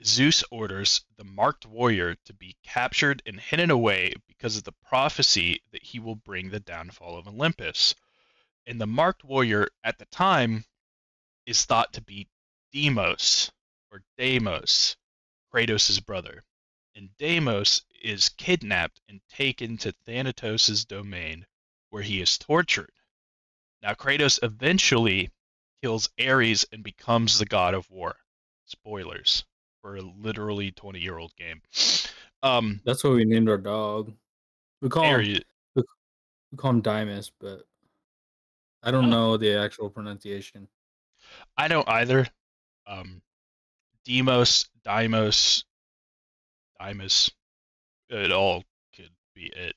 Zeus 0.03 0.43
orders 0.49 1.05
the 1.15 1.23
marked 1.23 1.65
warrior 1.65 2.15
to 2.25 2.33
be 2.33 2.57
captured 2.63 3.21
and 3.25 3.39
hidden 3.39 3.69
away 3.69 4.15
because 4.27 4.57
of 4.57 4.63
the 4.63 4.71
prophecy 4.71 5.61
that 5.71 5.83
he 5.83 5.99
will 5.99 6.15
bring 6.15 6.49
the 6.49 6.59
downfall 6.59 7.17
of 7.17 7.27
Olympus. 7.27 7.93
And 8.65 8.81
the 8.81 8.87
marked 8.87 9.23
warrior 9.23 9.69
at 9.83 9.99
the 9.99 10.05
time 10.05 10.65
is 11.45 11.65
thought 11.65 11.93
to 11.93 12.01
be 12.01 12.29
Deimos 12.71 13.51
or 13.91 14.03
Deimos, 14.17 14.95
Kratos' 15.53 16.03
brother. 16.03 16.43
And 16.95 17.15
Deimos 17.17 17.83
is 18.01 18.29
kidnapped 18.29 19.01
and 19.07 19.21
taken 19.29 19.77
to 19.77 19.91
Thanatos' 19.91 20.85
domain, 20.85 21.45
where 21.91 22.01
he 22.03 22.21
is 22.21 22.37
tortured. 22.37 22.91
Now, 23.83 23.93
Kratos 23.93 24.39
eventually 24.43 25.29
kills 25.83 26.09
Ares 26.19 26.65
and 26.71 26.83
becomes 26.83 27.37
the 27.39 27.45
god 27.45 27.73
of 27.73 27.89
war. 27.89 28.15
Spoilers 28.65 29.43
for 29.81 29.97
a 29.97 30.01
literally 30.01 30.71
20 30.71 30.99
year 30.99 31.17
old 31.17 31.35
game. 31.35 31.61
Um, 32.43 32.81
That's 32.85 33.03
what 33.03 33.13
we 33.13 33.25
named 33.25 33.49
our 33.49 33.57
dog. 33.57 34.13
We 34.81 34.89
call 34.89 35.03
him 35.03 35.13
Ares, 35.13 35.39
we 35.75 36.57
call 36.57 36.71
him 36.71 36.81
Dymus, 36.81 37.31
but 37.39 37.65
I 38.83 38.91
don't 38.91 39.05
Oh. 39.05 39.09
know 39.09 39.37
the 39.37 39.55
actual 39.55 39.89
pronunciation. 39.89 40.67
I 41.57 41.67
don't 41.67 41.87
either. 41.87 42.27
Um, 42.87 43.21
Demos, 44.05 44.69
Dimos, 44.83 45.63
Dimus, 46.79 47.31
it 48.09 48.31
all 48.31 48.63
could 48.95 49.11
be 49.35 49.45
it. 49.47 49.75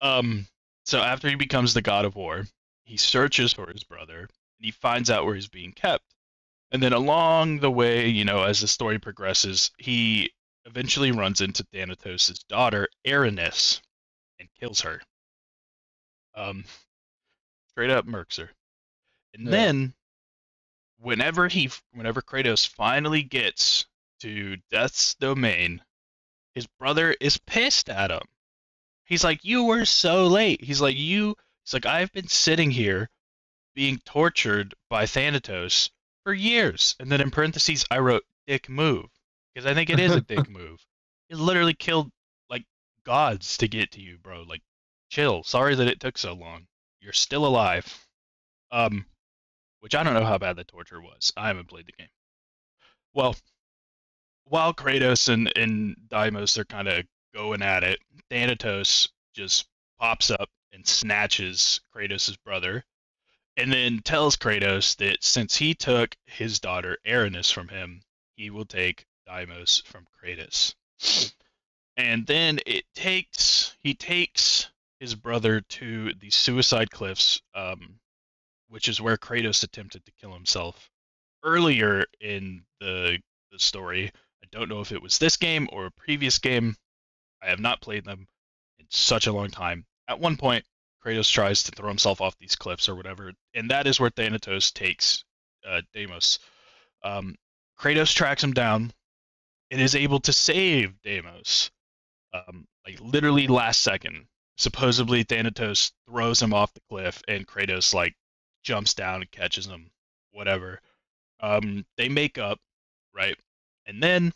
Um, 0.00 0.46
so 0.84 1.02
after 1.02 1.28
he 1.28 1.34
becomes 1.34 1.74
the 1.74 1.82
god 1.82 2.04
of 2.04 2.16
war, 2.16 2.46
he 2.84 2.96
searches 2.96 3.52
for 3.52 3.70
his 3.70 3.84
brother 3.84 4.20
and 4.20 4.28
he 4.60 4.70
finds 4.70 5.10
out 5.10 5.24
where 5.24 5.34
he's 5.34 5.48
being 5.48 5.72
kept. 5.72 6.04
And 6.70 6.82
then 6.82 6.92
along 6.92 7.60
the 7.60 7.70
way, 7.70 8.08
you 8.08 8.24
know, 8.24 8.42
as 8.42 8.60
the 8.60 8.68
story 8.68 8.98
progresses, 8.98 9.70
he 9.78 10.32
eventually 10.66 11.12
runs 11.12 11.40
into 11.40 11.64
Thanatos' 11.72 12.44
daughter, 12.48 12.88
Erinys, 13.06 13.80
and 14.38 14.48
kills 14.58 14.80
her. 14.82 15.00
Um, 16.34 16.64
straight 17.70 17.90
up 17.90 18.06
murks 18.06 18.36
her. 18.36 18.50
And 19.34 19.46
Yeah. 19.46 19.50
then, 19.50 19.94
whenever 20.98 21.48
he, 21.48 21.70
whenever 21.92 22.20
Kratos 22.20 22.66
finally 22.66 23.22
gets 23.22 23.86
to 24.20 24.56
Death's 24.70 25.14
domain, 25.14 25.82
his 26.54 26.66
brother 26.66 27.14
is 27.20 27.38
pissed 27.38 27.88
at 27.88 28.10
him. 28.10 28.22
He's 29.08 29.24
like, 29.24 29.42
"You 29.42 29.64
were 29.64 29.86
so 29.86 30.26
late." 30.26 30.62
He's 30.62 30.82
like, 30.82 30.96
"You." 30.96 31.34
He's 31.64 31.72
like, 31.72 31.86
"I've 31.86 32.12
been 32.12 32.28
sitting 32.28 32.70
here, 32.70 33.08
being 33.74 33.98
tortured 34.04 34.74
by 34.90 35.06
Thanatos 35.06 35.90
for 36.24 36.34
years." 36.34 36.94
And 37.00 37.10
then 37.10 37.22
in 37.22 37.30
parentheses, 37.30 37.86
I 37.90 37.98
wrote 38.00 38.26
"dick 38.46 38.68
move" 38.68 39.06
because 39.54 39.64
I 39.64 39.72
think 39.72 39.88
it 39.88 39.98
is 39.98 40.14
a 40.14 40.20
dick 40.20 40.48
move. 40.50 40.84
It 41.30 41.36
literally 41.36 41.72
killed 41.72 42.10
like 42.50 42.66
gods 43.04 43.56
to 43.58 43.68
get 43.68 43.92
to 43.92 44.00
you, 44.02 44.18
bro. 44.18 44.42
Like, 44.42 44.62
chill. 45.10 45.42
Sorry 45.42 45.74
that 45.74 45.88
it 45.88 46.00
took 46.00 46.18
so 46.18 46.34
long. 46.34 46.66
You're 47.00 47.14
still 47.14 47.46
alive. 47.46 48.06
Um, 48.70 49.06
which 49.80 49.94
I 49.94 50.02
don't 50.02 50.14
know 50.14 50.24
how 50.24 50.36
bad 50.36 50.56
the 50.56 50.64
torture 50.64 51.00
was. 51.00 51.32
I 51.34 51.48
haven't 51.48 51.68
played 51.68 51.86
the 51.86 51.92
game. 51.92 52.08
Well, 53.14 53.36
while 54.44 54.74
Kratos 54.74 55.32
and, 55.32 55.50
and 55.56 55.96
Deimos 56.08 56.58
are 56.58 56.66
kind 56.66 56.88
of 56.88 57.06
going 57.38 57.62
at 57.62 57.84
it, 57.84 58.00
Thanatos 58.30 59.08
just 59.32 59.68
pops 59.96 60.28
up 60.28 60.50
and 60.72 60.84
snatches 60.84 61.80
Kratos' 61.94 62.36
brother, 62.44 62.84
and 63.56 63.72
then 63.72 64.00
tells 64.00 64.36
Kratos 64.36 64.96
that 64.96 65.22
since 65.22 65.56
he 65.56 65.72
took 65.72 66.16
his 66.26 66.58
daughter 66.58 66.98
Erinys 67.06 67.52
from 67.52 67.68
him, 67.68 68.00
he 68.34 68.50
will 68.50 68.64
take 68.64 69.06
Deimos 69.24 69.82
from 69.86 70.04
Kratos. 70.20 70.74
And 71.96 72.26
then 72.26 72.58
it 72.66 72.84
takes 72.96 73.76
he 73.82 73.94
takes 73.94 74.68
his 74.98 75.14
brother 75.14 75.60
to 75.60 76.14
the 76.14 76.30
suicide 76.30 76.90
cliffs, 76.90 77.40
um, 77.54 78.00
which 78.68 78.88
is 78.88 79.00
where 79.00 79.16
Kratos 79.16 79.62
attempted 79.62 80.04
to 80.04 80.12
kill 80.20 80.32
himself 80.32 80.90
earlier 81.44 82.04
in 82.20 82.64
the 82.80 83.20
the 83.52 83.60
story. 83.60 84.10
I 84.42 84.46
don't 84.50 84.68
know 84.68 84.80
if 84.80 84.90
it 84.90 85.02
was 85.02 85.18
this 85.18 85.36
game 85.36 85.68
or 85.72 85.86
a 85.86 85.92
previous 85.92 86.38
game. 86.40 86.76
I 87.42 87.48
have 87.48 87.60
not 87.60 87.80
played 87.80 88.04
them 88.04 88.26
in 88.78 88.86
such 88.90 89.26
a 89.26 89.32
long 89.32 89.50
time. 89.50 89.86
At 90.08 90.20
one 90.20 90.36
point, 90.36 90.64
Kratos 91.04 91.30
tries 91.30 91.62
to 91.64 91.72
throw 91.72 91.88
himself 91.88 92.20
off 92.20 92.38
these 92.38 92.56
cliffs 92.56 92.88
or 92.88 92.94
whatever, 92.94 93.32
and 93.54 93.70
that 93.70 93.86
is 93.86 94.00
where 94.00 94.10
Thanatos 94.10 94.72
takes 94.72 95.24
uh, 95.66 95.82
Deimos. 95.92 96.38
Um, 97.02 97.36
Kratos 97.78 98.14
tracks 98.14 98.42
him 98.42 98.52
down 98.52 98.92
and 99.70 99.80
is 99.80 99.94
able 99.94 100.20
to 100.20 100.32
save 100.32 101.00
Deimos, 101.02 101.70
um, 102.32 102.66
like 102.86 102.98
literally 103.00 103.46
last 103.46 103.80
second. 103.80 104.26
Supposedly, 104.56 105.22
Thanatos 105.22 105.92
throws 106.08 106.42
him 106.42 106.52
off 106.52 106.74
the 106.74 106.80
cliff, 106.88 107.22
and 107.28 107.46
Kratos 107.46 107.94
like 107.94 108.16
jumps 108.64 108.94
down 108.94 109.20
and 109.20 109.30
catches 109.30 109.66
him. 109.66 109.90
Whatever. 110.32 110.80
Um, 111.40 111.86
they 111.96 112.08
make 112.08 112.38
up, 112.38 112.58
right? 113.14 113.36
And 113.86 114.02
then 114.02 114.32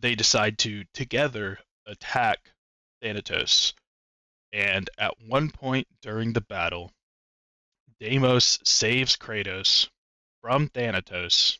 they 0.00 0.14
decide 0.14 0.58
to 0.58 0.84
together 0.94 1.58
attack 1.86 2.52
Thanatos. 3.00 3.74
And 4.52 4.88
at 4.98 5.14
one 5.26 5.50
point 5.50 5.86
during 6.02 6.32
the 6.32 6.40
battle, 6.40 6.92
Deimos 8.00 8.58
saves 8.64 9.16
Kratos 9.16 9.88
from 10.42 10.68
Thanatos. 10.68 11.58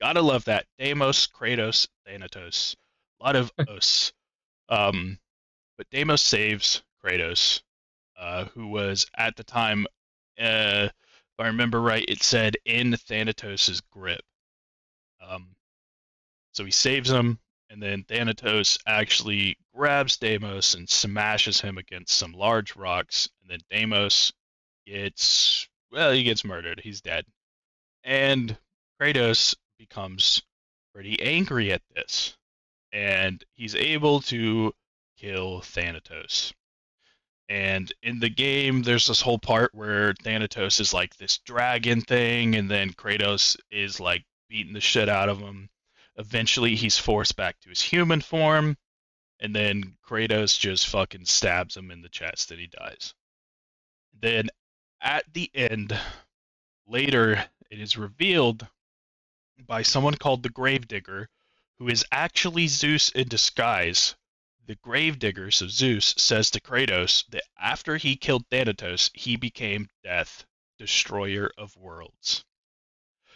Gotta 0.00 0.20
love 0.20 0.44
that. 0.44 0.66
Deimos, 0.78 1.26
Kratos, 1.26 1.88
Thanatos. 2.06 2.76
A 3.20 3.24
lot 3.24 3.36
of 3.36 3.52
os. 3.68 4.12
Um, 4.68 5.18
but 5.76 5.88
Deimos 5.90 6.22
saves 6.22 6.82
Kratos, 7.02 7.62
uh, 8.18 8.44
who 8.46 8.68
was 8.68 9.06
at 9.16 9.36
the 9.36 9.44
time, 9.44 9.86
uh, 10.38 10.88
if 10.88 11.40
I 11.40 11.46
remember 11.46 11.80
right, 11.80 12.04
it 12.08 12.22
said 12.22 12.56
in 12.64 12.92
Thanatos' 12.96 13.80
grip. 13.90 14.22
Um, 15.20 15.56
so 16.52 16.64
he 16.64 16.70
saves 16.70 17.10
him, 17.10 17.38
and 17.70 17.82
then 17.82 18.04
Thanatos 18.04 18.78
actually 18.86 19.56
grabs 19.74 20.16
Deimos 20.16 20.74
and 20.74 20.88
smashes 20.88 21.60
him 21.60 21.78
against 21.78 22.16
some 22.16 22.32
large 22.32 22.76
rocks, 22.76 23.28
and 23.42 23.50
then 23.50 23.60
Deimos 23.70 24.32
gets 24.86 25.68
well, 25.94 26.10
he 26.10 26.24
gets 26.24 26.44
murdered. 26.44 26.80
He's 26.80 27.00
dead. 27.00 27.24
And 28.02 28.58
Kratos 29.00 29.54
becomes 29.78 30.42
pretty 30.92 31.20
angry 31.22 31.72
at 31.72 31.82
this. 31.94 32.36
And 32.92 33.42
he's 33.54 33.76
able 33.76 34.20
to 34.22 34.72
kill 35.16 35.60
Thanatos. 35.60 36.52
And 37.48 37.92
in 38.02 38.18
the 38.20 38.28
game, 38.28 38.82
there's 38.82 39.06
this 39.06 39.20
whole 39.20 39.38
part 39.38 39.74
where 39.74 40.14
Thanatos 40.14 40.80
is 40.80 40.94
like 40.94 41.16
this 41.16 41.38
dragon 41.38 42.00
thing, 42.00 42.56
and 42.56 42.70
then 42.70 42.92
Kratos 42.92 43.56
is 43.70 44.00
like 44.00 44.24
beating 44.48 44.72
the 44.72 44.80
shit 44.80 45.08
out 45.08 45.28
of 45.28 45.38
him. 45.38 45.68
Eventually, 46.16 46.76
he's 46.76 46.98
forced 46.98 47.36
back 47.36 47.60
to 47.60 47.68
his 47.68 47.82
human 47.82 48.20
form, 48.20 48.76
and 49.40 49.54
then 49.54 49.96
Kratos 50.02 50.58
just 50.58 50.86
fucking 50.86 51.24
stabs 51.24 51.76
him 51.76 51.90
in 51.90 52.02
the 52.02 52.08
chest 52.08 52.50
and 52.50 52.60
he 52.60 52.66
dies. 52.66 53.14
Then, 54.12 54.48
at 55.00 55.32
the 55.32 55.50
end, 55.54 55.98
later, 56.86 57.44
it 57.70 57.80
is 57.80 57.96
revealed 57.96 58.66
by 59.66 59.82
someone 59.82 60.14
called 60.14 60.42
the 60.42 60.50
Gravedigger, 60.50 61.28
who 61.78 61.88
is 61.88 62.04
actually 62.12 62.68
Zeus 62.68 63.08
in 63.10 63.28
disguise. 63.28 64.14
The 64.66 64.76
Gravedigger, 64.76 65.50
so 65.50 65.66
Zeus, 65.68 66.14
says 66.16 66.50
to 66.52 66.60
Kratos 66.60 67.24
that 67.30 67.44
after 67.58 67.96
he 67.96 68.16
killed 68.16 68.46
Thanatos, 68.48 69.10
he 69.14 69.36
became 69.36 69.90
Death, 70.02 70.46
destroyer 70.78 71.50
of 71.58 71.76
worlds. 71.76 72.44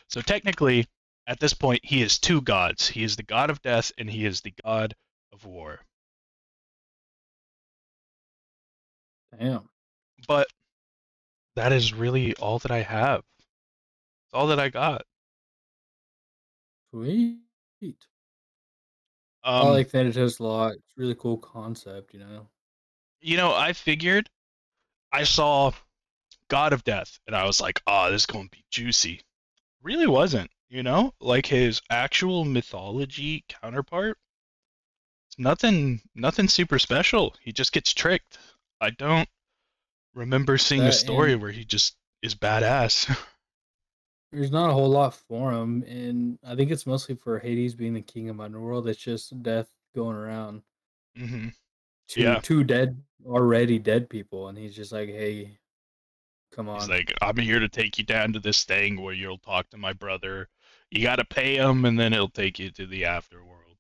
So 0.07 0.23
technically, 0.23 0.87
at 1.29 1.39
this 1.39 1.53
point, 1.53 1.85
he 1.85 2.01
is 2.03 2.19
two 2.19 2.41
gods. 2.41 2.89
He 2.89 3.05
is 3.05 3.15
the 3.15 3.23
god 3.23 3.51
of 3.51 3.61
death 3.61 3.93
and 3.99 4.09
he 4.09 4.25
is 4.25 4.41
the 4.41 4.55
god 4.65 4.95
of 5.31 5.45
war. 5.45 5.79
Damn. 9.39 9.69
But 10.27 10.49
that 11.55 11.73
is 11.73 11.93
really 11.93 12.35
all 12.37 12.59
that 12.61 12.71
I 12.71 12.81
have. 12.81 13.19
It's 13.19 14.33
all 14.33 14.47
that 14.47 14.59
I 14.59 14.71
got. 14.71 15.03
Sweet. 16.91 17.37
Um, 17.83 17.95
I 19.45 19.69
like 19.69 19.91
Thanatos 19.91 20.39
a 20.39 20.45
lot. 20.45 20.73
It's 20.73 20.95
a 20.97 21.01
really 21.01 21.15
cool 21.15 21.37
concept, 21.37 22.15
you 22.15 22.21
know. 22.21 22.49
you 23.21 23.37
know, 23.37 23.55
I 23.55 23.75
figured 23.75 24.31
I 25.13 25.25
saw 25.25 25.73
God 26.49 26.73
of 26.73 26.85
Death 26.85 27.19
and 27.27 27.37
I 27.37 27.45
was 27.45 27.61
like, 27.61 27.83
oh, 27.87 28.11
this 28.11 28.23
is 28.23 28.27
going 28.27 28.47
to 28.47 28.51
be 28.51 28.65
juicy. 28.71 29.21
Really 29.83 30.07
wasn't, 30.07 30.51
you 30.71 30.83
know? 30.83 31.15
Like 31.21 31.47
his 31.47 31.83
actual 31.91 32.45
mythology 32.45 33.45
counterpart. 33.49 34.19
It's 35.29 35.39
nothing 35.39 36.03
nothing 36.15 36.49
super 36.49 36.79
special. 36.79 37.35
He 37.41 37.51
just 37.51 37.73
gets 37.73 37.95
tricked. 37.95 38.37
I 38.79 38.91
don't 38.91 39.27
remember 40.15 40.59
seeing 40.59 40.89
a 40.89 40.93
story 40.93 41.37
where 41.37 41.53
he 41.53 41.65
just 41.65 41.97
is 42.23 42.35
badass. 42.35 43.15
There's 44.33 44.51
not 44.51 44.71
a 44.71 44.73
whole 44.73 44.89
lot 44.89 45.15
for 45.15 45.53
him, 45.53 45.83
and 45.85 46.39
I 46.43 46.55
think 46.55 46.71
it's 46.71 46.87
mostly 46.87 47.15
for 47.15 47.39
Hades 47.39 47.75
being 47.75 47.95
the 47.95 48.01
king 48.03 48.29
of 48.31 48.41
underworld. 48.41 48.89
It's 48.89 49.01
just 49.01 49.43
death 49.43 49.71
going 49.95 50.17
around. 50.17 50.63
hmm 51.17 51.49
Two 52.09 52.23
Yeah. 52.23 52.41
two 52.43 52.65
dead 52.65 53.03
already 53.25 53.79
dead 53.79 54.11
people, 54.11 54.49
and 54.49 54.59
he's 54.59 54.75
just 54.75 54.91
like, 54.93 55.09
"Hey, 55.09 55.59
come 56.53 56.69
on." 56.69 56.89
He's 56.89 56.89
like, 56.89 57.13
I'm 57.21 57.37
here 57.37 57.59
to 57.61 57.69
take 57.69 57.99
you 57.99 58.05
down 58.05 58.33
to 58.33 58.41
this 58.41 58.65
thing 58.65 59.01
where 59.03 59.13
you'll 59.13 59.37
talk 59.39 59.69
to 59.71 59.77
my 59.77 59.93
brother. 59.93 60.49
You 60.91 61.03
got 61.03 61.17
to 61.17 61.25
pay 61.25 61.57
him, 61.57 61.85
and 61.85 61.99
then 61.99 62.13
he'll 62.13 62.29
take 62.29 62.59
you 62.59 62.71
to 62.73 62.87
the 62.87 63.03
afterworld. 63.03 63.77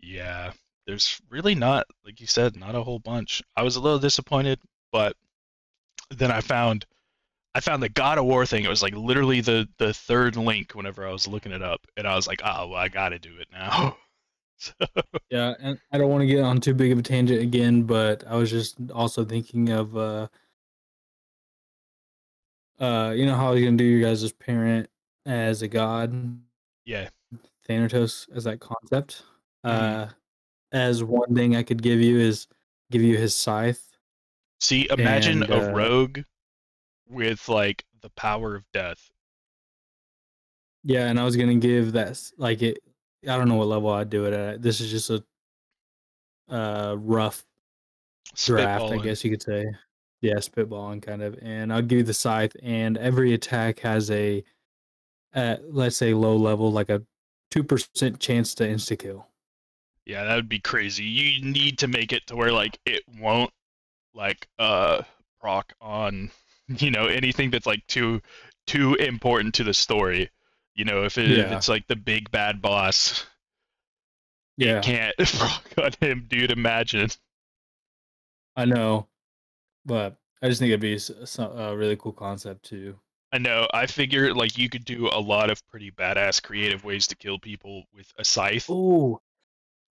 Yeah, 0.00 0.52
there's 0.86 1.20
really 1.30 1.54
not, 1.54 1.86
like 2.04 2.20
you 2.20 2.26
said, 2.26 2.56
not 2.56 2.74
a 2.74 2.82
whole 2.82 2.98
bunch. 2.98 3.42
I 3.56 3.62
was 3.62 3.76
a 3.76 3.80
little 3.80 3.98
disappointed, 3.98 4.60
but 4.92 5.16
then 6.10 6.30
I 6.30 6.40
found 6.40 6.86
I 7.54 7.60
found 7.60 7.82
the 7.82 7.88
God 7.88 8.18
of 8.18 8.24
War 8.26 8.46
thing. 8.46 8.64
It 8.64 8.68
was 8.68 8.82
like 8.82 8.94
literally 8.94 9.40
the 9.40 9.68
the 9.78 9.94
third 9.94 10.36
link 10.36 10.72
whenever 10.74 11.06
I 11.06 11.12
was 11.12 11.26
looking 11.28 11.52
it 11.52 11.62
up, 11.62 11.86
and 11.96 12.06
I 12.06 12.14
was 12.16 12.26
like, 12.26 12.42
oh, 12.44 12.68
well, 12.68 12.78
I 12.78 12.88
got 12.88 13.10
to 13.10 13.18
do 13.18 13.36
it 13.38 13.48
now. 13.52 13.96
so, 14.58 14.72
Yeah, 15.30 15.54
and 15.60 15.78
I 15.92 15.98
don't 15.98 16.10
want 16.10 16.22
to 16.22 16.26
get 16.26 16.42
on 16.42 16.60
too 16.60 16.74
big 16.74 16.92
of 16.92 16.98
a 16.98 17.02
tangent 17.02 17.40
again, 17.40 17.84
but 17.84 18.24
I 18.26 18.36
was 18.36 18.50
just 18.50 18.76
also 18.92 19.24
thinking 19.24 19.70
of 19.70 19.96
uh 19.96 20.28
uh 22.80 23.12
you 23.16 23.26
know 23.26 23.36
how 23.36 23.48
I 23.48 23.50
was 23.52 23.62
gonna 23.64 23.76
do 23.76 23.84
your 23.84 24.08
guys' 24.08 24.32
parent 24.32 24.89
as 25.26 25.62
a 25.62 25.68
god, 25.68 26.38
yeah, 26.84 27.08
Thanatos 27.68 28.28
as 28.34 28.44
that 28.44 28.60
concept. 28.60 29.22
Mhm. 29.64 29.70
Uh 29.70 30.08
as 30.72 31.02
one 31.02 31.34
thing 31.34 31.56
I 31.56 31.62
could 31.64 31.82
give 31.82 32.00
you 32.00 32.18
is 32.18 32.46
give 32.90 33.02
you 33.02 33.16
his 33.16 33.34
scythe 33.34 33.96
see, 34.60 34.88
imagine 34.90 35.42
and 35.42 35.52
a 35.52 35.68
uh 35.68 35.72
rogue 35.72 36.20
with 37.08 37.48
like 37.48 37.84
the 38.02 38.10
power 38.10 38.54
of 38.54 38.64
death, 38.72 39.10
yeah, 40.84 41.06
and 41.08 41.18
I 41.18 41.24
was 41.24 41.36
gonna 41.36 41.56
give 41.56 41.92
that 41.92 42.20
like 42.38 42.62
it 42.62 42.78
I 43.28 43.36
don't 43.36 43.48
know 43.48 43.56
what 43.56 43.68
level 43.68 43.90
I'd 43.90 44.08
do 44.10 44.24
it 44.26 44.32
at. 44.32 44.62
This 44.62 44.80
is 44.80 44.90
just 44.90 45.10
a 45.10 45.24
uh 46.48 46.96
rough 46.98 47.44
draft, 48.36 48.84
I 48.84 48.96
guess 48.98 49.24
you 49.24 49.30
could 49.30 49.42
say. 49.42 49.66
Yeah, 50.22 50.34
spitballing 50.36 51.02
kind 51.02 51.22
of. 51.22 51.38
And 51.42 51.72
I'll 51.72 51.82
give 51.82 51.98
you 51.98 52.04
the 52.04 52.14
scythe, 52.14 52.54
and 52.62 52.96
every 52.98 53.32
attack 53.34 53.80
has 53.80 54.10
a, 54.10 54.44
uh, 55.34 55.56
let's 55.68 55.96
say, 55.96 56.14
low 56.14 56.36
level, 56.36 56.72
like 56.72 56.90
a 56.90 57.02
two 57.50 57.62
percent 57.62 58.18
chance 58.18 58.54
to 58.56 58.66
insta 58.66 58.98
kill. 58.98 59.26
Yeah, 60.06 60.24
that 60.24 60.34
would 60.34 60.48
be 60.48 60.60
crazy. 60.60 61.04
You 61.04 61.44
need 61.44 61.78
to 61.78 61.88
make 61.88 62.12
it 62.12 62.26
to 62.28 62.36
where 62.36 62.52
like 62.52 62.78
it 62.86 63.02
won't 63.20 63.52
like 64.14 64.48
uh 64.58 65.02
proc 65.40 65.72
on 65.80 66.30
you 66.68 66.90
know 66.90 67.06
anything 67.06 67.50
that's 67.50 67.66
like 67.66 67.86
too 67.86 68.20
too 68.66 68.94
important 68.94 69.54
to 69.54 69.64
the 69.64 69.74
story. 69.74 70.30
You 70.74 70.84
know, 70.84 71.04
if, 71.04 71.18
it, 71.18 71.30
if 71.32 71.50
it's 71.50 71.68
like 71.68 71.86
the 71.88 71.96
big 71.96 72.30
bad 72.30 72.62
boss, 72.62 73.26
yeah, 74.56 74.80
can't 74.80 75.16
proc 75.18 75.64
on 75.78 75.90
him, 76.00 76.26
dude. 76.28 76.52
Imagine. 76.52 77.10
I 78.56 78.64
know, 78.64 79.08
but 79.84 80.16
I 80.42 80.48
just 80.48 80.60
think 80.60 80.70
it'd 80.70 80.80
be 80.80 80.98
a 81.38 81.76
really 81.76 81.96
cool 81.96 82.12
concept 82.12 82.64
too. 82.64 82.98
I 83.32 83.38
know. 83.38 83.68
I 83.72 83.86
figure 83.86 84.34
like 84.34 84.58
you 84.58 84.68
could 84.68 84.84
do 84.84 85.08
a 85.12 85.20
lot 85.20 85.50
of 85.50 85.64
pretty 85.68 85.90
badass 85.92 86.42
creative 86.42 86.84
ways 86.84 87.06
to 87.08 87.16
kill 87.16 87.38
people 87.38 87.84
with 87.94 88.12
a 88.18 88.24
scythe. 88.24 88.66
Oh, 88.68 89.20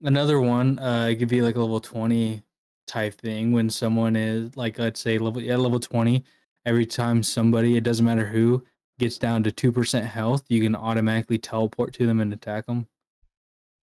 another 0.02 0.42
one, 0.42 0.78
uh, 0.80 1.08
it 1.10 1.16
could 1.16 1.30
be 1.30 1.42
like 1.42 1.56
a 1.56 1.60
level 1.62 1.80
twenty 1.80 2.44
type 2.88 3.14
thing 3.14 3.52
when 3.52 3.70
someone 3.70 4.16
is 4.16 4.58
like, 4.58 4.78
let's 4.80 5.00
say 5.00 5.18
level 5.18 5.42
yeah 5.42 5.56
level 5.56 5.80
twenty. 5.80 6.24
Every 6.66 6.86
time 6.86 7.24
somebody, 7.24 7.78
it 7.78 7.84
doesn't 7.86 8.06
matter 8.06 8.26
who, 8.26 8.64
gets 9.00 9.18
down 9.18 9.44
to 9.44 9.52
two 9.52 9.72
percent 9.72 10.06
health, 10.06 10.44
you 10.50 10.62
can 10.62 10.76
automatically 10.76 11.38
teleport 11.38 11.94
to 11.94 12.06
them 12.06 12.20
and 12.20 12.34
attack 12.34 12.66
them. 12.66 12.88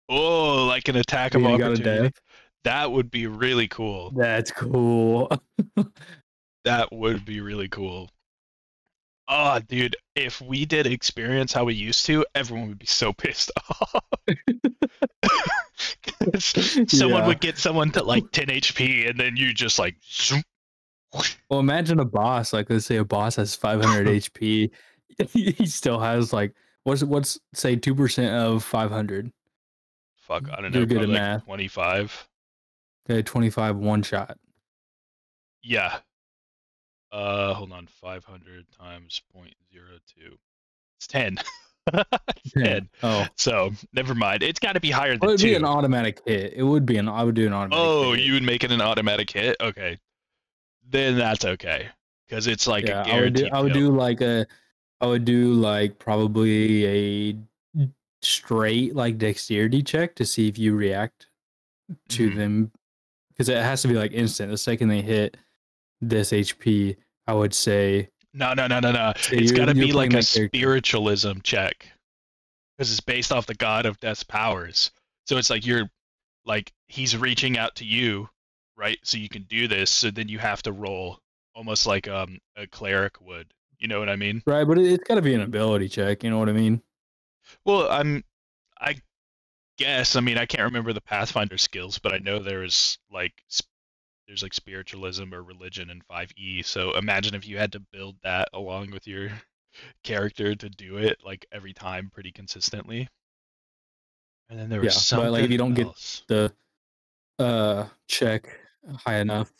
Oh, 0.09 0.66
like 0.66 0.88
an 0.88 0.96
attack 0.96 1.34
of 1.34 1.42
Being 1.42 1.59
got 1.59 1.70
a 1.70 1.76
death. 1.76 1.86
opportunity. 1.86 2.14
That 2.64 2.90
would 2.90 3.11
be 3.11 3.26
really 3.26 3.68
cool. 3.68 4.11
That's 4.11 4.50
cool. 4.50 5.30
That 6.64 6.90
would 6.92 7.26
be 7.26 7.42
really 7.42 7.68
cool. 7.68 8.09
Oh, 9.29 9.59
dude, 9.61 9.97
if 10.14 10.41
we 10.43 10.64
did 10.66 10.87
experience 10.87 11.53
how 11.53 11.64
we 11.64 11.75
used 11.75 12.05
to, 12.07 12.27
everyone 12.35 12.68
would 12.68 12.79
be 12.79 12.87
so 12.87 13.12
pissed 13.12 13.51
off. 13.70 14.05
someone 16.39 17.22
Yeah. 17.22 17.27
would 17.27 17.41
get 17.41 17.59
someone 17.59 17.91
to 17.93 18.03
like 18.03 18.31
10 18.33 18.47
HP 18.49 19.09
and 19.09 19.18
then 19.18 19.37
you 19.37 19.55
just 19.55 19.79
like 19.79 19.97
zoom. 20.11 20.43
Well, 21.49 21.61
imagine 21.61 22.01
a 22.01 22.05
boss. 22.05 22.53
Like, 22.53 22.68
let's 22.70 22.87
say 22.87 22.97
a 22.97 23.05
boss 23.05 23.37
has 23.37 23.55
500 23.55 24.07
HP. 24.07 24.70
He 25.33 25.66
still 25.66 26.01
has 26.01 26.33
like 26.33 26.55
what's 26.83 27.05
what's 27.05 27.39
say 27.53 27.77
two 27.77 27.95
percent 27.95 28.35
of 28.35 28.64
500. 28.64 29.31
fuck, 30.16 30.51
I 30.51 30.61
don't 30.61 30.72
know. 30.72 30.79
You're 30.79 30.87
good 30.87 31.03
at 31.03 31.09
like 31.09 31.20
math. 31.20 31.45
25. 31.45 32.29
Okay, 33.09 33.22
25 33.22 33.77
one 33.77 34.03
shot. 34.03 34.37
Yeah. 35.62 35.99
Uh, 37.15 37.55
hold 37.55 37.71
on, 37.73 37.87
500 37.87 38.67
times 38.77 39.23
0.02. 39.37 40.37
It's 40.99 41.07
10. 41.07 41.39
It's 41.93 42.53
10. 42.57 42.89
Oh, 43.03 43.27
So, 43.37 43.71
never 43.93 44.15
mind. 44.15 44.43
It's 44.43 44.59
got 44.59 44.73
to 44.73 44.81
be 44.81 44.91
higher 44.91 45.19
than 45.19 45.29
it'd 45.31 45.43
be 45.45 45.55
an 45.55 45.67
automatic 45.67 46.21
hit. 46.27 46.55
It 46.57 46.62
would 46.62 46.87
be 46.87 46.97
an. 46.97 47.09
I 47.11 47.23
would 47.23 47.35
do 47.35 47.47
an 47.47 47.53
automatic. 47.53 47.79
Oh, 47.79 48.12
hit. 48.15 48.25
you 48.25 48.33
would 48.33 48.43
make 48.43 48.65
it 48.65 48.73
an 48.73 48.81
automatic 48.81 49.31
hit? 49.31 49.57
Okay. 49.61 49.99
Then 50.89 51.19
that's 51.19 51.45
okay. 51.45 51.89
Because 52.27 52.47
it's 52.47 52.67
like 52.67 52.87
yeah. 52.89 53.07
a 53.07 53.17
I 53.17 53.21
would 53.21 53.35
do. 53.35 53.49
I 53.53 53.61
would 53.61 53.75
do 53.75 53.95
like 53.95 54.23
a. 54.23 54.47
I 55.03 55.07
would 55.07 55.27
do 55.27 55.53
like 55.53 55.99
probably 55.99 56.87
a 57.77 57.89
straight 58.23 58.95
like 58.97 59.19
dexterity 59.19 59.83
check 59.83 60.15
to 60.15 60.25
see 60.25 60.49
if 60.49 60.59
you 60.59 60.75
react 60.75 61.27
to 62.09 62.31
Mhm. 62.31 62.37
them 62.37 62.73
because 63.29 63.51
it 63.51 63.59
has 63.59 63.83
to 63.83 63.89
be 63.89 63.95
like 63.95 64.12
instant. 64.12 64.51
The 64.51 64.57
second 64.57 64.89
they 64.89 65.03
hit 65.03 65.37
this 66.01 66.33
HP, 66.33 66.97
I 67.27 67.33
would 67.35 67.55
say 67.55 68.09
No, 68.33 68.55
no, 68.55 68.66
no, 68.66 68.81
no, 68.81 68.93
no. 68.93 69.12
So 69.16 69.37
it's 69.37 69.53
got 69.53 69.66
to 69.66 69.75
be 69.75 69.93
like 69.93 70.11
a 70.11 70.22
character. 70.22 70.49
spiritualism 70.49 71.41
check. 71.43 71.87
Because 72.77 72.91
it's 72.91 73.01
based 73.01 73.33
off 73.33 73.47
the 73.47 73.55
god 73.55 73.87
of 73.87 74.01
death's 74.01 74.25
powers. 74.25 74.91
So 75.27 75.37
it's 75.37 75.51
like 75.51 75.64
you're 75.64 75.89
like 76.45 76.72
he's 76.89 77.16
reaching 77.16 77.57
out 77.57 77.77
to 77.77 77.85
you, 77.85 78.29
right? 78.77 78.99
So 79.05 79.16
you 79.16 79.29
can 79.29 79.43
do 79.45 79.68
this. 79.68 79.91
So 79.91 80.11
then 80.11 80.29
you 80.29 80.39
have 80.39 80.62
to 80.64 80.72
roll 80.72 81.18
almost 81.55 81.87
like 81.87 82.09
um 82.09 82.39
a 82.57 82.66
cleric 82.66 83.20
would. 83.20 83.53
You 83.79 83.89
know 83.89 83.99
what 83.99 84.09
I 84.09 84.16
mean? 84.16 84.43
right, 84.47 84.66
but 84.66 84.79
it, 84.79 84.87
it's 84.87 85.05
got 85.05 85.16
to 85.16 85.22
be 85.22 85.35
an 85.35 85.43
ability 85.43 85.89
check. 85.89 86.25
You 86.25 86.31
know 86.31 86.39
what 86.39 86.49
I 86.49 86.53
mean? 86.53 86.81
Well, 87.64 87.89
I'm 87.91 88.25
I 88.81 88.97
guess 89.79 90.16
I 90.16 90.20
mean 90.20 90.39
I 90.39 90.47
can't 90.47 90.64
remember 90.64 90.93
the 90.93 91.01
Pathfinder 91.01 91.59
skills, 91.59 91.99
but 91.99 92.12
I 92.12 92.18
know 92.18 92.39
there's 92.39 92.99
like 93.12 93.33
sp- 93.49 93.70
there's 94.27 94.43
like 94.43 94.55
spiritualism 94.55 95.33
or 95.35 95.43
religion 95.43 95.91
in 95.91 96.01
5e. 96.11 96.64
So 96.64 96.97
imagine 96.97 97.35
if 97.35 97.47
you 97.47 97.59
had 97.59 97.72
to 97.72 97.81
build 97.81 98.16
that 98.22 98.49
along 98.53 98.91
with 98.91 99.07
your 99.07 99.29
character 100.05 100.55
to 100.55 100.68
do 100.68 100.97
it 100.99 101.18
like 101.25 101.47
every 101.53 101.72
time 101.72 102.11
pretty 102.12 102.33
consistently. 102.33 103.09
And 104.51 104.59
then 104.59 104.68
there 104.68 104.81
was 104.81 104.95
Yeah, 104.95 104.99
something 105.01 105.27
but, 105.27 105.33
like, 105.33 105.45
if 105.45 105.51
you 105.51 105.59
don't 105.59 105.75
get- 105.75 106.22
The 106.29 106.53
uh 107.39 107.89
check 108.07 108.49
high 108.97 109.18
enough, 109.18 109.53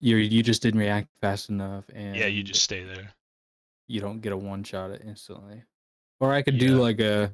you 0.00 0.16
you 0.16 0.42
just 0.42 0.60
didn't 0.62 0.80
react 0.80 1.08
fast 1.20 1.48
enough, 1.48 1.84
and 1.94 2.16
yeah, 2.16 2.26
you 2.26 2.42
just 2.42 2.62
stay 2.62 2.84
there. 2.84 3.14
you 3.88 4.00
don't 4.00 4.20
get 4.20 4.32
a 4.32 4.36
one 4.36 4.62
shot 4.64 4.90
it 4.90 5.02
instantly. 5.04 5.62
Or 6.20 6.32
I 6.32 6.42
could 6.42 6.58
do 6.58 6.76
like 6.80 7.00
a. 7.00 7.32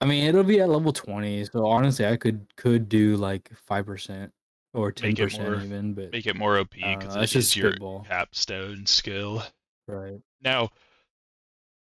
I 0.00 0.04
mean, 0.06 0.24
it'll 0.24 0.42
be 0.42 0.60
at 0.60 0.68
level 0.68 0.92
twenty, 0.92 1.44
so 1.44 1.66
honestly, 1.66 2.04
I 2.06 2.16
could 2.16 2.46
could 2.56 2.88
do 2.88 3.16
like 3.16 3.50
five 3.66 3.86
percent 3.86 4.32
or 4.74 4.92
ten 4.92 5.10
it 5.10 5.18
percent 5.18 5.42
more- 5.44 5.60
even, 5.62 5.94
but 5.94 6.12
Make 6.12 6.26
it 6.26 6.36
more 6.36 6.58
OP 6.58 6.70
because 6.70 7.16
it's 7.16 7.24
is 7.36 7.44
just 7.46 7.56
your 7.56 7.72
spitball. 7.72 8.04
capstone 8.08 8.86
skill. 8.86 9.42
right. 9.86 10.20
Now, 10.42 10.70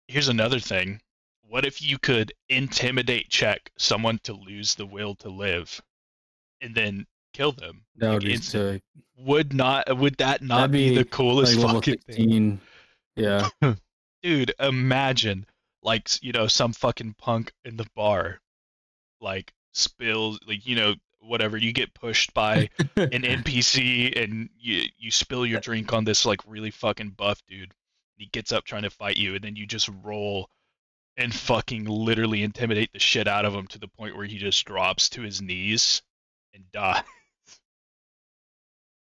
here's 0.09 0.29
another 0.29 0.61
thing. 0.61 1.01
What 1.49 1.65
if 1.65 1.81
you 1.81 1.99
could 1.99 2.33
intimidate 2.49 3.29
check 3.29 3.71
someone 3.79 4.19
to 4.25 4.33
lose 4.35 4.75
the 4.75 4.87
will 4.87 5.15
to 5.17 5.29
live 5.29 5.81
and 6.61 6.75
then 6.75 7.07
kill 7.33 7.53
them? 7.53 7.85
That 7.97 8.07
like, 8.09 8.15
would 8.15 8.25
be 8.25 8.33
instantly? 8.35 8.73
sick. 8.75 8.83
Would 9.19 9.53
not 9.55 9.97
would 9.97 10.17
that 10.19 10.43
not 10.43 10.71
be, 10.71 10.91
be, 10.91 10.97
the 10.97 11.05
coolest 11.05 11.55
level 11.57 11.77
fucking 11.77 11.99
thing? 12.11 12.61
Yeah. 13.15 13.49
Dude, 14.23 14.53
imagine 14.59 15.47
like 15.83 16.09
you 16.23 16.33
know 16.33 16.47
some 16.49 16.73
fucking 16.73 17.15
punk 17.19 17.53
in 17.65 17.77
the 17.77 17.87
bar 17.95 18.41
like 19.21 19.53
spills 19.73 20.39
like 20.47 20.67
you 20.67 20.75
know 20.77 20.95
whatever 21.27 21.57
you 21.57 21.73
get 21.73 21.95
pushed 21.95 22.33
by 22.35 22.69
an 22.97 23.23
NPC 23.23 24.23
and 24.23 24.49
you 24.59 24.85
you 24.99 25.11
spill 25.11 25.47
your 25.47 25.61
drink 25.61 25.93
on 25.93 26.05
this 26.05 26.25
like 26.25 26.41
really 26.47 26.71
fucking 26.71 27.11
buff 27.11 27.43
dude. 27.47 27.73
He 28.17 28.27
gets 28.27 28.53
up 28.53 28.65
trying 28.65 28.83
to 28.83 28.91
fight 28.91 29.19
you 29.19 29.35
and 29.35 29.45
then 29.45 29.57
you 29.57 29.67
just 29.67 29.91
roll 30.03 30.49
and 31.17 31.35
fucking 31.35 31.85
literally 31.85 32.43
intimidate 32.43 32.93
the 32.93 32.99
shit 32.99 33.27
out 33.27 33.45
of 33.45 33.55
him 33.55 33.67
to 33.69 33.79
the 33.79 33.89
point 33.89 34.17
where 34.17 34.27
he 34.27 34.39
just 34.39 34.65
drops 34.65 35.09
to 35.11 35.23
his 35.23 35.41
knees 35.41 36.03
and 36.55 36.65
dies. 36.73 37.03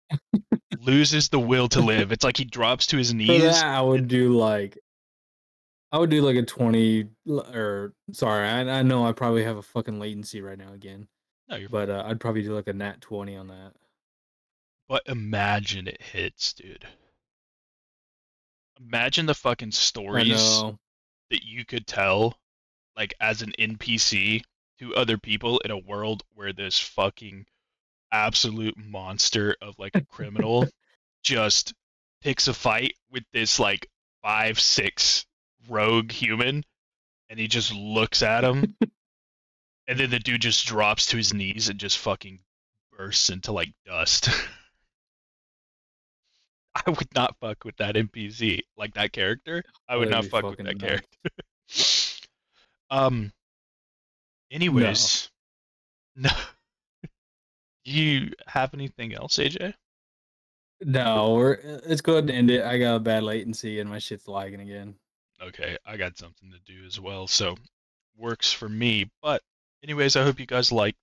Loses 0.81 1.29
the 1.29 1.39
will 1.39 1.67
to 1.69 1.81
live. 1.81 2.11
It's 2.11 2.23
like 2.23 2.37
he 2.37 2.45
drops 2.45 2.87
to 2.87 2.97
his 2.97 3.13
knees. 3.13 3.41
that, 3.41 3.65
I 3.65 3.81
would 3.81 4.07
do 4.07 4.37
like, 4.37 4.77
I 5.91 5.97
would 5.97 6.09
do 6.09 6.21
like 6.21 6.35
a 6.35 6.43
twenty 6.43 7.09
or 7.27 7.93
sorry, 8.11 8.47
I, 8.47 8.79
I 8.79 8.83
know 8.83 9.05
I 9.05 9.11
probably 9.11 9.43
have 9.43 9.57
a 9.57 9.61
fucking 9.61 9.99
latency 9.99 10.41
right 10.41 10.57
now 10.57 10.73
again, 10.73 11.07
No, 11.49 11.55
you're 11.55 11.69
but 11.69 11.89
uh, 11.89 12.03
I'd 12.05 12.19
probably 12.19 12.43
do 12.43 12.53
like 12.53 12.67
a 12.67 12.73
nat 12.73 13.01
twenty 13.01 13.35
on 13.35 13.47
that. 13.47 13.73
But 14.87 15.03
imagine 15.05 15.87
it 15.87 16.01
hits, 16.01 16.53
dude. 16.53 16.85
Imagine 18.79 19.25
the 19.25 19.33
fucking 19.33 19.71
stories 19.71 20.63
that 21.29 21.43
you 21.43 21.65
could 21.65 21.87
tell, 21.87 22.37
like 22.95 23.13
as 23.19 23.41
an 23.41 23.53
NPC, 23.59 24.43
to 24.79 24.95
other 24.95 25.17
people 25.17 25.59
in 25.59 25.71
a 25.71 25.77
world 25.77 26.23
where 26.35 26.53
this 26.53 26.79
fucking 26.79 27.45
absolute 28.11 28.77
monster 28.77 29.55
of 29.61 29.77
like 29.79 29.95
a 29.95 30.05
criminal 30.05 30.67
just 31.23 31.73
picks 32.21 32.47
a 32.47 32.53
fight 32.53 32.93
with 33.11 33.23
this 33.33 33.59
like 33.59 33.89
five 34.21 34.59
six 34.59 35.25
rogue 35.67 36.11
human 36.11 36.63
and 37.29 37.39
he 37.39 37.47
just 37.47 37.73
looks 37.73 38.23
at 38.23 38.43
him 38.43 38.75
and 39.87 39.99
then 39.99 40.09
the 40.09 40.19
dude 40.19 40.41
just 40.41 40.65
drops 40.65 41.05
to 41.07 41.17
his 41.17 41.33
knees 41.33 41.69
and 41.69 41.79
just 41.79 41.97
fucking 41.99 42.39
bursts 42.97 43.29
into 43.29 43.51
like 43.51 43.73
dust 43.85 44.29
i 46.75 46.89
would 46.89 47.13
not 47.15 47.35
fuck 47.39 47.63
with 47.63 47.75
that 47.77 47.95
npc 47.95 48.59
like 48.77 48.93
that 48.93 49.11
character 49.11 49.63
i 49.87 49.95
would 49.95 50.09
That'd 50.09 50.31
not 50.31 50.41
fuck 50.41 50.49
with 50.49 50.57
that 50.65 50.77
nuts. 50.79 50.83
character 50.83 52.09
um 52.89 53.31
anyways 54.51 55.29
no. 56.15 56.29
you 57.85 58.31
have 58.47 58.73
anything 58.73 59.13
else 59.13 59.37
aj 59.37 59.73
No, 60.83 61.33
we're 61.33 61.57
let's 61.87 62.01
go 62.01 62.13
ahead 62.13 62.25
and 62.25 62.31
end 62.31 62.51
it. 62.51 62.63
I 62.63 62.77
got 62.77 62.95
a 62.95 62.99
bad 62.99 63.23
latency 63.23 63.79
and 63.79 63.89
my 63.89 63.99
shit's 63.99 64.27
lagging 64.27 64.61
again. 64.61 64.95
okay, 65.41 65.77
I 65.85 65.97
got 65.97 66.17
something 66.17 66.51
to 66.51 66.59
do 66.71 66.85
as 66.85 66.99
well, 66.99 67.25
so 67.27 67.55
works 68.15 68.51
for 68.53 68.69
me. 68.69 69.09
But 69.23 69.41
anyways, 69.83 70.15
I 70.15 70.23
hope 70.23 70.39
you 70.39 70.45
guys 70.45 70.71
liked 70.71 70.97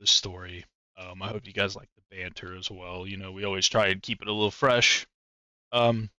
the 0.00 0.06
story. 0.06 0.64
Um, 0.98 1.22
I 1.22 1.28
hope 1.28 1.46
you 1.46 1.52
guys 1.52 1.76
like 1.76 1.88
the 1.96 2.16
banter 2.16 2.56
as 2.56 2.70
well. 2.70 3.06
You 3.06 3.16
know, 3.16 3.32
we 3.32 3.44
always 3.44 3.68
try 3.68 3.88
and 3.88 4.02
keep 4.02 4.22
it 4.22 4.28
a 4.28 4.32
little 4.32 4.50
fresh. 4.50 5.06
Um, 5.72 6.10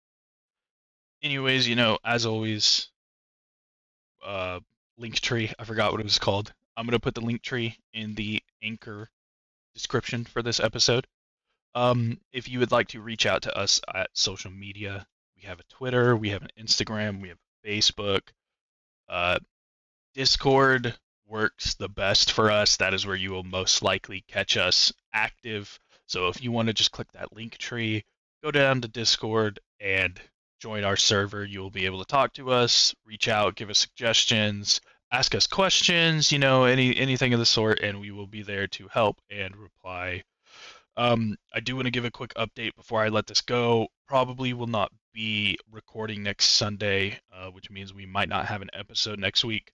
anyways, 1.24 1.68
you 1.68 1.76
know, 1.76 1.98
as 2.04 2.26
always, 2.26 2.90
uh, 4.26 4.60
Linktree. 5.00 5.54
I 5.58 5.64
forgot 5.64 5.92
what 5.92 6.02
it 6.02 6.06
was 6.06 6.20
called. 6.20 6.54
I'm 6.76 6.86
gonna 6.86 7.00
put 7.00 7.16
the 7.16 7.22
Linktree 7.22 7.76
in 7.94 8.16
the 8.16 8.42
anchor 8.62 9.10
description 9.74 10.26
for 10.26 10.42
this 10.42 10.60
episode. 10.60 11.08
Um, 11.76 12.20
if 12.32 12.50
you 12.50 12.60
would 12.60 12.72
like 12.72 12.90
to 12.90 13.02
reach 13.02 13.26
out 13.26 13.44
to 13.44 13.56
us 13.56 13.82
at 13.94 14.10
social 14.14 14.52
media, 14.52 15.06
we 15.36 15.44
have 15.44 15.60
a 15.60 15.64
Twitter, 15.70 16.16
we 16.16 16.30
have 16.30 16.42
an 16.42 16.50
Instagram, 16.60 17.22
we 17.22 17.30
have 17.30 17.38
Facebook. 17.66 18.22
Uh, 19.08 19.40
Discord 20.16 20.98
works 21.28 21.76
the 21.76 21.90
best 21.90 22.32
for 22.32 22.52
us. 22.52 22.78
That 22.78 22.94
is 22.94 23.06
where 23.06 23.16
you 23.16 23.32
will 23.32 23.44
most 23.44 23.82
likely 23.82 24.24
catch 24.28 24.58
us 24.58 24.92
active. 25.14 25.80
So 26.06 26.28
if 26.30 26.42
you 26.42 26.52
want 26.52 26.68
to 26.68 26.74
just 26.74 26.92
click 26.92 27.12
that 27.14 27.34
Linktree, 27.34 28.04
go 28.44 28.52
down 28.52 28.82
to 28.82 28.88
Discord 28.88 29.60
and 29.80 30.20
join 30.60 30.84
our 30.84 30.98
server. 30.98 31.44
You 31.44 31.60
will 31.60 31.70
be 31.70 31.86
able 31.86 32.00
to 32.00 32.08
talk 32.08 32.34
to 32.34 32.52
us, 32.52 32.96
reach 33.06 33.28
out, 33.28 33.56
give 33.56 33.70
us 33.70 33.80
suggestions, 33.80 34.82
ask 35.12 35.36
us 35.36 35.48
questions, 35.48 36.32
you 36.32 36.40
know, 36.40 36.66
any 36.66 36.96
anything 36.98 37.34
of 37.34 37.40
the 37.40 37.46
sort, 37.46 37.80
and 37.82 38.00
we 38.00 38.12
will 38.12 38.28
be 38.28 38.44
there 38.44 38.68
to 38.68 38.88
help 38.88 39.20
and 39.30 39.56
reply 39.56 40.24
um, 40.98 41.38
I 41.54 41.60
do 41.60 41.76
want 41.76 41.86
to 41.86 41.92
give 41.92 42.06
a 42.06 42.12
quick 42.12 42.34
update 42.34 42.76
before 42.76 43.02
I 43.04 43.10
let 43.10 43.28
this 43.28 43.42
go. 43.42 43.88
Probably 44.08 44.54
will 44.54 44.68
not 44.68 44.92
be 45.14 45.58
recording 45.72 46.24
next 46.24 46.50
Sunday, 46.50 47.20
uh, 47.32 47.50
which 47.50 47.70
means 47.70 47.94
we 47.94 48.08
might 48.08 48.30
not 48.30 48.48
have 48.48 48.64
an 48.64 48.72
episode 48.74 49.20
next 49.20 49.46
week. 49.46 49.72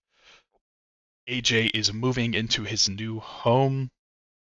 AJ 1.28 1.70
is 1.74 1.92
moving 1.92 2.34
into 2.34 2.64
his 2.64 2.88
new 2.88 3.18
home, 3.20 3.90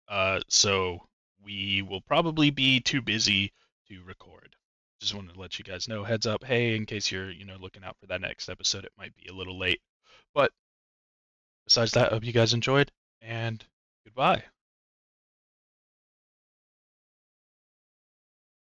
uh, 0.08 0.40
so 0.48 1.00
we 1.44 1.82
will 1.82 2.02
probably 2.02 2.50
be 2.50 2.80
too 2.80 3.02
busy 3.02 3.52
to 3.90 4.02
record. 4.04 4.56
Just 5.02 5.14
wanted 5.14 5.34
to 5.34 5.40
let 5.40 5.60
you 5.60 5.66
guys 5.66 5.88
know, 5.88 6.04
heads 6.04 6.26
up, 6.26 6.44
hey, 6.44 6.76
in 6.76 6.86
case 6.86 7.12
you're, 7.12 7.30
you 7.30 7.46
know, 7.46 7.58
looking 7.60 7.84
out 7.84 7.98
for 8.00 8.08
that 8.08 8.22
next 8.22 8.50
episode, 8.50 8.86
it 8.86 8.94
might 8.98 9.16
be 9.16 9.28
a 9.30 9.34
little 9.34 9.60
late. 9.60 9.82
But 10.34 10.52
besides 11.66 11.92
that, 11.92 12.12
I 12.12 12.16
hope 12.16 12.24
you 12.24 12.32
guys 12.32 12.54
enjoyed, 12.54 12.92
and 13.22 13.64
goodbye. 14.06 14.44